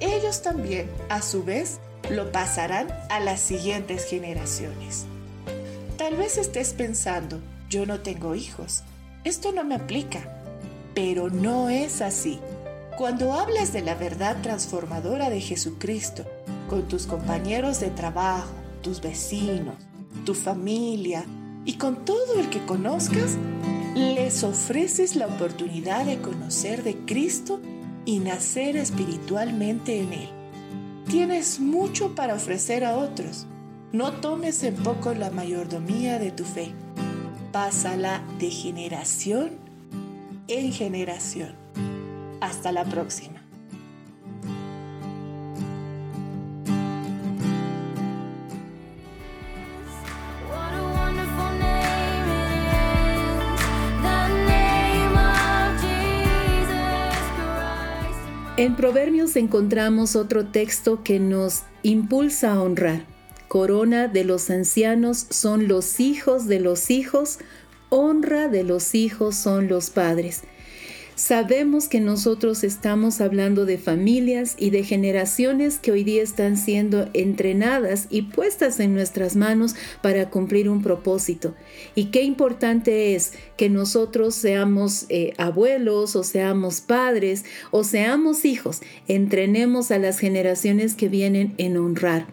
ellos 0.00 0.42
también, 0.42 0.90
a 1.08 1.22
su 1.22 1.44
vez, 1.44 1.78
lo 2.10 2.32
pasarán 2.32 2.88
a 3.08 3.20
las 3.20 3.40
siguientes 3.40 4.04
generaciones. 4.04 5.06
Tal 5.96 6.16
vez 6.16 6.36
estés 6.36 6.72
pensando, 6.74 7.40
yo 7.70 7.86
no 7.86 8.00
tengo 8.00 8.34
hijos, 8.34 8.82
esto 9.24 9.52
no 9.52 9.62
me 9.62 9.76
aplica. 9.76 10.41
Pero 10.94 11.30
no 11.30 11.70
es 11.70 12.02
así. 12.02 12.38
Cuando 12.96 13.32
hablas 13.32 13.72
de 13.72 13.82
la 13.82 13.94
verdad 13.94 14.42
transformadora 14.42 15.30
de 15.30 15.40
Jesucristo 15.40 16.24
con 16.68 16.88
tus 16.88 17.06
compañeros 17.06 17.80
de 17.80 17.90
trabajo, 17.90 18.50
tus 18.82 19.00
vecinos, 19.00 19.76
tu 20.24 20.34
familia 20.34 21.24
y 21.64 21.74
con 21.74 22.04
todo 22.04 22.38
el 22.38 22.50
que 22.50 22.64
conozcas, 22.66 23.38
les 23.94 24.44
ofreces 24.44 25.16
la 25.16 25.26
oportunidad 25.26 26.04
de 26.04 26.20
conocer 26.20 26.82
de 26.82 26.96
Cristo 27.06 27.60
y 28.04 28.18
nacer 28.18 28.76
espiritualmente 28.76 30.00
en 30.00 30.12
Él. 30.12 30.28
Tienes 31.08 31.60
mucho 31.60 32.14
para 32.14 32.34
ofrecer 32.34 32.84
a 32.84 32.96
otros. 32.96 33.46
No 33.92 34.12
tomes 34.12 34.62
en 34.64 34.74
poco 34.76 35.14
la 35.14 35.30
mayordomía 35.30 36.18
de 36.18 36.30
tu 36.30 36.44
fe. 36.44 36.72
Pásala 37.52 38.22
de 38.38 38.50
generación 38.50 39.61
en 40.58 40.70
generación. 40.72 41.54
Hasta 42.40 42.72
la 42.72 42.84
próxima. 42.84 43.40
En 58.58 58.76
Proverbios 58.76 59.34
encontramos 59.36 60.14
otro 60.14 60.46
texto 60.46 61.02
que 61.02 61.18
nos 61.18 61.62
impulsa 61.82 62.52
a 62.52 62.62
honrar. 62.62 63.06
Corona 63.48 64.06
de 64.06 64.24
los 64.24 64.50
ancianos 64.50 65.26
son 65.30 65.66
los 65.68 66.00
hijos 66.00 66.46
de 66.46 66.60
los 66.60 66.90
hijos, 66.90 67.38
honra 67.92 68.48
de 68.48 68.64
los 68.64 68.94
hijos 68.94 69.36
son 69.36 69.68
los 69.68 69.90
padres. 69.90 70.44
Sabemos 71.14 71.88
que 71.88 72.00
nosotros 72.00 72.64
estamos 72.64 73.20
hablando 73.20 73.66
de 73.66 73.76
familias 73.76 74.56
y 74.58 74.70
de 74.70 74.82
generaciones 74.82 75.78
que 75.78 75.92
hoy 75.92 76.02
día 76.02 76.22
están 76.22 76.56
siendo 76.56 77.10
entrenadas 77.12 78.06
y 78.08 78.22
puestas 78.22 78.80
en 78.80 78.94
nuestras 78.94 79.36
manos 79.36 79.74
para 80.00 80.30
cumplir 80.30 80.70
un 80.70 80.80
propósito. 80.80 81.54
Y 81.94 82.06
qué 82.06 82.22
importante 82.22 83.14
es 83.14 83.34
que 83.58 83.68
nosotros 83.68 84.34
seamos 84.34 85.04
eh, 85.10 85.34
abuelos 85.36 86.16
o 86.16 86.24
seamos 86.24 86.80
padres 86.80 87.44
o 87.72 87.84
seamos 87.84 88.46
hijos, 88.46 88.80
entrenemos 89.06 89.90
a 89.90 89.98
las 89.98 90.18
generaciones 90.18 90.94
que 90.94 91.10
vienen 91.10 91.52
en 91.58 91.76
honrar. 91.76 92.26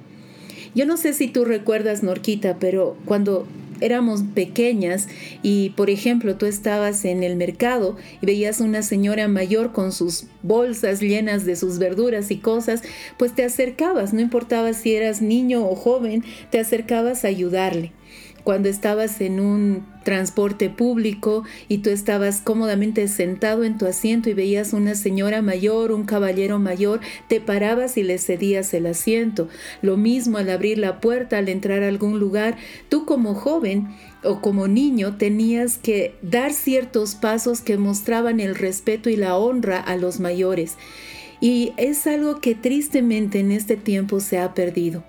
Yo 0.74 0.86
no 0.86 0.96
sé 0.96 1.12
si 1.12 1.28
tú 1.28 1.44
recuerdas, 1.44 2.02
Norquita, 2.02 2.60
pero 2.60 2.96
cuando 3.04 3.46
éramos 3.82 4.24
pequeñas 4.34 5.08
y, 5.44 5.72
por 5.72 5.90
ejemplo, 5.90 6.36
tú 6.36 6.46
estabas 6.46 7.06
en 7.06 7.24
el 7.24 7.36
mercado 7.36 7.98
y 8.22 8.26
veías 8.26 8.60
una 8.60 8.82
señora 8.82 9.28
mayor 9.28 9.72
con 9.72 9.92
sus 9.92 10.26
bolsas 10.44 11.02
llenas 11.02 11.46
de 11.46 11.56
sus 11.56 11.80
verduras 11.80 12.32
y 12.32 12.38
cosas, 12.38 12.82
pues 13.18 13.34
te 13.34 13.44
acercabas, 13.44 14.14
no 14.14 14.22
importaba 14.22 14.74
si 14.74 14.96
eras 14.96 15.22
niño 15.22 15.68
o 15.68 15.76
joven, 15.76 16.24
te 16.50 16.60
acercabas 16.60 17.26
a 17.26 17.30
ayudarle 17.30 17.92
cuando 18.44 18.70
estabas 18.70 19.22
en 19.22 19.40
un 19.40 19.86
transporte 20.04 20.70
público 20.70 21.44
y 21.68 21.80
tú 21.80 21.90
estabas 21.90 22.42
cómodamente 22.42 23.08
sentado 23.08 23.64
en 23.64 23.78
tu 23.78 23.86
asiento 23.86 24.30
y 24.30 24.34
veías 24.34 24.74
una 24.74 24.96
señora 24.96 25.42
mayor, 25.42 25.92
un 25.92 26.06
caballero 26.06 26.58
mayor, 26.58 27.00
te 27.28 27.42
parabas 27.42 27.98
y 27.98 28.04
le 28.04 28.18
cedías 28.18 28.74
el 28.74 28.88
asiento. 28.88 29.50
Lo 29.82 29.98
mismo 29.98 30.38
al 30.38 30.50
abrir 30.50 30.78
la 30.78 31.00
puerta, 31.00 31.38
al 31.38 31.50
entrar 31.50 31.84
a 31.84 31.88
algún 31.88 32.20
lugar, 32.20 32.58
tú 32.90 33.06
como 33.06 33.36
joven 33.36 33.90
o 34.24 34.42
como 34.42 34.68
niño 34.68 35.18
tenías 35.18 35.78
que 35.78 36.16
dar 36.22 36.54
ciertos 36.54 37.16
pasos 37.16 37.62
que 37.62 37.78
mostraban 37.78 38.40
el 38.40 38.56
respeto 38.56 39.10
y 39.10 39.16
la 39.16 39.38
honra 39.38 39.80
a 39.80 39.96
los 39.96 40.20
mayores. 40.20 40.78
Y 41.42 41.74
es 41.78 42.06
algo 42.08 42.42
que 42.42 42.56
tristemente 42.56 43.40
en 43.40 43.52
este 43.52 43.78
tiempo 43.78 44.20
se 44.20 44.40
ha 44.40 44.54
perdido 44.54 45.04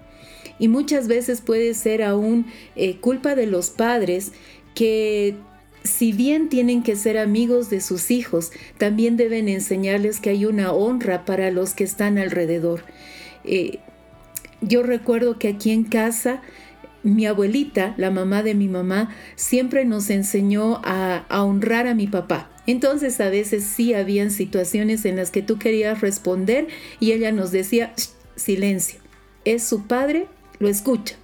y 0.61 0.69
muchas 0.69 1.09
veces 1.09 1.41
puede 1.41 1.75
ser 1.75 2.05
aún 2.05 2.47
eh, 2.77 2.99
culpa 2.99 3.35
de 3.35 3.47
los 3.47 3.71
padres 3.71 4.33
que 4.75 5.35
si 5.83 6.13
bien 6.13 6.51
tienen 6.51 6.83
que 6.83 6.95
ser 6.95 7.17
amigos 7.19 7.71
de 7.71 7.81
sus 7.81 8.11
hijos, 8.11 8.53
también 8.77 9.17
deben 9.17 9.49
enseñarles 9.49 10.21
que 10.21 10.31
hay 10.31 10.45
una 10.45 10.73
honra 10.73 11.25
para 11.25 11.51
los 11.51 11.73
que 11.73 11.85
están 11.85 12.19
alrededor. 12.19 12.83
Eh, 13.45 13.79
yo 14.61 14.83
recuerdo 14.83 15.39
que 15.39 15.49
aquí 15.49 15.71
en 15.71 15.85
casa, 15.85 16.43
mi 17.03 17.25
abuelita, 17.25 17.95
la 17.97 18.11
mamá 18.11 18.43
de 18.43 18.55
mi 18.55 18.69
mamá, 18.69 19.17
siempre 19.37 19.87
nos 19.87 20.11
enseñó 20.11 20.83
a, 20.85 21.25
a 21.31 21.43
honrar 21.43 21.87
a 21.87 21.95
mi 21.95 22.07
papá. 22.07 22.51
Entonces 22.67 23.19
a 23.23 23.31
veces 23.31 23.65
sí 23.65 23.95
habían 23.95 24.31
situaciones 24.31 25.07
en 25.07 25.17
las 25.17 25.31
que 25.31 25.41
tú 25.41 25.59
querías 25.59 26.03
responder 26.03 26.69
y 27.01 27.13
ella 27.13 27.33
nos 27.33 27.51
decía, 27.51 27.95
silencio, 28.37 29.01
es 29.47 29.65
su 29.65 29.87
padre, 29.87 30.27
lo 30.61 30.69
escucha. 30.69 31.17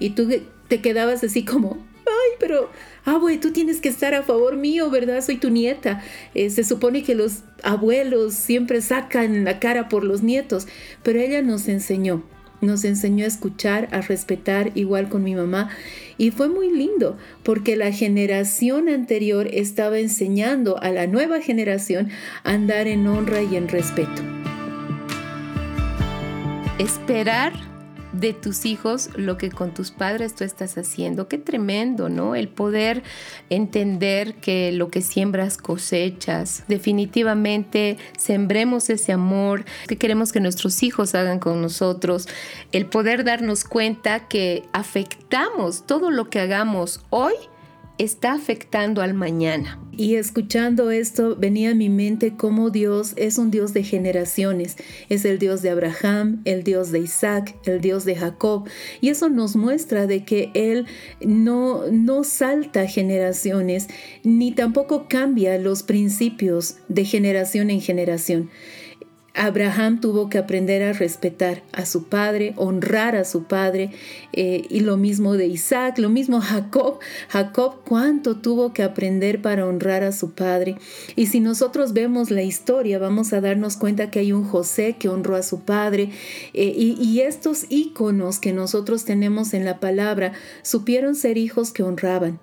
Y 0.00 0.10
tú 0.10 0.28
te 0.66 0.80
quedabas 0.80 1.22
así 1.22 1.44
como, 1.44 1.78
ay, 2.06 2.36
pero, 2.40 2.70
abue, 3.04 3.38
tú 3.38 3.52
tienes 3.52 3.80
que 3.80 3.88
estar 3.88 4.14
a 4.14 4.24
favor 4.24 4.56
mío, 4.56 4.90
¿verdad? 4.90 5.22
Soy 5.22 5.36
tu 5.36 5.50
nieta. 5.50 6.02
Eh, 6.34 6.50
se 6.50 6.64
supone 6.64 7.04
que 7.04 7.14
los 7.14 7.44
abuelos 7.62 8.34
siempre 8.34 8.80
sacan 8.80 9.44
la 9.44 9.60
cara 9.60 9.88
por 9.88 10.02
los 10.02 10.22
nietos, 10.22 10.66
pero 11.04 11.20
ella 11.20 11.42
nos 11.42 11.68
enseñó. 11.68 12.24
Nos 12.60 12.84
enseñó 12.84 13.24
a 13.24 13.28
escuchar, 13.28 13.88
a 13.90 14.02
respetar, 14.02 14.72
igual 14.74 15.08
con 15.08 15.22
mi 15.22 15.34
mamá. 15.34 15.70
Y 16.18 16.30
fue 16.30 16.48
muy 16.48 16.70
lindo, 16.70 17.16
porque 17.42 17.76
la 17.76 17.90
generación 17.90 18.90
anterior 18.90 19.48
estaba 19.50 19.98
enseñando 19.98 20.78
a 20.82 20.90
la 20.90 21.06
nueva 21.06 21.40
generación 21.40 22.10
a 22.44 22.52
andar 22.52 22.86
en 22.86 23.06
honra 23.06 23.42
y 23.42 23.56
en 23.56 23.68
respeto. 23.68 24.22
Esperar 26.78 27.69
de 28.12 28.32
tus 28.32 28.64
hijos 28.64 29.10
lo 29.16 29.36
que 29.36 29.50
con 29.50 29.72
tus 29.72 29.90
padres 29.90 30.34
tú 30.34 30.44
estás 30.44 30.76
haciendo. 30.78 31.28
Qué 31.28 31.38
tremendo, 31.38 32.08
¿no? 32.08 32.34
El 32.34 32.48
poder 32.48 33.02
entender 33.48 34.34
que 34.34 34.72
lo 34.72 34.88
que 34.88 35.02
siembras 35.02 35.56
cosechas. 35.56 36.64
Definitivamente 36.68 37.98
sembremos 38.18 38.90
ese 38.90 39.12
amor 39.12 39.64
que 39.86 39.96
queremos 39.96 40.32
que 40.32 40.40
nuestros 40.40 40.82
hijos 40.82 41.14
hagan 41.14 41.38
con 41.38 41.60
nosotros. 41.60 42.28
El 42.72 42.86
poder 42.86 43.24
darnos 43.24 43.64
cuenta 43.64 44.28
que 44.28 44.64
afectamos 44.72 45.86
todo 45.86 46.10
lo 46.10 46.30
que 46.30 46.40
hagamos 46.40 47.00
hoy 47.10 47.34
está 48.00 48.32
afectando 48.32 49.02
al 49.02 49.12
mañana. 49.12 49.78
Y 49.94 50.14
escuchando 50.14 50.90
esto 50.90 51.36
venía 51.36 51.72
a 51.72 51.74
mi 51.74 51.90
mente 51.90 52.34
cómo 52.34 52.70
Dios 52.70 53.12
es 53.16 53.36
un 53.36 53.50
Dios 53.50 53.74
de 53.74 53.82
generaciones. 53.84 54.76
Es 55.10 55.26
el 55.26 55.38
Dios 55.38 55.60
de 55.60 55.68
Abraham, 55.68 56.40
el 56.46 56.62
Dios 56.62 56.90
de 56.90 57.00
Isaac, 57.00 57.54
el 57.66 57.82
Dios 57.82 58.06
de 58.06 58.16
Jacob. 58.16 58.66
Y 59.02 59.10
eso 59.10 59.28
nos 59.28 59.56
muestra 59.56 60.06
de 60.06 60.24
que 60.24 60.50
Él 60.54 60.86
no, 61.20 61.82
no 61.90 62.24
salta 62.24 62.86
generaciones, 62.86 63.88
ni 64.24 64.52
tampoco 64.52 65.06
cambia 65.06 65.58
los 65.58 65.82
principios 65.82 66.76
de 66.88 67.04
generación 67.04 67.68
en 67.68 67.82
generación. 67.82 68.48
Abraham 69.34 70.00
tuvo 70.00 70.28
que 70.28 70.38
aprender 70.38 70.82
a 70.82 70.92
respetar 70.92 71.62
a 71.72 71.86
su 71.86 72.04
padre, 72.04 72.52
honrar 72.56 73.14
a 73.16 73.24
su 73.24 73.44
padre, 73.44 73.92
eh, 74.32 74.64
y 74.68 74.80
lo 74.80 74.96
mismo 74.96 75.34
de 75.34 75.46
Isaac, 75.46 75.98
lo 75.98 76.08
mismo 76.08 76.40
Jacob. 76.40 76.98
Jacob, 77.28 77.76
cuánto 77.86 78.36
tuvo 78.36 78.72
que 78.72 78.82
aprender 78.82 79.40
para 79.40 79.66
honrar 79.66 80.02
a 80.02 80.12
su 80.12 80.32
padre. 80.32 80.76
Y 81.16 81.26
si 81.26 81.40
nosotros 81.40 81.92
vemos 81.92 82.30
la 82.30 82.42
historia, 82.42 82.98
vamos 82.98 83.32
a 83.32 83.40
darnos 83.40 83.76
cuenta 83.76 84.10
que 84.10 84.18
hay 84.18 84.32
un 84.32 84.44
José 84.44 84.96
que 84.98 85.08
honró 85.08 85.36
a 85.36 85.42
su 85.42 85.60
padre, 85.60 86.10
eh, 86.52 86.72
y, 86.76 87.00
y 87.00 87.20
estos 87.20 87.66
íconos 87.68 88.38
que 88.38 88.52
nosotros 88.52 89.04
tenemos 89.04 89.54
en 89.54 89.64
la 89.64 89.78
palabra 89.78 90.32
supieron 90.62 91.14
ser 91.14 91.38
hijos 91.38 91.72
que 91.72 91.82
honraban. 91.82 92.40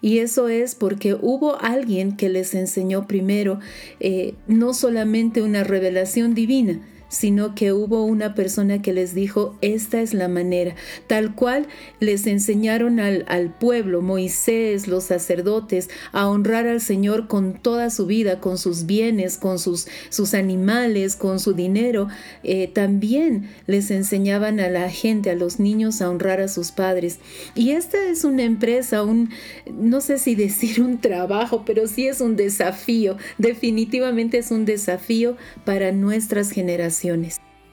Y 0.00 0.18
eso 0.18 0.48
es 0.48 0.74
porque 0.74 1.14
hubo 1.14 1.60
alguien 1.60 2.16
que 2.16 2.28
les 2.28 2.54
enseñó 2.54 3.06
primero 3.06 3.58
eh, 4.00 4.34
no 4.46 4.74
solamente 4.74 5.42
una 5.42 5.64
revelación 5.64 6.34
divina, 6.34 6.80
sino 7.08 7.54
que 7.54 7.72
hubo 7.72 8.04
una 8.04 8.34
persona 8.34 8.82
que 8.82 8.92
les 8.92 9.14
dijo, 9.14 9.56
esta 9.60 10.00
es 10.00 10.14
la 10.14 10.28
manera, 10.28 10.74
tal 11.06 11.34
cual 11.34 11.66
les 12.00 12.26
enseñaron 12.26 13.00
al, 13.00 13.54
pueblo, 13.58 14.02
Moisés, 14.02 14.88
los 14.88 15.04
sacerdotes, 15.04 15.88
a 16.12 16.28
honrar 16.28 16.66
al 16.66 16.80
Señor 16.80 17.28
con 17.28 17.54
toda 17.54 17.90
su 17.90 18.06
vida, 18.06 18.40
con 18.40 18.58
sus 18.58 18.86
bienes, 18.86 19.38
con 19.38 19.58
sus, 19.58 19.88
sus 20.10 20.34
animales, 20.34 21.16
con 21.16 21.40
su 21.40 21.54
dinero. 21.54 22.08
Eh, 22.42 22.68
también 22.68 23.48
les 23.66 23.90
enseñaban 23.90 24.60
a 24.60 24.68
la 24.68 24.90
gente, 24.90 25.30
a 25.30 25.34
los 25.34 25.60
niños, 25.60 26.02
a 26.02 26.10
honrar 26.10 26.40
a 26.40 26.48
sus 26.48 26.72
padres. 26.72 27.18
Y 27.54 27.70
esta 27.70 28.04
es 28.08 28.24
una 28.24 28.42
empresa, 28.42 29.02
un, 29.02 29.30
no 29.72 30.00
sé 30.00 30.18
si 30.18 30.34
decir 30.34 30.82
un 30.82 30.98
trabajo, 31.00 31.64
pero 31.64 31.86
sí 31.86 32.06
es 32.06 32.20
un 32.20 32.36
desafío, 32.36 33.16
definitivamente 33.38 34.38
es 34.38 34.50
un 34.50 34.64
desafío 34.64 35.36
para 35.64 35.92
nuestras 35.92 36.50
generaciones 36.50 36.97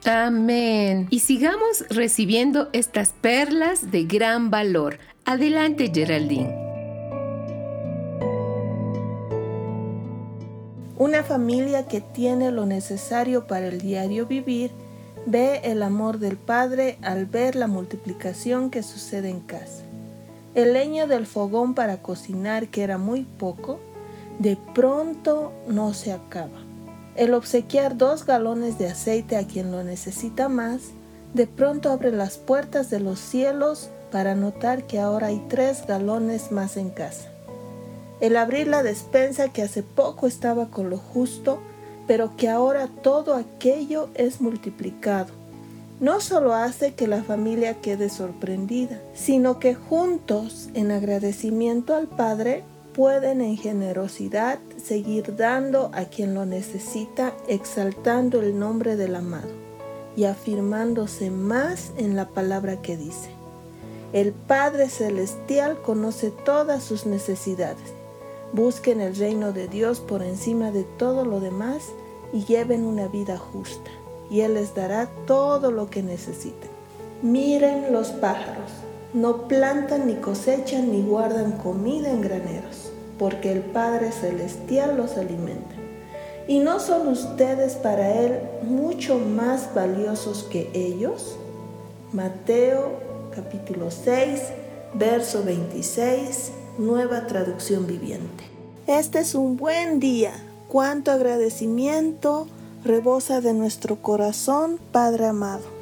Amén. 0.06 1.08
Y 1.10 1.20
sigamos 1.20 1.86
recibiendo 1.90 2.70
estas 2.74 3.14
perlas 3.14 3.90
de 3.92 4.04
gran 4.04 4.52
valor. 4.52 5.00
Adelante, 5.26 5.92
Geraldine. 5.94 6.66
Una 10.98 11.24
familia 11.24 11.88
que 11.88 12.02
tiene 12.02 12.52
lo 12.52 12.66
necesario 12.66 13.48
para 13.48 13.68
el 13.68 13.82
diario 13.82 14.28
vivir 14.28 14.72
ve 15.26 15.62
el 15.64 15.82
amor 15.82 16.20
del 16.20 16.38
Padre 16.38 16.98
al 17.02 17.26
ver 17.26 17.56
la 17.56 17.68
multiplicación 17.68 18.70
que 18.70 18.84
sucede 18.84 19.30
en 19.30 19.40
casa. 19.40 19.84
El 20.54 20.74
leño 20.74 21.08
del 21.08 21.26
fogón 21.26 21.74
para 21.74 22.02
cocinar, 22.02 22.68
que 22.68 22.84
era 22.84 22.98
muy 22.98 23.24
poco, 23.24 23.80
de 24.40 24.58
pronto 24.74 25.52
no 25.68 25.94
se 25.94 26.14
acaba. 26.14 26.65
El 27.16 27.34
obsequiar 27.34 27.98
dos 27.98 28.26
galones 28.26 28.78
de 28.78 28.88
aceite 28.88 29.38
a 29.38 29.48
quien 29.48 29.72
lo 29.72 29.84
necesita 29.84 30.50
más, 30.50 30.82
de 31.34 31.48
pronto 31.48 31.90
abre 31.90 32.12
las 32.12 32.38
puertas 32.38 32.90
de 32.90 33.00
los 33.00 33.20
cielos 33.20 33.90
para 34.12 34.36
notar 34.36 34.86
que 34.86 35.00
ahora 35.00 35.28
hay 35.28 35.46
tres 35.50 35.86
galones 35.88 36.52
más 36.52 36.78
en 36.78 36.90
casa. 36.90 37.30
El 38.20 38.38
abrir 38.38 38.68
la 38.68 38.84
despensa 38.84 39.50
que 39.50 39.62
hace 39.62 39.84
poco 39.84 40.28
estaba 40.28 40.70
con 40.70 40.90
lo 40.90 40.98
justo, 40.98 41.60
pero 42.08 42.36
que 42.38 42.50
ahora 42.50 42.88
todo 43.02 43.34
aquello 43.34 44.10
es 44.16 44.42
multiplicado. 44.42 45.34
No 46.00 46.20
solo 46.20 46.54
hace 46.54 46.94
que 46.94 47.08
la 47.08 47.24
familia 47.24 47.76
quede 47.82 48.10
sorprendida, 48.10 49.02
sino 49.14 49.60
que 49.60 49.76
juntos, 49.76 50.70
en 50.74 50.92
agradecimiento 50.92 51.96
al 51.96 52.08
Padre, 52.08 52.64
pueden 52.96 53.42
en 53.42 53.58
generosidad 53.58 54.60
seguir 54.82 55.36
dando 55.36 55.92
a 55.94 56.06
quien 56.06 56.34
lo 56.34 56.46
necesita, 56.46 57.34
exaltando 57.48 58.40
el 58.40 58.58
nombre 58.58 58.96
del 58.96 59.16
amado 59.16 59.50
y 60.16 60.24
afirmándose 60.24 61.30
más 61.30 61.92
en 61.98 62.16
la 62.16 62.30
palabra 62.30 62.82
que 62.82 62.96
dice. 62.96 63.30
El 64.14 64.32
Padre 64.32 64.88
Celestial 64.88 65.82
conoce 65.82 66.32
todas 66.32 66.84
sus 66.84 67.06
necesidades. 67.06 67.94
Busquen 68.54 69.02
el 69.02 69.14
reino 69.18 69.52
de 69.52 69.68
Dios 69.68 70.00
por 70.00 70.24
encima 70.24 70.72
de 70.72 70.84
todo 70.84 71.26
lo 71.26 71.42
demás 71.42 71.90
y 72.32 72.46
lleven 72.46 72.86
una 72.86 73.08
vida 73.08 73.38
justa, 73.38 73.92
y 74.30 74.40
Él 74.40 74.54
les 74.54 74.74
dará 74.74 75.10
todo 75.28 75.70
lo 75.70 75.90
que 75.90 76.02
necesiten. 76.02 76.70
Miren 77.22 77.92
los 77.92 78.12
pájaros, 78.12 78.72
no 79.16 79.48
plantan 79.48 80.08
ni 80.08 80.16
cosechan 80.16 80.92
ni 80.92 81.02
guardan 81.02 81.54
comida 81.54 82.10
en 82.10 82.20
graneros 82.20 82.92
porque 83.18 83.50
el 83.50 83.62
Padre 83.62 84.12
Celestial 84.12 84.98
los 84.98 85.16
alimenta. 85.16 85.74
¿Y 86.50 86.60
no 86.60 86.82
son 86.82 87.08
ustedes 87.08 87.76
para 87.76 88.12
Él 88.12 88.40
mucho 88.64 89.18
más 89.18 89.74
valiosos 89.74 90.44
que 90.44 90.70
ellos? 90.74 91.38
Mateo 92.12 93.00
capítulo 93.34 93.90
6, 93.90 94.42
verso 94.94 95.44
26, 95.46 96.52
nueva 96.78 97.26
traducción 97.26 97.88
viviente. 97.88 98.44
Este 98.86 99.20
es 99.20 99.34
un 99.34 99.56
buen 99.56 100.02
día. 100.02 100.34
Cuánto 100.68 101.12
agradecimiento 101.12 102.48
rebosa 102.84 103.40
de 103.40 103.54
nuestro 103.54 103.96
corazón, 103.96 104.78
Padre 104.92 105.26
amado. 105.28 105.75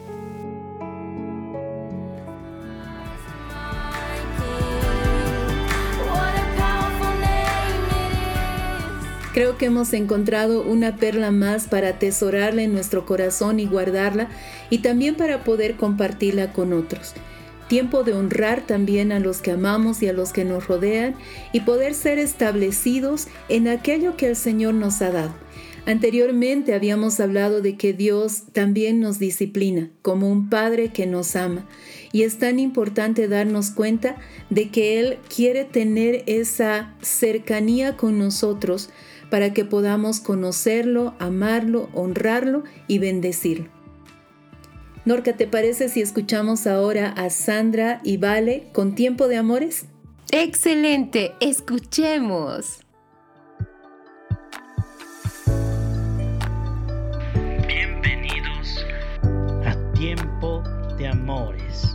Creo 9.34 9.58
que 9.58 9.66
hemos 9.66 9.94
encontrado 9.94 10.62
una 10.62 10.96
perla 10.98 11.32
más 11.32 11.68
para 11.68 11.90
atesorarla 11.90 12.62
en 12.62 12.72
nuestro 12.72 13.08
corazón 13.08 13.60
y 13.60 13.66
guardarla 13.66 14.30
y 14.70 14.80
también 14.80 15.16
para 15.16 15.44
poder 15.44 15.76
compartirla 15.76 16.54
con 16.54 16.72
otros. 16.72 17.14
Tiempo 17.68 18.04
de 18.04 18.14
honrar 18.14 18.62
también 18.62 19.12
a 19.12 19.20
los 19.20 19.42
que 19.42 19.50
amamos 19.50 20.04
y 20.04 20.08
a 20.08 20.14
los 20.14 20.34
que 20.34 20.46
nos 20.46 20.68
rodean 20.68 21.16
y 21.52 21.62
poder 21.62 21.96
ser 21.96 22.20
establecidos 22.20 23.28
en 23.50 23.68
aquello 23.68 24.18
que 24.18 24.28
el 24.28 24.36
Señor 24.36 24.76
nos 24.76 25.02
ha 25.02 25.10
dado. 25.10 25.34
Anteriormente 25.88 26.76
habíamos 26.76 27.20
hablado 27.20 27.60
de 27.62 27.76
que 27.76 27.92
Dios 27.92 28.44
también 28.54 29.00
nos 29.00 29.18
disciplina 29.18 29.90
como 30.04 30.30
un 30.30 30.50
Padre 30.50 30.94
que 30.94 31.08
nos 31.08 31.36
ama 31.36 31.68
y 32.12 32.22
es 32.22 32.38
tan 32.38 32.60
importante 32.60 33.28
darnos 33.28 33.72
cuenta 33.72 34.16
de 34.52 34.70
que 34.70 35.00
Él 35.00 35.18
quiere 35.34 35.66
tener 35.66 36.24
esa 36.28 36.94
cercanía 37.02 37.98
con 37.98 38.20
nosotros 38.20 38.92
para 39.34 39.52
que 39.52 39.66
podamos 39.66 40.20
conocerlo, 40.20 41.16
amarlo, 41.18 41.90
honrarlo 41.96 42.66
y 42.88 43.00
bendecirlo. 43.00 43.68
Norca, 45.06 45.34
¿te 45.34 45.48
parece 45.48 45.90
si 45.90 46.04
escuchamos 46.04 46.68
ahora 46.68 47.10
a 47.10 47.32
Sandra 47.32 48.00
y 48.04 48.18
Vale 48.18 48.70
con 48.74 48.94
Tiempo 48.94 49.28
de 49.28 49.38
Amores? 49.38 49.88
Excelente, 50.30 51.34
escuchemos. 51.40 52.82
Bienvenidos 57.68 58.86
a 59.66 59.94
Tiempo 59.94 60.62
de 61.00 61.08
Amores. 61.08 61.93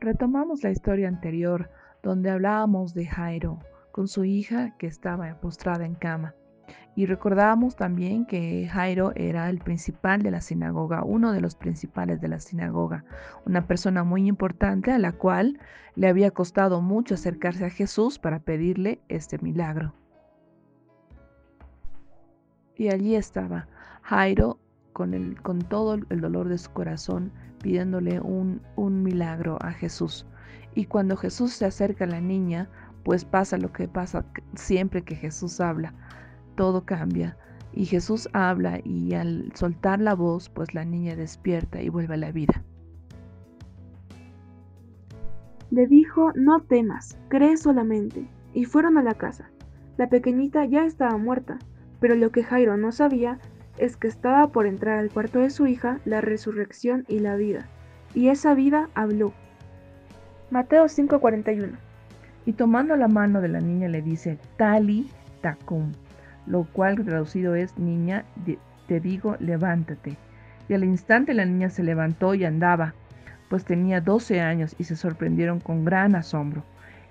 Retomamos 0.00 0.62
la 0.62 0.70
historia 0.70 1.08
anterior 1.08 1.68
donde 2.02 2.30
hablábamos 2.30 2.94
de 2.94 3.04
Jairo 3.04 3.58
con 3.92 4.08
su 4.08 4.24
hija 4.24 4.74
que 4.78 4.86
estaba 4.86 5.38
postrada 5.40 5.84
en 5.84 5.94
cama. 5.94 6.34
Y 6.96 7.04
recordábamos 7.04 7.76
también 7.76 8.24
que 8.24 8.66
Jairo 8.66 9.12
era 9.14 9.50
el 9.50 9.58
principal 9.58 10.22
de 10.22 10.30
la 10.30 10.40
sinagoga, 10.40 11.04
uno 11.04 11.32
de 11.32 11.42
los 11.42 11.54
principales 11.54 12.22
de 12.22 12.28
la 12.28 12.40
sinagoga, 12.40 13.04
una 13.44 13.66
persona 13.66 14.02
muy 14.02 14.26
importante 14.26 14.90
a 14.90 14.98
la 14.98 15.12
cual 15.12 15.60
le 15.96 16.08
había 16.08 16.30
costado 16.30 16.80
mucho 16.80 17.14
acercarse 17.14 17.66
a 17.66 17.70
Jesús 17.70 18.18
para 18.18 18.40
pedirle 18.40 19.02
este 19.08 19.38
milagro. 19.38 19.92
Y 22.74 22.88
allí 22.88 23.16
estaba 23.16 23.68
Jairo 24.00 24.58
con, 24.92 25.14
el, 25.14 25.40
con 25.42 25.60
todo 25.60 25.94
el 25.94 26.20
dolor 26.20 26.48
de 26.48 26.58
su 26.58 26.70
corazón, 26.72 27.32
pidiéndole 27.62 28.20
un, 28.20 28.60
un 28.76 29.02
milagro 29.02 29.58
a 29.60 29.72
Jesús. 29.72 30.26
Y 30.74 30.86
cuando 30.86 31.16
Jesús 31.16 31.52
se 31.52 31.66
acerca 31.66 32.04
a 32.04 32.08
la 32.08 32.20
niña, 32.20 32.68
pues 33.04 33.24
pasa 33.24 33.58
lo 33.58 33.72
que 33.72 33.88
pasa 33.88 34.24
siempre 34.54 35.02
que 35.02 35.16
Jesús 35.16 35.60
habla, 35.60 35.94
todo 36.56 36.84
cambia. 36.84 37.36
Y 37.72 37.86
Jesús 37.86 38.28
habla 38.32 38.80
y 38.84 39.14
al 39.14 39.52
soltar 39.54 40.00
la 40.00 40.14
voz, 40.14 40.48
pues 40.48 40.74
la 40.74 40.84
niña 40.84 41.14
despierta 41.14 41.80
y 41.80 41.88
vuelve 41.88 42.14
a 42.14 42.18
la 42.18 42.32
vida. 42.32 42.64
Le 45.70 45.86
dijo, 45.86 46.32
no 46.34 46.60
temas, 46.60 47.16
cree 47.28 47.56
solamente. 47.56 48.28
Y 48.52 48.64
fueron 48.64 48.98
a 48.98 49.02
la 49.04 49.14
casa. 49.14 49.50
La 49.96 50.08
pequeñita 50.08 50.64
ya 50.64 50.84
estaba 50.84 51.16
muerta, 51.16 51.58
pero 52.00 52.16
lo 52.16 52.32
que 52.32 52.42
Jairo 52.42 52.76
no 52.76 52.90
sabía 52.90 53.38
es 53.80 53.96
que 53.96 54.08
estaba 54.08 54.48
por 54.48 54.66
entrar 54.66 54.98
al 54.98 55.10
cuarto 55.10 55.40
de 55.40 55.50
su 55.50 55.66
hija 55.66 55.98
la 56.04 56.20
resurrección 56.20 57.04
y 57.08 57.18
la 57.18 57.36
vida, 57.36 57.66
y 58.14 58.28
esa 58.28 58.54
vida 58.54 58.88
habló. 58.94 59.32
Mateo 60.50 60.84
5:41 60.84 61.70
Y 62.44 62.52
tomando 62.52 62.94
la 62.96 63.08
mano 63.08 63.40
de 63.40 63.48
la 63.48 63.60
niña 63.60 63.88
le 63.88 64.02
dice, 64.02 64.38
Tali 64.56 65.10
tacum, 65.40 65.92
lo 66.46 66.64
cual 66.64 67.02
traducido 67.04 67.54
es, 67.54 67.78
niña, 67.78 68.24
te 68.86 69.00
digo, 69.00 69.36
levántate. 69.40 70.16
Y 70.68 70.74
al 70.74 70.84
instante 70.84 71.34
la 71.34 71.44
niña 71.44 71.70
se 71.70 71.82
levantó 71.82 72.34
y 72.34 72.44
andaba, 72.44 72.94
pues 73.48 73.64
tenía 73.64 74.00
12 74.00 74.40
años 74.40 74.76
y 74.78 74.84
se 74.84 74.96
sorprendieron 74.96 75.58
con 75.58 75.84
gran 75.84 76.14
asombro. 76.14 76.62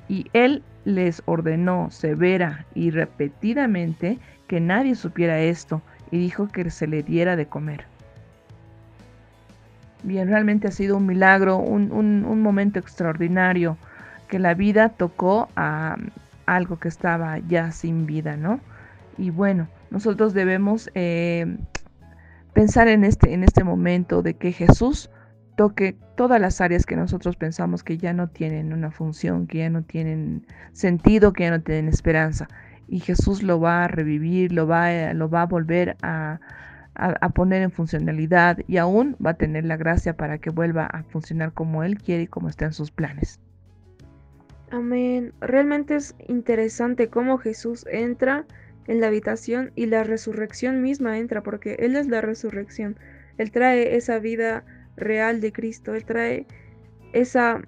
Y 0.07 0.25
él 0.33 0.63
les 0.85 1.21
ordenó 1.25 1.89
severa 1.91 2.65
y 2.73 2.91
repetidamente 2.91 4.17
que 4.47 4.59
nadie 4.59 4.95
supiera 4.95 5.39
esto 5.39 5.81
y 6.11 6.17
dijo 6.17 6.47
que 6.47 6.69
se 6.69 6.87
le 6.87 7.03
diera 7.03 7.35
de 7.35 7.47
comer. 7.47 7.85
Bien, 10.03 10.27
realmente 10.27 10.67
ha 10.67 10.71
sido 10.71 10.97
un 10.97 11.05
milagro, 11.05 11.57
un, 11.57 12.41
momento 12.41 12.79
extraordinario, 12.79 13.77
que 14.27 14.39
la 14.39 14.53
vida 14.53 14.89
tocó 14.89 15.49
a 15.55 15.97
algo 16.45 16.79
que 16.79 16.87
estaba 16.87 17.39
ya 17.39 17.71
sin 17.71 18.05
vida, 18.05 18.37
¿no? 18.37 18.59
Y 19.17 19.29
bueno, 19.29 19.67
nosotros 19.91 20.33
debemos 20.33 20.89
eh, 20.95 21.57
pensar 22.53 22.87
en 22.87 23.03
este, 23.03 23.33
en 23.33 23.43
este 23.43 23.63
momento 23.63 24.21
de 24.21 24.35
que 24.35 24.53
Jesús 24.53 25.09
toque 25.57 25.97
todas 26.15 26.39
las 26.39 26.61
áreas 26.61 26.85
que 26.85 26.95
nosotros 26.95 27.35
pensamos 27.35 27.83
que 27.83 27.97
ya 27.97 28.13
no 28.13 28.29
tienen 28.29 28.71
una 28.71 28.91
función, 28.91 29.45
que 29.45 29.57
ya 29.57 29.69
no 29.69 29.83
tienen 29.83 30.45
sentido, 30.71 31.33
que 31.33 31.43
ya 31.43 31.51
no 31.51 31.61
tienen 31.61 31.89
esperanza 31.89 32.47
y 32.89 32.99
Jesús 32.99 33.43
lo 33.43 33.59
va 33.59 33.85
a 33.85 33.87
revivir, 33.87 34.51
lo 34.51 34.67
va, 34.67 35.13
lo 35.13 35.29
va 35.29 35.43
a 35.43 35.45
volver 35.45 35.95
a, 36.01 36.39
poner 37.33 37.61
en 37.61 37.71
funcionalidad 37.71 38.57
y 38.67 38.77
aún 38.77 39.15
va 39.25 39.31
a 39.31 39.33
tener 39.35 39.63
la 39.63 39.77
gracia 39.77 40.17
para 40.17 40.39
que 40.39 40.49
vuelva 40.49 40.85
a 40.85 41.03
funcionar 41.03 41.53
como 41.53 41.83
Él 41.83 41.97
quiere 41.97 42.23
y 42.23 42.27
como 42.27 42.49
está 42.49 42.71
sus 42.73 42.91
planes. 42.91 43.39
Amén. 44.71 45.33
Realmente 45.39 45.95
es 45.95 46.15
interesante 46.27 47.09
cómo 47.09 47.37
Jesús 47.37 47.85
entra 47.89 48.45
en 48.87 48.99
la 48.99 49.07
habitación 49.07 49.71
y 49.75 49.85
la 49.85 50.03
resurrección 50.03 50.81
misma 50.81 51.19
entra, 51.19 51.41
porque 51.41 51.75
Él 51.79 51.95
es 51.95 52.07
la 52.07 52.21
resurrección. 52.21 52.97
Él 53.37 53.51
trae 53.51 53.95
esa 53.95 54.19
vida 54.19 54.65
real 54.97 55.39
de 55.39 55.53
Cristo, 55.53 55.95
Él 55.95 56.03
trae 56.03 56.45
esa, 57.13 57.61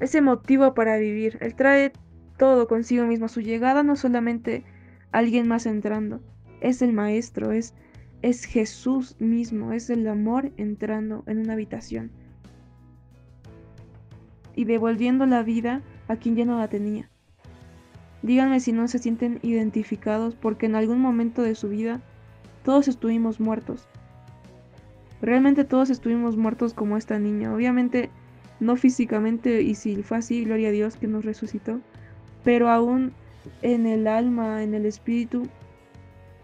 ese 0.00 0.20
motivo 0.20 0.74
para 0.74 0.98
vivir, 0.98 1.38
Él 1.40 1.54
trae 1.54 1.92
todo 2.36 2.68
consigo 2.68 3.06
mismo. 3.06 3.28
Su 3.28 3.40
llegada 3.40 3.82
no 3.82 3.96
solamente 3.96 4.64
alguien 5.12 5.46
más 5.48 5.66
entrando, 5.66 6.20
es 6.60 6.82
el 6.82 6.92
Maestro, 6.92 7.52
es, 7.52 7.74
es 8.22 8.44
Jesús 8.44 9.16
mismo, 9.20 9.72
es 9.72 9.90
el 9.90 10.06
amor 10.08 10.52
entrando 10.56 11.24
en 11.26 11.38
una 11.38 11.52
habitación 11.52 12.10
y 14.56 14.64
devolviendo 14.64 15.26
la 15.26 15.42
vida 15.42 15.82
a 16.08 16.16
quien 16.16 16.36
ya 16.36 16.44
no 16.44 16.58
la 16.58 16.68
tenía. 16.68 17.10
Díganme 18.22 18.60
si 18.60 18.72
no 18.72 18.88
se 18.88 18.98
sienten 18.98 19.38
identificados 19.42 20.34
porque 20.34 20.66
en 20.66 20.76
algún 20.76 21.00
momento 21.00 21.42
de 21.42 21.54
su 21.54 21.68
vida 21.68 22.00
todos 22.62 22.88
estuvimos 22.88 23.40
muertos. 23.40 23.86
Realmente 25.20 25.64
todos 25.64 25.90
estuvimos 25.90 26.36
muertos 26.36 26.72
como 26.72 26.96
esta 26.96 27.18
niña. 27.18 27.54
Obviamente 27.54 28.10
no 28.60 28.76
físicamente 28.76 29.62
y 29.62 29.74
si 29.74 30.02
fue 30.02 30.18
así, 30.18 30.44
gloria 30.44 30.68
a 30.68 30.72
Dios 30.72 30.96
que 30.96 31.06
nos 31.06 31.24
resucitó 31.24 31.80
pero 32.44 32.68
aún 32.68 33.12
en 33.62 33.86
el 33.86 34.06
alma, 34.06 34.62
en 34.62 34.74
el 34.74 34.86
espíritu, 34.86 35.48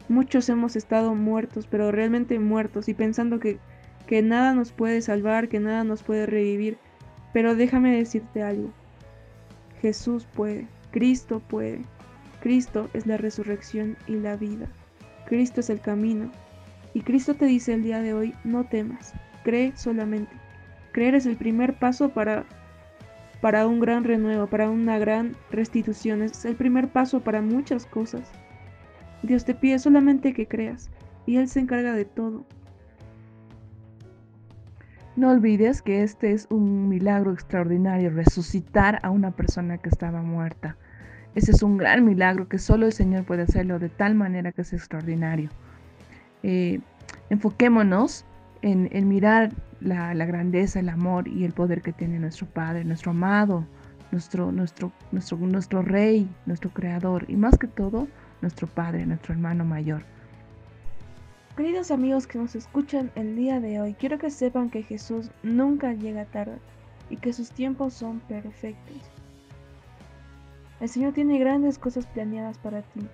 muchos 0.09 0.49
hemos 0.49 0.77
estado 0.77 1.15
muertos, 1.15 1.67
pero 1.71 1.93
realmente 1.93 2.39
muertos 2.39 2.89
y 2.89 2.95
pensando 2.95 3.39
que, 3.39 3.59
que 4.07 4.23
nada 4.23 4.55
nos 4.55 4.73
puede 4.73 5.03
salvar, 5.03 5.49
que 5.49 5.61
nada 5.61 5.85
nos 5.85 6.03
puede 6.03 6.27
revivir. 6.27 6.79
Pero 7.33 7.55
déjame 7.55 7.97
decirte 7.97 8.43
algo. 8.43 8.73
Jesús 9.81 10.27
puede, 10.35 10.67
Cristo 10.91 11.41
puede. 11.41 11.83
Cristo 12.41 12.89
es 12.95 13.07
la 13.07 13.19
resurrección 13.19 13.97
y 14.07 14.17
la 14.17 14.37
vida. 14.37 14.67
Cristo 15.27 15.61
es 15.61 15.71
el 15.71 15.81
camino. 15.81 16.31
Y 16.93 17.03
Cristo 17.03 17.35
te 17.35 17.45
dice 17.45 17.75
el 17.75 17.83
día 17.83 18.01
de 18.01 18.15
hoy, 18.15 18.35
no 18.43 18.65
temas, 18.65 19.13
cree 19.45 19.73
solamente. 19.77 20.33
Creer 20.93 21.15
es 21.15 21.27
el 21.27 21.37
primer 21.37 21.79
paso 21.79 22.09
para 22.09 22.47
para 23.41 23.67
un 23.67 23.81
gran 23.81 24.05
renuevo, 24.05 24.47
para 24.47 24.71
una 24.71 24.99
gran 24.99 25.37
restitución. 25.51 26.23
Es 26.23 26.45
el 26.45 26.57
primer 26.57 26.89
paso 26.89 27.21
para 27.21 27.43
muchas 27.43 27.87
cosas. 27.87 28.31
Dios 29.23 29.45
te 29.45 29.55
pide 29.55 29.79
solamente 29.79 30.33
que 30.33 30.47
creas 30.47 30.91
y 31.27 31.37
Él 31.37 31.49
se 31.49 31.61
encarga 31.61 31.93
de 31.93 32.05
todo. 32.05 32.45
No 35.17 35.31
olvides 35.31 35.83
que 35.83 36.03
este 36.03 36.33
es 36.33 36.47
un 36.51 36.89
milagro 36.89 37.33
extraordinario, 37.33 38.11
resucitar 38.11 39.01
a 39.03 39.11
una 39.11 39.33
persona 39.33 39.79
que 39.79 39.89
estaba 39.89 40.23
muerta. 40.23 40.77
Ese 41.35 41.53
es 41.53 41.63
un 41.63 41.77
gran 41.77 42.05
milagro 42.05 42.49
que 42.49 42.59
solo 42.59 42.87
el 42.87 42.93
Señor 42.93 43.25
puede 43.25 43.43
hacerlo 43.43 43.79
de 43.79 43.89
tal 43.89 44.15
manera 44.15 44.53
que 44.53 44.63
es 44.63 44.73
extraordinario. 44.73 45.51
Eh, 46.43 46.81
enfoquémonos 47.29 48.25
en, 48.63 49.09
mirar 49.09 49.53
la, 49.81 50.15
grandeza, 50.15 50.81
el 50.81 50.89
amor 50.89 51.29
y 51.29 51.45
el 51.45 51.53
poder 51.53 51.83
que 51.83 51.93
tiene 51.93 52.19
nuestro 52.19 52.47
Padre, 52.47 52.85
nuestro 52.85 53.13
amado, 53.13 53.67
nuestro, 54.13 54.53
nuestro, 54.53 54.93
nuestro, 55.13 55.39
nuestro 55.39 55.83
Rey, 55.83 56.29
nuestro 56.47 56.71
Creador 56.71 57.25
y 57.29 57.37
más 57.37 57.59
que 57.59 57.67
todo 57.67 58.09
nuestro 58.43 58.67
Padre, 58.67 59.07
nuestro 59.07 59.35
hermano 59.35 59.65
mayor. 59.65 60.03
Queridos 61.57 61.91
amigos 61.91 62.27
que 62.27 62.39
nos 62.39 62.55
escuchan 62.55 63.11
el 63.17 63.37
día 63.37 63.61
de 63.61 63.81
hoy, 63.81 63.95
quiero 63.95 64.19
que 64.19 64.31
sepan 64.31 64.71
que 64.71 64.83
Jesús 64.83 65.31
nunca 65.43 65.93
llega 65.93 66.25
tarde 66.25 66.59
y 67.11 67.17
que 67.17 67.33
sus 67.33 67.51
tiempos 67.51 67.93
son 67.93 68.21
perfectos. 68.21 68.97
El 70.81 70.89
Señor 70.89 71.13
tiene 71.13 71.39
grandes 71.39 71.79
cosas 71.79 72.07
planeadas 72.07 72.57
para 72.59 72.83
ti 72.83 73.07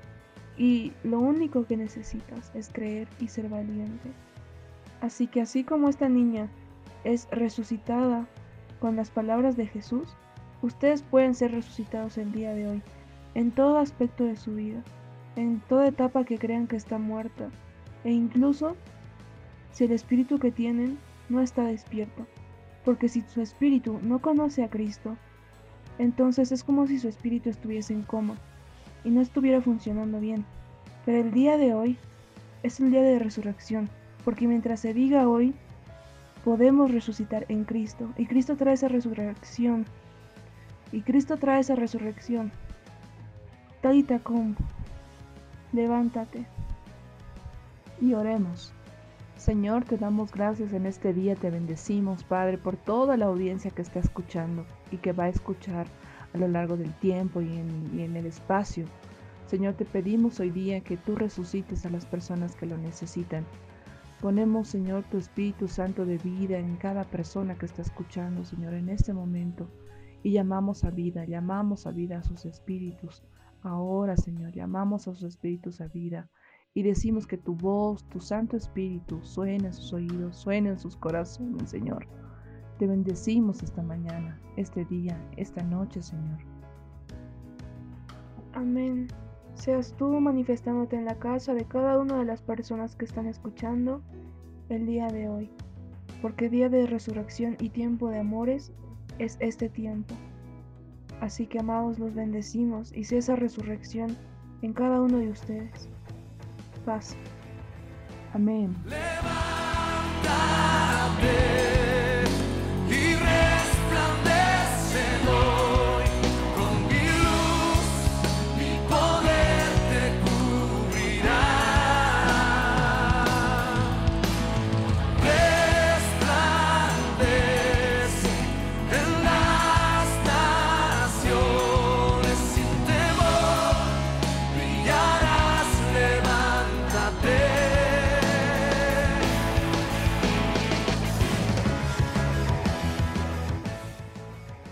y 0.57 0.93
lo 1.03 1.19
único 1.19 1.67
que 1.67 1.77
necesitas 1.77 2.53
es 2.55 2.71
creer 2.73 3.09
y 3.21 3.29
ser 3.29 3.49
valiente. 3.49 4.11
Así 5.01 5.27
que 5.27 5.43
así 5.43 5.65
como 5.65 5.89
esta 5.89 6.09
niña 6.09 6.49
es 7.05 7.29
resucitada 7.31 8.27
con 8.81 8.97
las 8.97 9.11
palabras 9.11 9.57
de 9.57 9.67
Jesús, 9.67 10.17
ustedes 10.63 11.03
pueden 11.03 11.35
ser 11.35 11.53
resucitados 11.53 12.19
el 12.19 12.33
día 12.33 12.53
de 12.55 12.69
hoy, 12.69 12.83
en 13.35 13.51
todo 13.51 13.79
aspecto 13.79 14.25
de 14.25 14.37
su 14.37 14.55
vida, 14.55 14.83
en 15.37 15.61
toda 15.69 15.89
etapa 15.89 16.25
que 16.25 16.39
crean 16.39 16.67
que 16.67 16.77
está 16.77 16.99
muerta, 16.99 17.51
e 18.05 18.11
incluso 18.11 18.77
si 19.71 19.85
el 19.85 19.93
espíritu 19.93 20.39
que 20.39 20.51
tienen 20.51 20.99
no 21.29 21.41
está 21.41 21.65
despierto, 21.65 22.27
porque 22.85 23.09
si 23.09 23.23
su 23.23 23.43
espíritu 23.43 24.01
no 24.03 24.21
conoce 24.21 24.65
a 24.65 24.71
Cristo, 24.71 25.17
entonces 25.99 26.53
es 26.53 26.65
como 26.65 26.87
si 26.87 26.99
su 26.99 27.09
espíritu 27.09 27.51
estuviese 27.51 27.93
en 27.93 28.03
coma 28.03 28.37
y 29.05 29.11
no 29.11 29.21
estuviera 29.21 29.61
funcionando 29.61 30.21
bien. 30.21 30.45
Pero 31.05 31.19
el 31.19 31.33
día 31.33 31.57
de 31.57 31.75
hoy 31.75 31.99
es 32.63 32.81
el 32.81 32.91
día 32.91 33.03
de 33.03 33.19
resurrección, 33.19 33.89
porque 34.27 34.49
mientras 34.49 34.81
se 34.81 34.93
diga 34.93 35.29
hoy, 35.29 35.55
podemos 36.45 36.91
resucitar 36.91 37.47
en 37.49 37.63
Cristo. 37.63 38.13
Y 38.19 38.27
Cristo 38.27 38.57
trae 38.57 38.75
esa 38.75 38.89
resurrección. 38.89 39.87
Y 40.91 41.03
Cristo 41.03 41.37
trae 41.37 41.61
esa 41.61 41.77
resurrección. 41.77 42.51
Talita 43.83 44.21
levántate. 45.73 46.45
Y 48.01 48.15
oremos. 48.15 48.73
Señor, 49.37 49.85
te 49.85 49.97
damos 49.97 50.33
gracias 50.33 50.73
en 50.73 50.87
este 50.87 51.15
día, 51.15 51.37
te 51.37 51.49
bendecimos, 51.49 52.25
Padre, 52.25 52.59
por 52.59 52.77
toda 52.77 53.17
la 53.17 53.27
audiencia 53.27 53.71
que 53.71 53.83
está 53.83 54.01
escuchando 54.01 54.67
y 54.91 54.97
que 54.97 55.13
va 55.13 55.27
a 55.27 55.29
escuchar 55.29 55.87
a 56.35 56.39
lo 56.39 56.49
largo 56.49 56.77
del 56.77 56.93
tiempo 56.95 57.43
y 57.43 57.59
en, 57.59 58.17
el 58.17 58.27
espacio. 58.27 58.87
Señor, 59.47 59.75
te 59.75 59.85
pedimos 59.85 60.41
hoy 60.41 60.51
día 60.51 60.81
que 60.81 60.97
tú 60.97 61.15
resucites 61.15 61.87
a 61.87 61.91
las 61.91 62.07
personas 62.07 62.57
que 62.57 62.67
lo 62.67 62.77
necesitan. 62.77 63.47
Ponemos, 64.21 64.69
Señor, 64.69 65.05
tu 65.11 65.19
Espíritu 65.19 65.69
Santo 65.69 66.07
de 66.07 66.19
vida 66.19 66.59
en 66.59 66.77
cada 66.77 67.05
persona 67.05 67.57
que 67.57 67.67
está 67.67 67.83
escuchando, 67.83 68.45
Señor, 68.45 68.75
en 68.75 68.89
este 68.89 69.13
momento. 69.13 69.69
Y 70.23 70.33
llamamos 70.33 70.85
a 70.85 70.91
vida, 70.91 71.25
llamamos 71.25 71.87
a 71.87 71.93
vida 71.93 72.19
a 72.19 72.23
sus 72.23 72.47
espíritus. 72.47 73.23
Ahora, 73.63 74.17
Señor, 74.17 74.53
llamamos 74.53 75.07
a 75.07 75.15
sus 75.15 75.23
espíritus 75.25 75.81
a 75.81 75.89
vida 75.89 76.31
y 76.77 76.83
decimos 76.83 77.27
que 77.27 77.39
tu 77.39 77.55
voz, 77.55 78.05
tu 78.11 78.21
Santo 78.21 78.55
Espíritu, 78.55 79.23
suene 79.23 79.69
en 79.69 79.73
sus 79.73 79.95
oídos, 79.95 80.37
suene 80.37 80.69
en 80.69 80.79
sus 80.79 80.95
corazones, 80.95 81.71
Señor. 81.71 82.07
Te 82.79 82.87
bendecimos 82.87 83.63
esta 83.63 83.83
mañana, 83.83 84.39
este 84.59 84.85
día, 84.85 85.19
esta 85.39 85.63
noche, 85.63 86.03
Señor. 86.03 86.39
Amén. 88.53 89.09
Seas 89.57 89.95
tú 89.99 90.21
manifestándote 90.21 90.97
en 90.97 91.05
la 91.05 91.19
casa 91.19 91.53
de 91.53 91.65
cada 91.65 91.99
una 91.99 92.19
de 92.19 92.25
las 92.25 92.41
personas 92.43 92.95
que 92.95 93.05
están 93.05 93.27
escuchando 93.27 94.01
el 94.69 94.87
día 94.87 95.09
de 95.09 95.29
hoy, 95.29 95.51
porque 96.23 96.49
día 96.49 96.69
de 96.69 96.87
resurrección 96.87 97.57
y 97.59 97.71
tiempo 97.71 98.09
de 98.09 98.21
amores 98.21 98.73
es 99.19 99.37
este 99.41 99.69
tiempo. 99.69 100.15
Así 101.21 101.47
que 101.47 101.59
amados 101.59 101.99
los 101.99 102.15
bendecimos 102.15 102.95
y 102.95 103.05
sea 103.05 103.19
esa 103.19 103.37
resurrección 103.37 104.17
en 104.63 104.73
cada 104.73 105.01
uno 105.01 105.19
de 105.19 105.31
ustedes 105.31 105.89
paz. 106.87 107.17
Amén. 108.33 108.75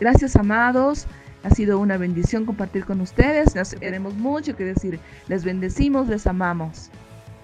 Gracias, 0.04 0.36
amados. 0.36 1.06
Ha 1.44 1.50
sido 1.54 1.78
una 1.78 1.96
bendición 1.96 2.44
compartir 2.44 2.84
con 2.84 3.00
ustedes. 3.00 3.54
Nos 3.54 3.70
tenemos 3.70 4.12
mucho 4.12 4.54
que 4.54 4.62
decir. 4.62 5.00
Les 5.28 5.46
bendecimos, 5.46 6.08
les 6.08 6.26
amamos. 6.26 6.90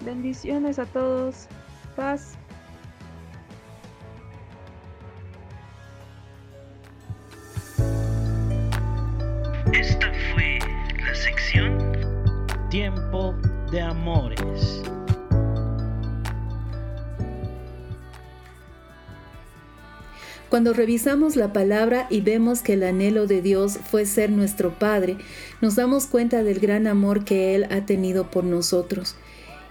Bendiciones 0.05 0.77
a 0.77 0.85
todos. 0.85 1.47
Paz. 1.95 2.35
Esta 9.73 10.11
fue 10.31 10.59
la 11.03 11.15
sección 11.15 11.79
Tiempo 12.69 13.33
de 13.71 13.81
Amores. 13.81 14.83
Cuando 20.51 20.73
revisamos 20.73 21.37
la 21.37 21.53
palabra 21.53 22.07
y 22.09 22.19
vemos 22.19 22.61
que 22.61 22.73
el 22.73 22.83
anhelo 22.83 23.25
de 23.25 23.41
Dios 23.41 23.79
fue 23.89 24.05
ser 24.05 24.31
nuestro 24.31 24.77
Padre, 24.77 25.15
nos 25.61 25.77
damos 25.77 26.07
cuenta 26.07 26.43
del 26.43 26.59
gran 26.59 26.87
amor 26.87 27.23
que 27.23 27.55
Él 27.55 27.67
ha 27.71 27.85
tenido 27.85 28.29
por 28.29 28.43
nosotros. 28.43 29.15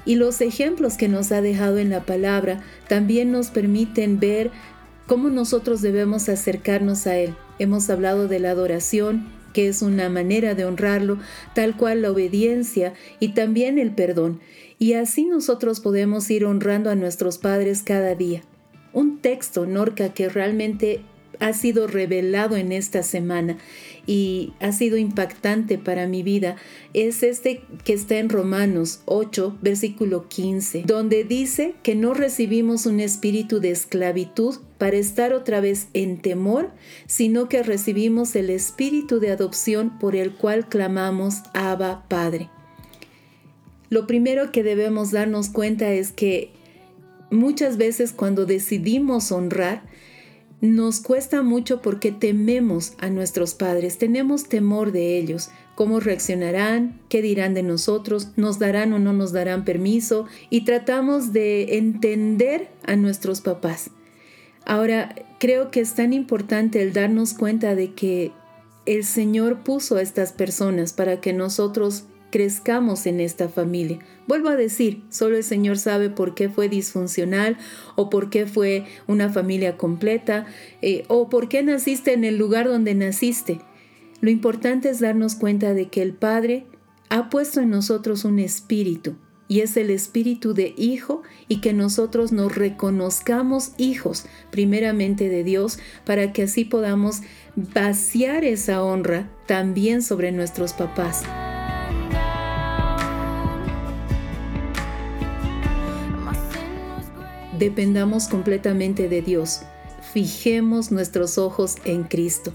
Y 0.06 0.14
los 0.14 0.40
ejemplos 0.40 0.96
que 0.96 1.06
nos 1.06 1.32
ha 1.32 1.42
dejado 1.42 1.76
en 1.76 1.90
la 1.90 2.06
palabra 2.06 2.62
también 2.88 3.30
nos 3.30 3.48
permiten 3.48 4.20
ver 4.20 4.52
cómo 5.06 5.28
nosotros 5.28 5.82
debemos 5.82 6.30
acercarnos 6.30 7.06
a 7.06 7.18
Él. 7.18 7.34
Hemos 7.58 7.90
hablado 7.90 8.26
de 8.26 8.38
la 8.38 8.52
adoración, 8.52 9.28
que 9.52 9.68
es 9.68 9.82
una 9.82 10.08
manera 10.08 10.54
de 10.54 10.64
honrarlo, 10.64 11.18
tal 11.54 11.76
cual 11.76 12.00
la 12.00 12.10
obediencia 12.10 12.94
y 13.18 13.34
también 13.34 13.78
el 13.78 13.94
perdón. 13.94 14.40
Y 14.78 14.94
así 14.94 15.26
nosotros 15.26 15.80
podemos 15.80 16.30
ir 16.30 16.46
honrando 16.46 16.88
a 16.88 16.94
nuestros 16.94 17.36
padres 17.36 17.82
cada 17.82 18.14
día. 18.14 18.44
Un 18.92 19.18
texto, 19.18 19.66
Norca, 19.66 20.12
que 20.14 20.28
realmente 20.28 21.02
ha 21.40 21.52
sido 21.54 21.86
revelado 21.86 22.56
en 22.56 22.70
esta 22.70 23.02
semana 23.02 23.56
y 24.06 24.52
ha 24.60 24.72
sido 24.72 24.96
impactante 24.96 25.78
para 25.78 26.06
mi 26.06 26.22
vida 26.22 26.56
es 26.94 27.22
este 27.22 27.62
que 27.84 27.92
está 27.92 28.18
en 28.18 28.28
Romanos 28.28 29.00
8, 29.06 29.58
versículo 29.62 30.28
15, 30.28 30.82
donde 30.86 31.24
dice 31.24 31.74
que 31.82 31.94
no 31.94 32.14
recibimos 32.14 32.86
un 32.86 33.00
espíritu 33.00 33.60
de 33.60 33.70
esclavitud 33.70 34.56
para 34.78 34.96
estar 34.96 35.32
otra 35.32 35.60
vez 35.60 35.88
en 35.94 36.18
temor, 36.18 36.70
sino 37.06 37.48
que 37.48 37.62
recibimos 37.62 38.36
el 38.36 38.50
espíritu 38.50 39.20
de 39.20 39.30
adopción 39.30 39.98
por 39.98 40.16
el 40.16 40.32
cual 40.32 40.68
clamamos 40.68 41.42
Abba 41.54 42.04
Padre. 42.08 42.50
Lo 43.88 44.06
primero 44.06 44.52
que 44.52 44.62
debemos 44.62 45.10
darnos 45.10 45.48
cuenta 45.48 45.90
es 45.90 46.12
que 46.12 46.52
muchas 47.30 47.76
veces 47.76 48.12
cuando 48.12 48.46
decidimos 48.46 49.32
honrar, 49.32 49.82
nos 50.60 51.00
cuesta 51.00 51.42
mucho 51.42 51.80
porque 51.80 52.12
tememos 52.12 52.92
a 52.98 53.08
nuestros 53.08 53.54
padres, 53.54 53.96
tenemos 53.96 54.44
temor 54.48 54.92
de 54.92 55.16
ellos, 55.16 55.50
cómo 55.74 56.00
reaccionarán, 56.00 57.00
qué 57.08 57.22
dirán 57.22 57.54
de 57.54 57.62
nosotros, 57.62 58.28
nos 58.36 58.58
darán 58.58 58.92
o 58.92 58.98
no 58.98 59.14
nos 59.14 59.32
darán 59.32 59.64
permiso 59.64 60.26
y 60.50 60.66
tratamos 60.66 61.32
de 61.32 61.78
entender 61.78 62.68
a 62.84 62.96
nuestros 62.96 63.40
papás. 63.40 63.90
Ahora, 64.66 65.14
creo 65.38 65.70
que 65.70 65.80
es 65.80 65.94
tan 65.94 66.12
importante 66.12 66.82
el 66.82 66.92
darnos 66.92 67.32
cuenta 67.32 67.74
de 67.74 67.94
que 67.94 68.32
el 68.84 69.04
Señor 69.04 69.64
puso 69.64 69.96
a 69.96 70.02
estas 70.02 70.32
personas 70.32 70.92
para 70.92 71.20
que 71.20 71.32
nosotros 71.32 72.04
crezcamos 72.30 73.06
en 73.06 73.20
esta 73.20 73.48
familia. 73.48 73.98
Vuelvo 74.26 74.48
a 74.48 74.56
decir, 74.56 75.02
solo 75.10 75.36
el 75.36 75.44
Señor 75.44 75.78
sabe 75.78 76.10
por 76.10 76.34
qué 76.34 76.48
fue 76.48 76.68
disfuncional 76.68 77.58
o 77.96 78.10
por 78.10 78.30
qué 78.30 78.46
fue 78.46 78.84
una 79.06 79.28
familia 79.28 79.76
completa 79.76 80.46
eh, 80.82 81.04
o 81.08 81.28
por 81.28 81.48
qué 81.48 81.62
naciste 81.62 82.12
en 82.12 82.24
el 82.24 82.36
lugar 82.36 82.68
donde 82.68 82.94
naciste. 82.94 83.60
Lo 84.20 84.30
importante 84.30 84.90
es 84.90 85.00
darnos 85.00 85.34
cuenta 85.34 85.74
de 85.74 85.88
que 85.88 86.02
el 86.02 86.12
Padre 86.12 86.66
ha 87.08 87.28
puesto 87.28 87.60
en 87.60 87.70
nosotros 87.70 88.24
un 88.24 88.38
espíritu 88.38 89.16
y 89.50 89.62
es 89.62 89.76
el 89.76 89.90
espíritu 89.90 90.54
de 90.54 90.74
hijo 90.76 91.22
y 91.48 91.60
que 91.60 91.72
nosotros 91.72 92.30
nos 92.30 92.54
reconozcamos 92.54 93.72
hijos 93.78 94.26
primeramente 94.52 95.28
de 95.28 95.42
Dios 95.42 95.80
para 96.06 96.32
que 96.32 96.44
así 96.44 96.64
podamos 96.64 97.22
vaciar 97.56 98.44
esa 98.44 98.84
honra 98.84 99.28
también 99.48 100.02
sobre 100.02 100.30
nuestros 100.30 100.72
papás. 100.72 101.24
Dependamos 107.60 108.26
completamente 108.26 109.10
de 109.10 109.20
Dios. 109.20 109.60
Fijemos 110.14 110.90
nuestros 110.90 111.36
ojos 111.36 111.76
en 111.84 112.04
Cristo. 112.04 112.54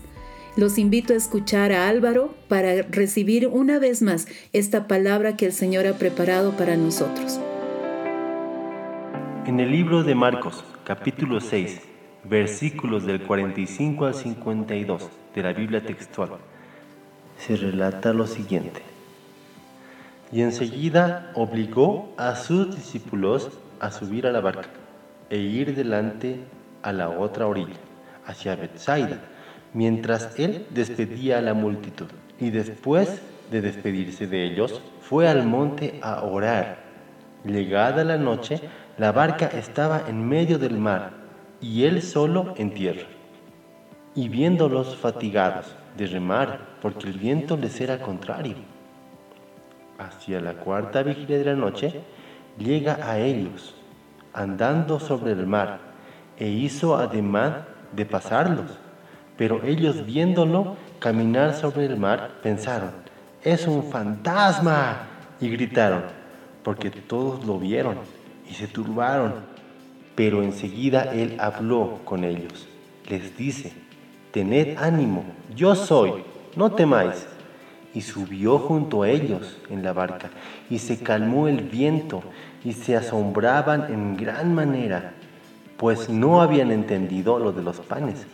Los 0.57 0.79
invito 0.79 1.13
a 1.13 1.15
escuchar 1.15 1.73
a 1.73 1.87
Álvaro 1.87 2.33
para 2.47 2.81
recibir 2.81 3.45
una 3.45 3.77
vez 3.77 4.01
más 4.01 4.27
esta 4.51 4.87
palabra 4.87 5.37
que 5.37 5.45
el 5.45 5.53
Señor 5.53 5.85
ha 5.85 5.93
preparado 5.99 6.53
para 6.53 6.75
nosotros. 6.75 7.39
En 9.45 9.59
el 9.59 9.69
libro 9.69 10.01
de 10.01 10.15
Marcos, 10.15 10.63
capítulo 10.83 11.39
6, 11.39 11.81
versículos 12.23 13.05
del 13.05 13.21
45 13.21 14.07
al 14.07 14.15
52 14.15 15.07
de 15.35 15.43
la 15.43 15.53
Biblia 15.53 15.85
textual, 15.85 16.31
se 17.37 17.55
relata 17.57 18.11
lo 18.11 18.25
siguiente. 18.25 18.81
Y 20.31 20.41
enseguida 20.41 21.31
obligó 21.35 22.11
a 22.17 22.35
sus 22.35 22.75
discípulos 22.75 23.51
a 23.79 23.91
subir 23.91 24.25
a 24.25 24.31
la 24.31 24.41
barca 24.41 24.84
e 25.29 25.37
ir 25.37 25.75
delante 25.75 26.39
a 26.81 26.91
la 26.91 27.09
otra 27.09 27.47
orilla, 27.47 27.79
hacia 28.25 28.55
Bethsaida 28.55 29.19
mientras 29.75 30.39
él 30.39 30.65
despedía 30.69 31.37
a 31.37 31.41
la 31.41 31.53
multitud. 31.53 32.07
Y 32.39 32.49
después 32.49 33.21
de 33.51 33.61
despedirse 33.61 34.25
de 34.25 34.45
ellos, 34.45 34.81
fue 35.01 35.27
al 35.27 35.45
monte 35.45 35.99
a 36.01 36.23
orar. 36.23 36.77
Llegada 37.43 38.03
la 38.03 38.17
noche, 38.17 38.61
la 38.97 39.11
barca 39.11 39.47
estaba 39.47 40.05
en 40.07 40.27
medio 40.27 40.57
del 40.57 40.77
mar 40.79 41.11
y 41.61 41.83
él 41.83 42.01
solo 42.01 42.55
en 42.57 42.73
tierra. 42.73 43.07
Y 44.15 44.29
viéndolos 44.29 44.95
fatigados 44.95 45.75
de 45.97 46.07
remar, 46.07 46.77
porque 46.81 47.09
el 47.09 47.19
viento 47.19 47.57
les 47.57 47.79
era 47.81 47.99
contrario, 47.99 48.55
hacia 49.97 50.39
la 50.39 50.53
cuarta 50.53 51.03
vigilia 51.03 51.37
de 51.37 51.45
la 51.45 51.55
noche, 51.55 52.01
llega 52.57 52.97
a 53.03 53.19
ellos, 53.19 53.74
andando 54.35 54.99
sobre 54.99 55.31
el 55.31 55.47
mar, 55.47 55.79
e 56.37 56.47
hizo 56.47 56.95
ademán 56.95 57.65
de 57.93 58.05
pasarlos 58.05 58.85
pero 59.37 59.63
ellos 59.63 60.05
viéndolo 60.05 60.77
caminar 60.99 61.55
sobre 61.55 61.85
el 61.85 61.97
mar, 61.97 62.39
pensaron, 62.41 62.91
es 63.43 63.67
un 63.67 63.83
fantasma, 63.91 65.09
y 65.41 65.49
gritaron, 65.49 66.03
porque 66.63 66.89
todos 66.89 67.45
lo 67.45 67.59
vieron 67.59 67.97
y 68.49 68.53
se 68.53 68.67
turbaron. 68.67 69.33
Pero 70.15 70.41
enseguida 70.41 71.13
él 71.13 71.35
habló 71.39 71.99
con 72.05 72.23
ellos. 72.23 72.69
Les 73.09 73.35
dice, 73.35 73.73
tened 74.31 74.77
ánimo, 74.77 75.25
yo 75.53 75.75
soy, 75.75 76.23
no 76.55 76.71
temáis. 76.71 77.27
Y 77.95 78.01
subió 78.01 78.59
junto 78.59 79.01
a 79.01 79.09
ellos 79.09 79.57
en 79.71 79.81
la 79.81 79.93
barca, 79.93 80.29
y 80.69 80.77
se 80.77 80.99
calmó 80.99 81.47
el 81.47 81.61
viento, 81.61 82.21
y 82.63 82.73
se 82.73 82.95
asombraban 82.95 83.91
en 83.91 84.17
gran 84.17 84.53
manera, 84.53 85.13
pues 85.77 86.09
no 86.09 86.41
habían 86.41 86.71
entendido 86.71 87.39
lo 87.39 87.51
de 87.51 87.63
los 87.63 87.79
panes 87.79 88.27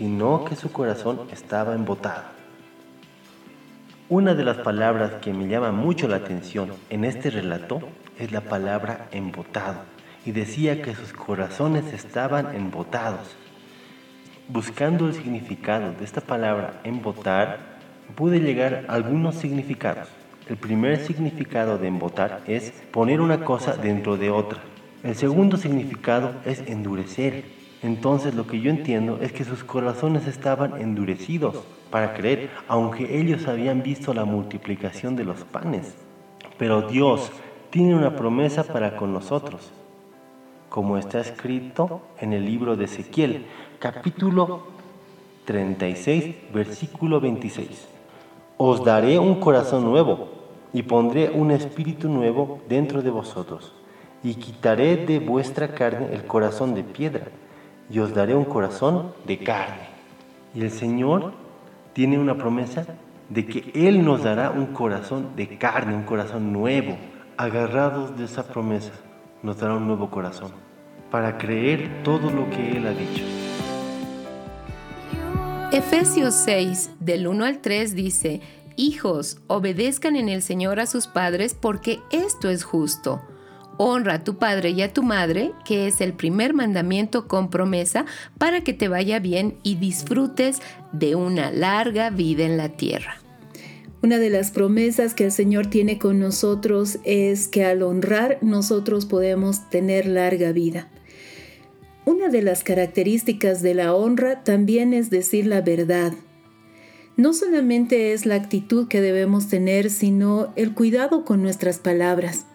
sino 0.00 0.46
que 0.46 0.56
su 0.56 0.72
corazón 0.72 1.28
estaba 1.30 1.74
embotado. 1.74 2.22
Una 4.08 4.34
de 4.34 4.44
las 4.44 4.56
palabras 4.56 5.16
que 5.20 5.34
me 5.34 5.46
llama 5.46 5.72
mucho 5.72 6.08
la 6.08 6.16
atención 6.16 6.72
en 6.88 7.04
este 7.04 7.28
relato 7.28 7.80
es 8.18 8.32
la 8.32 8.40
palabra 8.40 9.08
embotado, 9.10 9.82
y 10.24 10.32
decía 10.32 10.80
que 10.80 10.94
sus 10.94 11.12
corazones 11.12 11.92
estaban 11.92 12.54
embotados. 12.54 13.36
Buscando 14.48 15.06
el 15.06 15.12
significado 15.12 15.92
de 15.92 16.02
esta 16.02 16.22
palabra 16.22 16.80
embotar, 16.82 17.69
pude 18.10 18.40
llegar 18.40 18.86
a 18.88 18.94
algunos 18.94 19.36
significados. 19.36 20.08
El 20.48 20.56
primer 20.56 20.98
significado 20.98 21.78
de 21.78 21.88
embotar 21.88 22.42
es 22.46 22.72
poner 22.90 23.20
una 23.20 23.44
cosa 23.44 23.76
dentro 23.76 24.16
de 24.16 24.30
otra. 24.30 24.60
El 25.02 25.14
segundo 25.14 25.56
significado 25.56 26.32
es 26.44 26.60
endurecer, 26.66 27.44
entonces 27.82 28.34
lo 28.34 28.46
que 28.46 28.60
yo 28.60 28.70
entiendo 28.70 29.18
es 29.22 29.32
que 29.32 29.44
sus 29.44 29.64
corazones 29.64 30.26
estaban 30.26 30.80
endurecidos 30.80 31.64
para 31.90 32.14
creer, 32.14 32.50
aunque 32.68 33.18
ellos 33.18 33.46
habían 33.46 33.82
visto 33.82 34.12
la 34.12 34.24
multiplicación 34.24 35.16
de 35.16 35.24
los 35.24 35.44
panes. 35.44 35.94
Pero 36.58 36.82
Dios 36.82 37.30
tiene 37.70 37.94
una 37.94 38.16
promesa 38.16 38.64
para 38.64 38.96
con 38.96 39.12
nosotros, 39.12 39.70
como 40.68 40.98
está 40.98 41.20
escrito 41.20 42.02
en 42.20 42.32
el 42.32 42.44
libro 42.44 42.76
de 42.76 42.84
Ezequiel, 42.84 43.46
capítulo 43.78 44.64
36, 45.46 46.34
versículo 46.52 47.20
26. 47.20 47.99
Os 48.62 48.84
daré 48.84 49.18
un 49.18 49.36
corazón 49.36 49.86
nuevo 49.86 50.28
y 50.74 50.82
pondré 50.82 51.30
un 51.30 51.50
espíritu 51.50 52.10
nuevo 52.10 52.60
dentro 52.68 53.00
de 53.00 53.08
vosotros, 53.08 53.72
y 54.22 54.34
quitaré 54.34 54.98
de 54.98 55.18
vuestra 55.18 55.68
carne 55.68 56.08
el 56.12 56.26
corazón 56.26 56.74
de 56.74 56.84
piedra 56.84 57.28
y 57.88 58.00
os 58.00 58.12
daré 58.12 58.34
un 58.34 58.44
corazón 58.44 59.14
de 59.26 59.38
carne. 59.38 59.88
Y 60.54 60.60
el 60.60 60.70
Señor 60.70 61.32
tiene 61.94 62.18
una 62.18 62.36
promesa 62.36 62.84
de 63.30 63.46
que 63.46 63.72
Él 63.72 64.04
nos 64.04 64.24
dará 64.24 64.50
un 64.50 64.66
corazón 64.66 65.28
de 65.36 65.56
carne, 65.56 65.94
un 65.94 66.02
corazón 66.02 66.52
nuevo. 66.52 66.98
Agarrados 67.38 68.18
de 68.18 68.26
esa 68.26 68.46
promesa, 68.46 68.92
nos 69.42 69.56
dará 69.58 69.76
un 69.76 69.86
nuevo 69.86 70.10
corazón 70.10 70.50
para 71.10 71.38
creer 71.38 72.02
todo 72.04 72.30
lo 72.30 72.50
que 72.50 72.76
Él 72.76 72.86
ha 72.86 72.90
dicho. 72.90 73.24
Efesios 75.72 76.34
6, 76.34 76.90
del 76.98 77.28
1 77.28 77.44
al 77.44 77.60
3 77.60 77.94
dice, 77.94 78.40
Hijos, 78.74 79.38
obedezcan 79.46 80.16
en 80.16 80.28
el 80.28 80.42
Señor 80.42 80.80
a 80.80 80.86
sus 80.86 81.06
padres 81.06 81.54
porque 81.54 82.00
esto 82.10 82.50
es 82.50 82.64
justo. 82.64 83.20
Honra 83.78 84.14
a 84.14 84.24
tu 84.24 84.36
padre 84.36 84.70
y 84.70 84.82
a 84.82 84.92
tu 84.92 85.04
madre, 85.04 85.52
que 85.64 85.86
es 85.86 86.00
el 86.00 86.12
primer 86.12 86.54
mandamiento 86.54 87.28
con 87.28 87.50
promesa 87.50 88.04
para 88.36 88.62
que 88.62 88.72
te 88.72 88.88
vaya 88.88 89.20
bien 89.20 89.58
y 89.62 89.76
disfrutes 89.76 90.60
de 90.90 91.14
una 91.14 91.52
larga 91.52 92.10
vida 92.10 92.44
en 92.44 92.56
la 92.56 92.70
tierra. 92.70 93.18
Una 94.02 94.18
de 94.18 94.30
las 94.30 94.50
promesas 94.50 95.14
que 95.14 95.26
el 95.26 95.32
Señor 95.32 95.68
tiene 95.68 95.98
con 95.98 96.18
nosotros 96.18 96.98
es 97.04 97.46
que 97.46 97.64
al 97.64 97.82
honrar 97.84 98.38
nosotros 98.40 99.06
podemos 99.06 99.70
tener 99.70 100.06
larga 100.06 100.50
vida. 100.50 100.88
Una 102.04 102.28
de 102.28 102.42
las 102.42 102.64
características 102.64 103.62
de 103.62 103.74
la 103.74 103.94
honra 103.94 104.42
también 104.42 104.94
es 104.94 105.10
decir 105.10 105.46
la 105.46 105.60
verdad. 105.60 106.12
No 107.16 107.34
solamente 107.34 108.12
es 108.12 108.24
la 108.24 108.36
actitud 108.36 108.88
que 108.88 109.00
debemos 109.00 109.48
tener, 109.48 109.90
sino 109.90 110.52
el 110.56 110.72
cuidado 110.72 111.24
con 111.24 111.42
nuestras 111.42 111.78
palabras. 111.78 112.46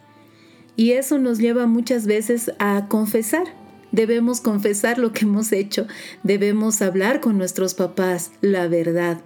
Y 0.75 0.91
eso 0.91 1.19
nos 1.19 1.37
lleva 1.37 1.67
muchas 1.67 2.07
veces 2.07 2.51
a 2.57 2.87
confesar. 2.87 3.45
Debemos 3.91 4.41
confesar 4.41 4.97
lo 4.97 5.13
que 5.13 5.25
hemos 5.25 5.51
hecho, 5.51 5.87
debemos 6.23 6.81
hablar 6.81 7.21
con 7.21 7.37
nuestros 7.37 7.75
papás 7.75 8.31
la 8.41 8.67
verdad. 8.67 9.21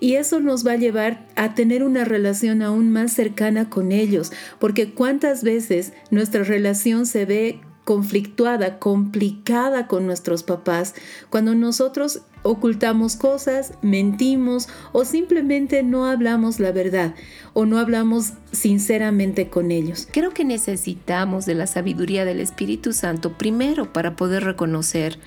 Y 0.00 0.14
eso 0.14 0.40
nos 0.40 0.66
va 0.66 0.72
a 0.72 0.76
llevar 0.76 1.28
a 1.36 1.54
tener 1.54 1.84
una 1.84 2.04
relación 2.04 2.62
aún 2.62 2.90
más 2.90 3.12
cercana 3.12 3.70
con 3.70 3.92
ellos, 3.92 4.32
porque 4.58 4.92
cuántas 4.92 5.44
veces 5.44 5.92
nuestra 6.10 6.42
relación 6.42 7.06
se 7.06 7.26
ve 7.26 7.60
conflictuada, 7.88 8.78
complicada 8.78 9.86
con 9.86 10.04
nuestros 10.04 10.42
papás, 10.42 10.94
cuando 11.30 11.54
nosotros 11.54 12.20
ocultamos 12.42 13.16
cosas, 13.16 13.72
mentimos 13.82 14.68
o 14.92 15.04
simplemente 15.04 15.82
no 15.82 16.06
hablamos 16.06 16.60
la 16.60 16.72
verdad 16.72 17.14
o 17.52 17.66
no 17.66 17.78
hablamos 17.78 18.34
sinceramente 18.52 19.48
con 19.48 19.70
ellos. 19.70 20.08
Creo 20.10 20.30
que 20.30 20.44
necesitamos 20.44 21.44
de 21.46 21.54
la 21.54 21.66
sabiduría 21.66 22.24
del 22.24 22.40
Espíritu 22.40 22.92
Santo 22.92 23.36
primero 23.36 23.92
para 23.92 24.16
poder 24.16 24.44
reconocer 24.44 25.18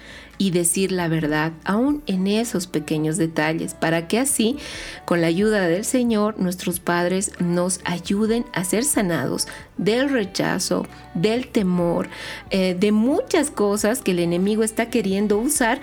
y 0.42 0.50
decir 0.50 0.92
la 0.92 1.08
verdad, 1.08 1.52
aún 1.66 2.02
en 2.08 2.26
esos 2.26 2.66
pequeños 2.66 3.18
detalles, 3.18 3.76
para 3.76 4.08
que 4.08 4.18
así, 4.18 4.58
con 5.06 5.22
la 5.22 5.28
ayuda 5.28 5.68
del 5.68 5.86
Señor, 5.86 6.40
nuestros 6.40 6.80
padres 6.80 7.34
nos 7.40 7.80
ayuden 7.84 8.46
a 8.52 8.64
ser 8.64 8.84
sanados 8.84 9.48
del 9.78 10.10
rechazo, 10.10 10.88
del 11.14 11.48
temor, 11.48 12.10
eh, 12.50 12.76
de 12.80 12.92
muchas 12.92 13.52
cosas 13.52 14.02
que 14.02 14.12
el 14.12 14.20
enemigo 14.20 14.64
está 14.64 14.90
queriendo 14.90 15.38
usar 15.38 15.80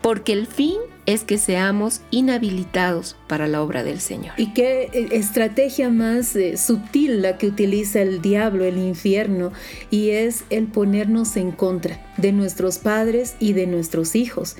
porque 0.00 0.32
el 0.32 0.46
fin 0.46 0.76
es 1.06 1.24
que 1.24 1.38
seamos 1.38 2.02
inhabilitados 2.10 3.16
para 3.26 3.48
la 3.48 3.62
obra 3.62 3.82
del 3.82 4.00
Señor. 4.00 4.34
Y 4.36 4.52
qué 4.52 4.90
eh, 4.92 5.08
estrategia 5.12 5.90
más 5.90 6.36
eh, 6.36 6.56
sutil 6.56 7.22
la 7.22 7.36
que 7.36 7.46
utiliza 7.46 8.00
el 8.00 8.22
diablo, 8.22 8.64
el 8.64 8.78
infierno, 8.78 9.52
y 9.90 10.10
es 10.10 10.44
el 10.50 10.66
ponernos 10.66 11.36
en 11.36 11.50
contra 11.52 12.00
de 12.16 12.32
nuestros 12.32 12.78
padres 12.78 13.34
y 13.40 13.52
de 13.54 13.66
nuestros 13.66 14.14
hijos. 14.14 14.56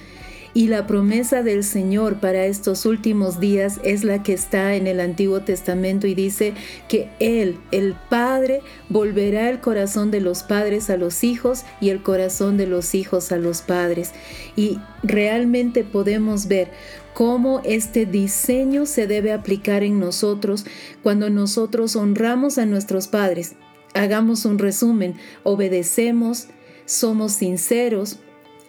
Y 0.53 0.67
la 0.67 0.87
promesa 0.87 1.43
del 1.43 1.63
Señor 1.63 2.19
para 2.19 2.47
estos 2.47 2.85
últimos 2.85 3.39
días 3.39 3.81
es 3.85 4.03
la 4.03 4.23
que 4.23 4.33
está 4.33 4.75
en 4.75 4.89
el 4.89 4.99
Antiguo 4.99 5.43
Testamento 5.43 6.07
y 6.07 6.15
dice 6.15 6.55
que 6.89 7.09
Él, 7.21 7.59
el 7.71 7.95
Padre, 8.09 8.63
volverá 8.89 9.49
el 9.49 9.61
corazón 9.61 10.11
de 10.11 10.21
los 10.21 10.43
padres 10.43 10.91
a 10.91 10.97
los 10.97 11.23
hijos 11.23 11.65
y 11.81 11.91
el 11.91 12.03
corazón 12.03 12.57
de 12.57 12.67
los 12.67 12.95
hijos 12.95 13.31
a 13.31 13.39
los 13.39 13.63
padres. 13.63 14.13
Y 14.57 14.79
realmente 15.05 15.85
podemos 15.85 16.49
ver 16.49 16.71
cómo 17.15 17.61
este 17.65 18.07
diseño 18.07 18.87
se 18.87 19.07
debe 19.07 19.33
aplicar 19.33 19.85
en 19.85 20.01
nosotros 20.01 20.67
cuando 21.03 21.31
nosotros 21.31 21.95
honramos 21.95 22.59
a 22.59 22.67
nuestros 22.67 23.07
padres. 23.07 23.55
Hagamos 23.95 24.45
un 24.45 24.59
resumen, 24.59 25.15
obedecemos, 25.43 26.49
somos 26.87 27.33
sinceros, 27.33 28.19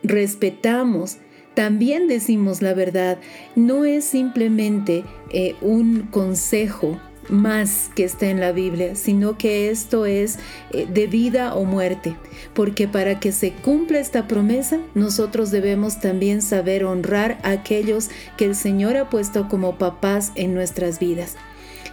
respetamos, 0.04 1.18
también 1.62 2.08
decimos 2.08 2.64
la 2.64 2.74
verdad. 2.74 3.20
No 3.56 3.86
es 3.86 4.04
simplemente 4.04 5.04
eh, 5.30 5.54
un 5.62 6.08
consejo 6.10 7.00
más 7.30 7.92
que 7.96 8.04
está 8.04 8.32
en 8.32 8.40
la 8.40 8.52
Biblia, 8.52 8.96
sino 8.96 9.38
que 9.38 9.70
esto 9.70 10.08
es 10.08 10.40
eh, 10.72 10.88
de 10.92 11.06
vida 11.06 11.54
o 11.54 11.64
muerte, 11.64 12.18
porque 12.56 12.88
para 12.88 13.20
que 13.20 13.32
se 13.32 13.52
cumpla 13.52 14.00
esta 14.00 14.28
promesa, 14.28 14.80
nosotros 14.96 15.52
debemos 15.52 16.00
también 16.00 16.42
saber 16.42 16.84
honrar 16.84 17.38
a 17.44 17.52
aquellos 17.52 18.10
que 18.38 18.46
el 18.46 18.56
Señor 18.56 18.98
ha 18.98 19.12
puesto 19.12 19.48
como 19.48 19.78
papás 19.78 20.32
en 20.34 20.56
nuestras 20.56 20.98
vidas. 20.98 21.36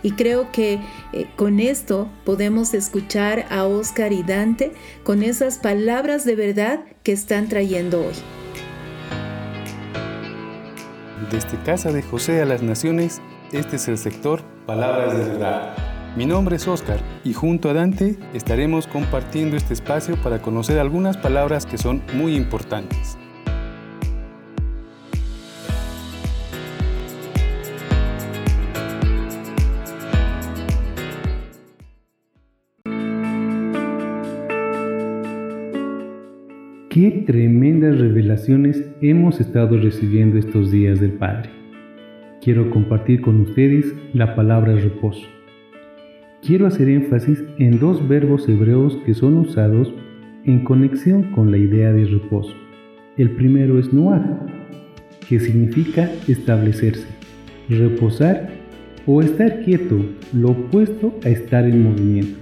Y 0.03 0.13
creo 0.13 0.51
que 0.51 0.81
eh, 1.13 1.27
con 1.37 1.61
esto 1.61 2.09
podemos 2.25 2.73
escuchar 2.73 3.45
a 3.51 3.67
Oscar 3.67 4.15
y 4.15 4.23
Dante 4.23 4.73
con 5.05 5.23
esas 5.23 5.59
palabras 5.59 6.25
de 6.25 6.37
verdad 6.37 6.81
que 7.03 7.13
están 7.13 7.51
trayendo 7.51 8.01
hoy. 8.01 8.15
Desde 11.31 11.59
Casa 11.65 11.91
de 11.91 12.01
José 12.01 12.41
a 12.41 12.47
las 12.47 12.63
Naciones, 12.63 13.21
este 13.53 13.77
es 13.77 13.89
el 13.89 13.99
sector 13.99 14.41
Palabras 14.67 15.19
de 15.19 15.25
Verdad. 15.25 15.75
Mi 16.17 16.27
nombre 16.27 16.57
es 16.57 16.69
Oscar 16.69 17.01
y 17.25 17.33
junto 17.33 17.69
a 17.69 17.75
Dante 17.75 18.17
estaremos 18.35 18.87
compartiendo 18.87 19.57
este 19.57 19.75
espacio 19.75 20.17
para 20.23 20.41
conocer 20.41 20.79
algunas 20.79 21.17
palabras 21.17 21.67
que 21.67 21.77
son 21.77 22.03
muy 22.15 22.37
importantes. 22.37 23.19
Hemos 38.49 39.41
estado 39.41 39.77
recibiendo 39.77 40.39
estos 40.39 40.71
días 40.71 41.01
del 41.01 41.13
Padre. 41.13 41.51
Quiero 42.41 42.71
compartir 42.71 43.21
con 43.21 43.43
ustedes 43.43 43.95
la 44.15 44.35
palabra 44.35 44.75
reposo. 44.75 45.27
Quiero 46.43 46.67
hacer 46.67 46.89
énfasis 46.89 47.45
en 47.59 47.79
dos 47.79 48.09
verbos 48.09 48.49
hebreos 48.49 48.97
que 49.05 49.13
son 49.13 49.37
usados 49.37 49.93
en 50.45 50.65
conexión 50.65 51.25
con 51.33 51.51
la 51.51 51.59
idea 51.59 51.93
de 51.93 52.07
reposo. 52.07 52.55
El 53.19 53.33
primero 53.33 53.79
es 53.79 53.93
noah, 53.93 54.47
que 55.29 55.41
significa 55.41 56.11
establecerse, 56.27 57.07
reposar 57.69 58.49
o 59.05 59.21
estar 59.21 59.63
quieto, 59.63 60.03
lo 60.33 60.53
opuesto 60.53 61.15
a 61.23 61.29
estar 61.29 61.67
en 61.67 61.83
movimiento. 61.83 62.39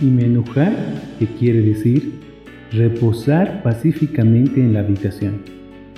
Y 0.00 0.06
menujar, 0.06 0.72
que 1.20 1.26
quiere 1.26 1.60
decir 1.60 2.21
reposar 2.72 3.62
pacíficamente 3.62 4.60
en 4.60 4.72
la 4.72 4.80
habitación, 4.80 5.42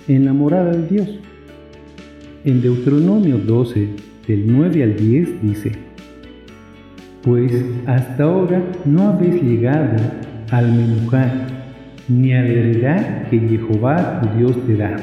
en 0.09 0.25
la 0.25 0.33
morada 0.33 0.73
de 0.73 0.89
Dios. 0.89 1.21
En 2.45 2.61
Deuteronomio 2.61 3.39
12, 3.39 3.89
del 4.27 4.47
9 4.47 4.83
al 4.83 4.97
10 4.97 5.43
dice, 5.43 5.73
Pues 7.23 7.53
hasta 7.87 8.25
ahora 8.25 8.63
no 8.85 9.09
habéis 9.09 9.43
llegado 9.43 9.97
al 10.51 10.73
menujar, 10.73 11.47
ni 12.09 12.33
a 12.33 12.43
la 12.43 12.49
heredad 12.49 13.29
que 13.29 13.39
Jehová 13.39 14.21
tu 14.21 14.39
Dios 14.39 14.67
te 14.67 14.77
da. 14.77 14.97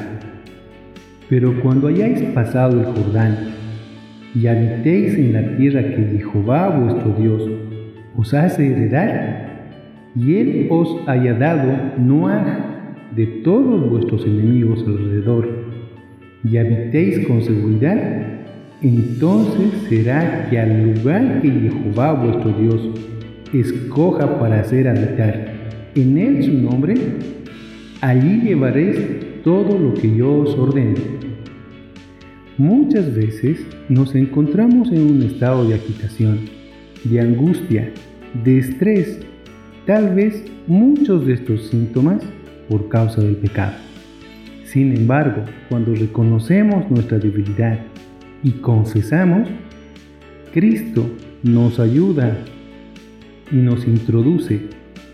Pero 1.28 1.60
cuando 1.62 1.88
hayáis 1.88 2.22
pasado 2.34 2.78
el 2.78 2.86
Jordán 2.86 3.36
y 4.34 4.46
habitéis 4.46 5.14
en 5.14 5.32
la 5.32 5.56
tierra 5.56 5.82
que 5.82 6.18
Jehová 6.18 6.68
vuestro 6.68 7.12
Dios 7.18 7.50
os 8.16 8.34
hace 8.34 8.70
heredar, 8.70 9.51
y 10.14 10.34
Él 10.34 10.66
os 10.70 10.96
haya 11.06 11.34
dado 11.34 11.72
Noah 11.98 12.96
de 13.14 13.26
todos 13.26 13.90
vuestros 13.90 14.24
enemigos 14.24 14.84
alrededor, 14.86 15.48
y 16.44 16.56
habitéis 16.56 17.26
con 17.26 17.42
seguridad, 17.42 18.22
entonces 18.82 19.70
será 19.88 20.48
que 20.50 20.58
al 20.58 20.94
lugar 20.94 21.40
que 21.40 21.50
Jehová 21.50 22.14
vuestro 22.14 22.50
Dios 22.52 22.90
escoja 23.52 24.40
para 24.40 24.60
hacer 24.60 24.88
habitar 24.88 25.52
en 25.94 26.18
él 26.18 26.42
su 26.42 26.52
nombre, 26.52 26.94
allí 28.00 28.40
llevaréis 28.40 28.98
todo 29.44 29.78
lo 29.78 29.94
que 29.94 30.16
yo 30.16 30.40
os 30.40 30.58
ordeno. 30.58 30.98
Muchas 32.58 33.14
veces 33.14 33.64
nos 33.88 34.14
encontramos 34.14 34.90
en 34.90 35.02
un 35.02 35.22
estado 35.22 35.66
de 35.68 35.74
agitación, 35.74 36.40
de 37.04 37.20
angustia, 37.20 37.90
de 38.42 38.58
estrés 38.58 39.20
Tal 39.86 40.14
vez 40.14 40.44
muchos 40.68 41.26
de 41.26 41.32
estos 41.34 41.66
síntomas 41.66 42.22
por 42.68 42.88
causa 42.88 43.20
del 43.20 43.34
pecado. 43.34 43.74
Sin 44.64 44.96
embargo, 44.96 45.42
cuando 45.68 45.92
reconocemos 45.92 46.88
nuestra 46.88 47.18
debilidad 47.18 47.80
y 48.44 48.52
confesamos, 48.52 49.48
Cristo 50.52 51.04
nos 51.42 51.80
ayuda 51.80 52.38
y 53.50 53.56
nos 53.56 53.84
introduce 53.88 54.60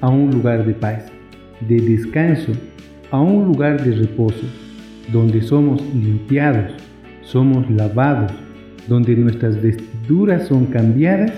a 0.02 0.10
un 0.10 0.32
lugar 0.32 0.66
de 0.66 0.74
paz, 0.74 1.06
de 1.66 1.80
descanso, 1.80 2.52
a 3.10 3.22
un 3.22 3.46
lugar 3.46 3.82
de 3.82 3.96
reposo, 3.96 4.46
donde 5.10 5.40
somos 5.40 5.82
limpiados, 5.94 6.72
somos 7.22 7.70
lavados, 7.70 8.32
donde 8.86 9.16
nuestras 9.16 9.60
vestiduras 9.62 10.46
son 10.46 10.66
cambiadas 10.66 11.32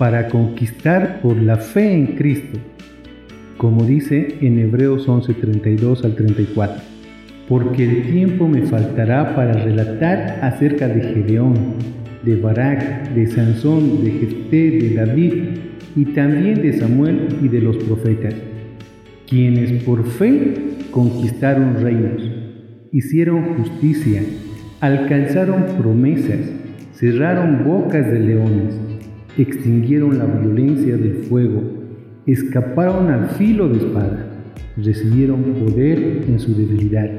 para 0.00 0.28
conquistar 0.28 1.20
por 1.20 1.36
la 1.36 1.58
fe 1.58 1.92
en 1.92 2.16
Cristo, 2.16 2.58
como 3.58 3.84
dice 3.84 4.36
en 4.40 4.58
Hebreos 4.58 5.06
11:32 5.06 6.04
al 6.04 6.16
34. 6.16 6.82
Porque 7.46 7.84
el 7.84 8.10
tiempo 8.10 8.48
me 8.48 8.62
faltará 8.62 9.36
para 9.36 9.52
relatar 9.52 10.38
acerca 10.40 10.88
de 10.88 11.02
Gedeón, 11.02 11.74
de 12.22 12.34
Barak, 12.36 13.10
de 13.10 13.26
Sansón, 13.26 14.02
de 14.02 14.12
Jefté, 14.12 14.70
de 14.70 14.94
David 14.94 15.34
y 15.94 16.06
también 16.06 16.62
de 16.62 16.72
Samuel 16.78 17.28
y 17.42 17.48
de 17.48 17.60
los 17.60 17.76
profetas, 17.76 18.34
quienes 19.28 19.82
por 19.82 20.06
fe 20.06 20.54
conquistaron 20.90 21.74
reinos, 21.78 22.22
hicieron 22.90 23.54
justicia, 23.56 24.22
alcanzaron 24.80 25.76
promesas, 25.78 26.40
cerraron 26.94 27.64
bocas 27.66 28.10
de 28.10 28.20
leones 28.20 28.89
extinguieron 29.38 30.18
la 30.18 30.26
violencia 30.26 30.96
del 30.96 31.24
fuego, 31.24 31.62
escaparon 32.26 33.10
al 33.10 33.30
filo 33.30 33.68
de 33.68 33.78
espada, 33.78 34.26
recibieron 34.76 35.42
poder 35.42 36.24
en 36.28 36.38
su 36.38 36.54
debilidad, 36.54 37.10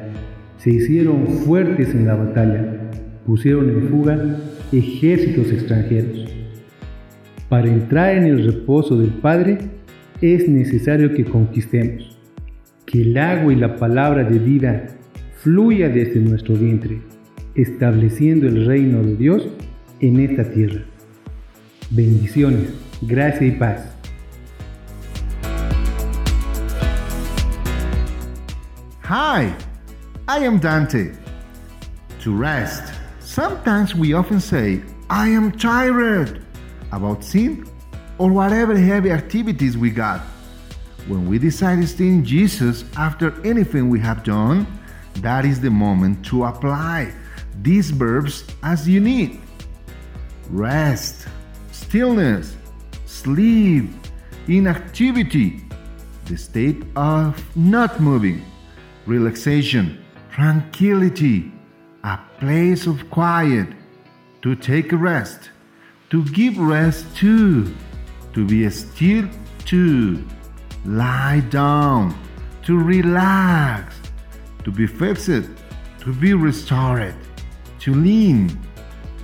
se 0.57 0.71
hicieron 0.71 1.27
fuertes 1.27 1.93
en 1.93 2.07
la 2.07 2.15
batalla, 2.15 2.91
pusieron 3.25 3.69
en 3.69 3.87
fuga 3.89 4.37
ejércitos 4.71 5.51
extranjeros. 5.51 6.25
Para 7.49 7.67
entrar 7.67 8.15
en 8.15 8.25
el 8.25 8.45
reposo 8.45 8.97
del 8.97 9.09
Padre 9.09 9.57
es 10.21 10.47
necesario 10.47 11.13
que 11.13 11.25
conquistemos, 11.25 12.17
que 12.85 13.01
el 13.01 13.17
agua 13.17 13.51
y 13.51 13.55
la 13.55 13.75
palabra 13.75 14.23
de 14.23 14.39
vida 14.39 14.87
fluya 15.35 15.89
desde 15.89 16.19
nuestro 16.19 16.55
vientre, 16.55 16.99
estableciendo 17.55 18.47
el 18.47 18.65
reino 18.65 19.01
de 19.01 19.15
Dios 19.15 19.49
en 19.99 20.19
esta 20.19 20.43
tierra. 20.43 20.90
Bendiciones, 21.91 22.69
gracia 23.01 23.43
y 23.43 23.51
paz. 23.51 23.81
Hi, 29.03 29.53
I 30.25 30.45
am 30.45 30.57
Dante. 30.57 31.11
To 32.21 32.33
rest. 32.33 32.93
Sometimes 33.19 33.93
we 33.93 34.13
often 34.13 34.39
say, 34.39 34.81
I 35.09 35.27
am 35.27 35.51
tired 35.51 36.41
about 36.93 37.25
sin 37.25 37.67
or 38.17 38.31
whatever 38.31 38.73
heavy 38.77 39.11
activities 39.11 39.77
we 39.77 39.89
got. 39.89 40.21
When 41.07 41.27
we 41.27 41.39
decide 41.39 41.81
to 41.81 41.87
stay 41.87 42.07
in 42.07 42.23
Jesus 42.23 42.85
after 42.95 43.33
anything 43.45 43.89
we 43.89 43.99
have 43.99 44.23
done, 44.23 44.65
that 45.15 45.43
is 45.43 45.59
the 45.59 45.71
moment 45.71 46.25
to 46.27 46.45
apply 46.45 47.11
these 47.61 47.91
verbs 47.91 48.45
as 48.63 48.87
you 48.87 49.01
need 49.01 49.41
rest, 50.51 51.27
stillness, 51.91 52.55
sleep, 53.05 53.89
inactivity, 54.47 55.59
the 56.27 56.37
state 56.37 56.81
of 56.95 57.35
not 57.53 57.99
moving, 57.99 58.41
relaxation, 59.05 60.01
tranquility, 60.31 61.51
a 62.05 62.17
place 62.39 62.87
of 62.87 62.97
quiet, 63.09 63.67
to 64.41 64.55
take 64.55 64.89
rest, 64.93 65.49
to 66.09 66.23
give 66.29 66.57
rest 66.57 67.05
to, 67.17 67.75
to 68.31 68.47
be 68.47 68.69
still 68.69 69.27
to, 69.65 70.25
lie 70.85 71.43
down, 71.49 72.17
to 72.63 72.79
relax, 72.79 73.99
to 74.63 74.71
be 74.71 74.87
fixed, 74.87 75.49
to 75.99 76.13
be 76.21 76.33
restored, 76.33 77.15
to 77.79 77.93
lean, 77.93 78.49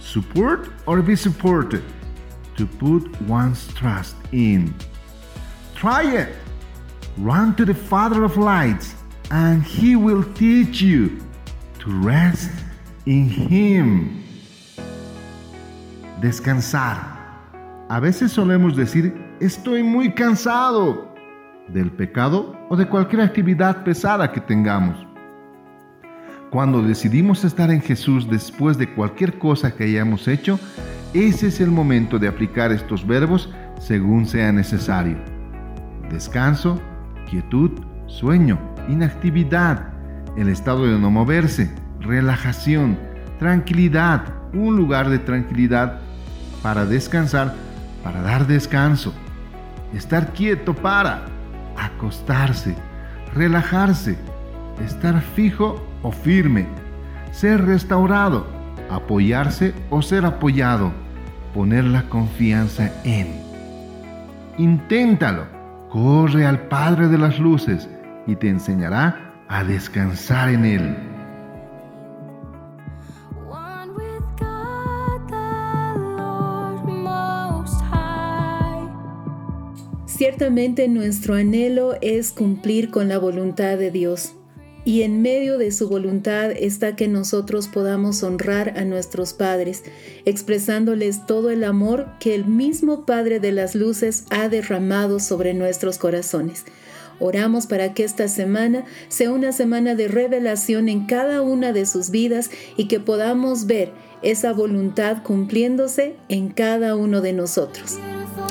support 0.02 0.68
or 0.85 1.02
be 1.02 1.15
supported, 1.15 1.81
to 2.57 2.65
put 2.65 3.09
one's 3.21 3.67
trust 3.73 4.15
in. 4.31 4.73
Try 5.75 6.03
it. 6.15 6.29
Run 7.17 7.55
to 7.55 7.65
the 7.65 7.73
Father 7.73 8.23
of 8.23 8.38
lights, 8.38 8.95
and 9.31 9.63
He 9.63 9.95
will 9.95 10.23
teach 10.34 10.81
you 10.81 11.19
to 11.79 11.91
rest 12.01 12.51
in 13.05 13.29
Him. 13.29 14.23
Descansar. 16.21 17.15
A 17.89 17.99
veces 17.99 18.31
solemos 18.31 18.75
decir, 18.75 19.13
estoy 19.39 19.81
muy 19.81 20.13
cansado 20.13 21.07
del 21.69 21.91
pecado 21.91 22.55
o 22.69 22.75
de 22.75 22.85
cualquier 22.85 23.21
actividad 23.21 23.84
pesada 23.84 24.31
que 24.31 24.41
tengamos. 24.41 24.97
Cuando 26.49 26.81
decidimos 26.81 27.43
estar 27.43 27.69
en 27.71 27.81
Jesús 27.81 28.27
después 28.29 28.77
de 28.77 28.93
cualquier 28.93 29.38
cosa 29.38 29.75
que 29.75 29.84
hayamos 29.84 30.27
hecho, 30.27 30.59
ese 31.13 31.47
es 31.47 31.59
el 31.61 31.71
momento 31.71 32.19
de 32.19 32.27
aplicar 32.27 32.71
estos 32.71 33.05
verbos 33.05 33.49
según 33.79 34.25
sea 34.25 34.51
necesario. 34.51 35.17
Descanso, 36.09 36.81
quietud, 37.29 37.71
sueño, 38.07 38.59
inactividad, 38.89 39.89
el 40.35 40.49
estado 40.49 40.85
de 40.85 40.99
no 40.99 41.09
moverse, 41.09 41.73
relajación, 41.99 42.97
tranquilidad, 43.39 44.25
un 44.53 44.75
lugar 44.75 45.09
de 45.09 45.19
tranquilidad 45.19 45.99
para 46.61 46.85
descansar, 46.85 47.53
para 48.03 48.21
dar 48.21 48.47
descanso, 48.47 49.13
estar 49.93 50.34
quieto 50.34 50.73
para 50.73 51.25
acostarse, 51.77 52.75
relajarse, 53.34 54.17
estar 54.85 55.21
fijo 55.21 55.85
o 56.01 56.11
firme, 56.11 56.67
ser 57.31 57.65
restaurado, 57.65 58.56
apoyarse 58.89 59.73
o 59.89 60.01
ser 60.01 60.26
apoyado, 60.26 60.91
poner 61.53 61.84
la 61.84 62.03
confianza 62.09 62.91
en. 63.03 63.27
Inténtalo, 64.57 65.45
corre 65.89 66.45
al 66.45 66.68
Padre 66.68 67.07
de 67.07 67.18
las 67.18 67.39
Luces 67.39 67.89
y 68.26 68.35
te 68.35 68.49
enseñará 68.49 69.34
a 69.47 69.64
descansar 69.64 70.49
en 70.49 70.65
Él. 70.65 70.97
Ciertamente 80.05 80.88
nuestro 80.88 81.35
anhelo 81.35 81.93
es 82.01 82.31
cumplir 82.31 82.89
con 82.89 83.07
la 83.07 83.19
voluntad 83.19 83.77
de 83.77 83.91
Dios. 83.91 84.36
Y 84.88 85.01
en 85.01 85.22
medio 85.22 85.57
de 85.57 85.73
su 85.73 85.89
voluntad 85.89 86.49
está 86.49 86.95
que 86.95 87.09
nosotros 87.09 87.68
podamos 87.68 88.23
honrar 88.23 88.76
a 88.77 88.85
nuestros 88.85 89.34
padres, 89.34 89.84
expresándoles 90.23 91.26
todo 91.26 91.49
el 91.49 91.65
amor 91.65 92.07
que 92.22 92.34
el 92.34 92.45
mismo 92.45 93.05
Padre 93.05 93.41
de 93.41 93.51
las 93.51 93.76
Luces 93.76 94.23
ha 94.30 94.47
derramado 94.47 95.19
sobre 95.19 95.53
nuestros 95.53 95.97
corazones. 95.97 96.64
Oramos 97.19 97.68
para 97.68 97.93
que 97.93 98.05
esta 98.05 98.30
semana 98.30 98.85
sea 99.09 99.34
una 99.34 99.51
semana 99.51 99.93
de 99.93 100.07
revelación 100.07 100.88
en 100.88 101.05
cada 101.05 101.41
una 101.41 101.73
de 101.73 101.85
sus 101.85 102.09
vidas 102.09 102.49
y 102.77 102.88
que 102.88 103.01
podamos 103.01 103.65
ver 103.65 103.91
esa 104.22 104.53
voluntad 104.53 105.22
cumpliéndose 105.22 106.15
en 106.30 106.47
cada 106.47 106.95
uno 106.95 107.19
de 107.19 107.34
nosotros. 107.34 107.97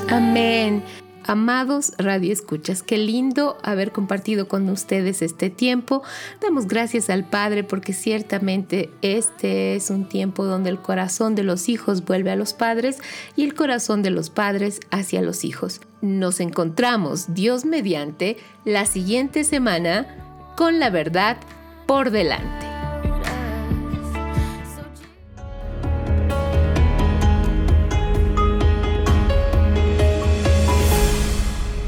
Amén. 0.07 0.83
Amados 1.27 1.91
Radio 1.97 2.31
Escuchas, 2.31 2.83
qué 2.83 2.97
lindo 2.97 3.57
haber 3.61 3.91
compartido 3.91 4.47
con 4.47 4.69
ustedes 4.69 5.21
este 5.21 5.49
tiempo. 5.49 6.01
Damos 6.39 6.67
gracias 6.67 7.09
al 7.09 7.25
Padre 7.25 7.65
porque 7.65 7.91
ciertamente 7.91 8.89
este 9.01 9.75
es 9.75 9.89
un 9.89 10.07
tiempo 10.07 10.45
donde 10.45 10.69
el 10.69 10.79
corazón 10.79 11.35
de 11.35 11.43
los 11.43 11.67
hijos 11.67 12.05
vuelve 12.05 12.31
a 12.31 12.37
los 12.37 12.53
padres 12.53 12.99
y 13.35 13.43
el 13.43 13.55
corazón 13.55 14.03
de 14.03 14.11
los 14.11 14.29
padres 14.29 14.79
hacia 14.89 15.21
los 15.21 15.43
hijos. 15.43 15.81
Nos 16.01 16.39
encontramos, 16.39 17.33
Dios 17.33 17.65
mediante, 17.65 18.37
la 18.63 18.85
siguiente 18.85 19.43
semana 19.43 20.53
con 20.55 20.79
la 20.79 20.89
verdad 20.89 21.35
por 21.87 22.09
delante. 22.09 22.76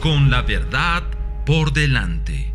Con 0.09 0.31
la 0.31 0.41
verdad 0.41 1.03
por 1.45 1.71
delante. 1.71 2.48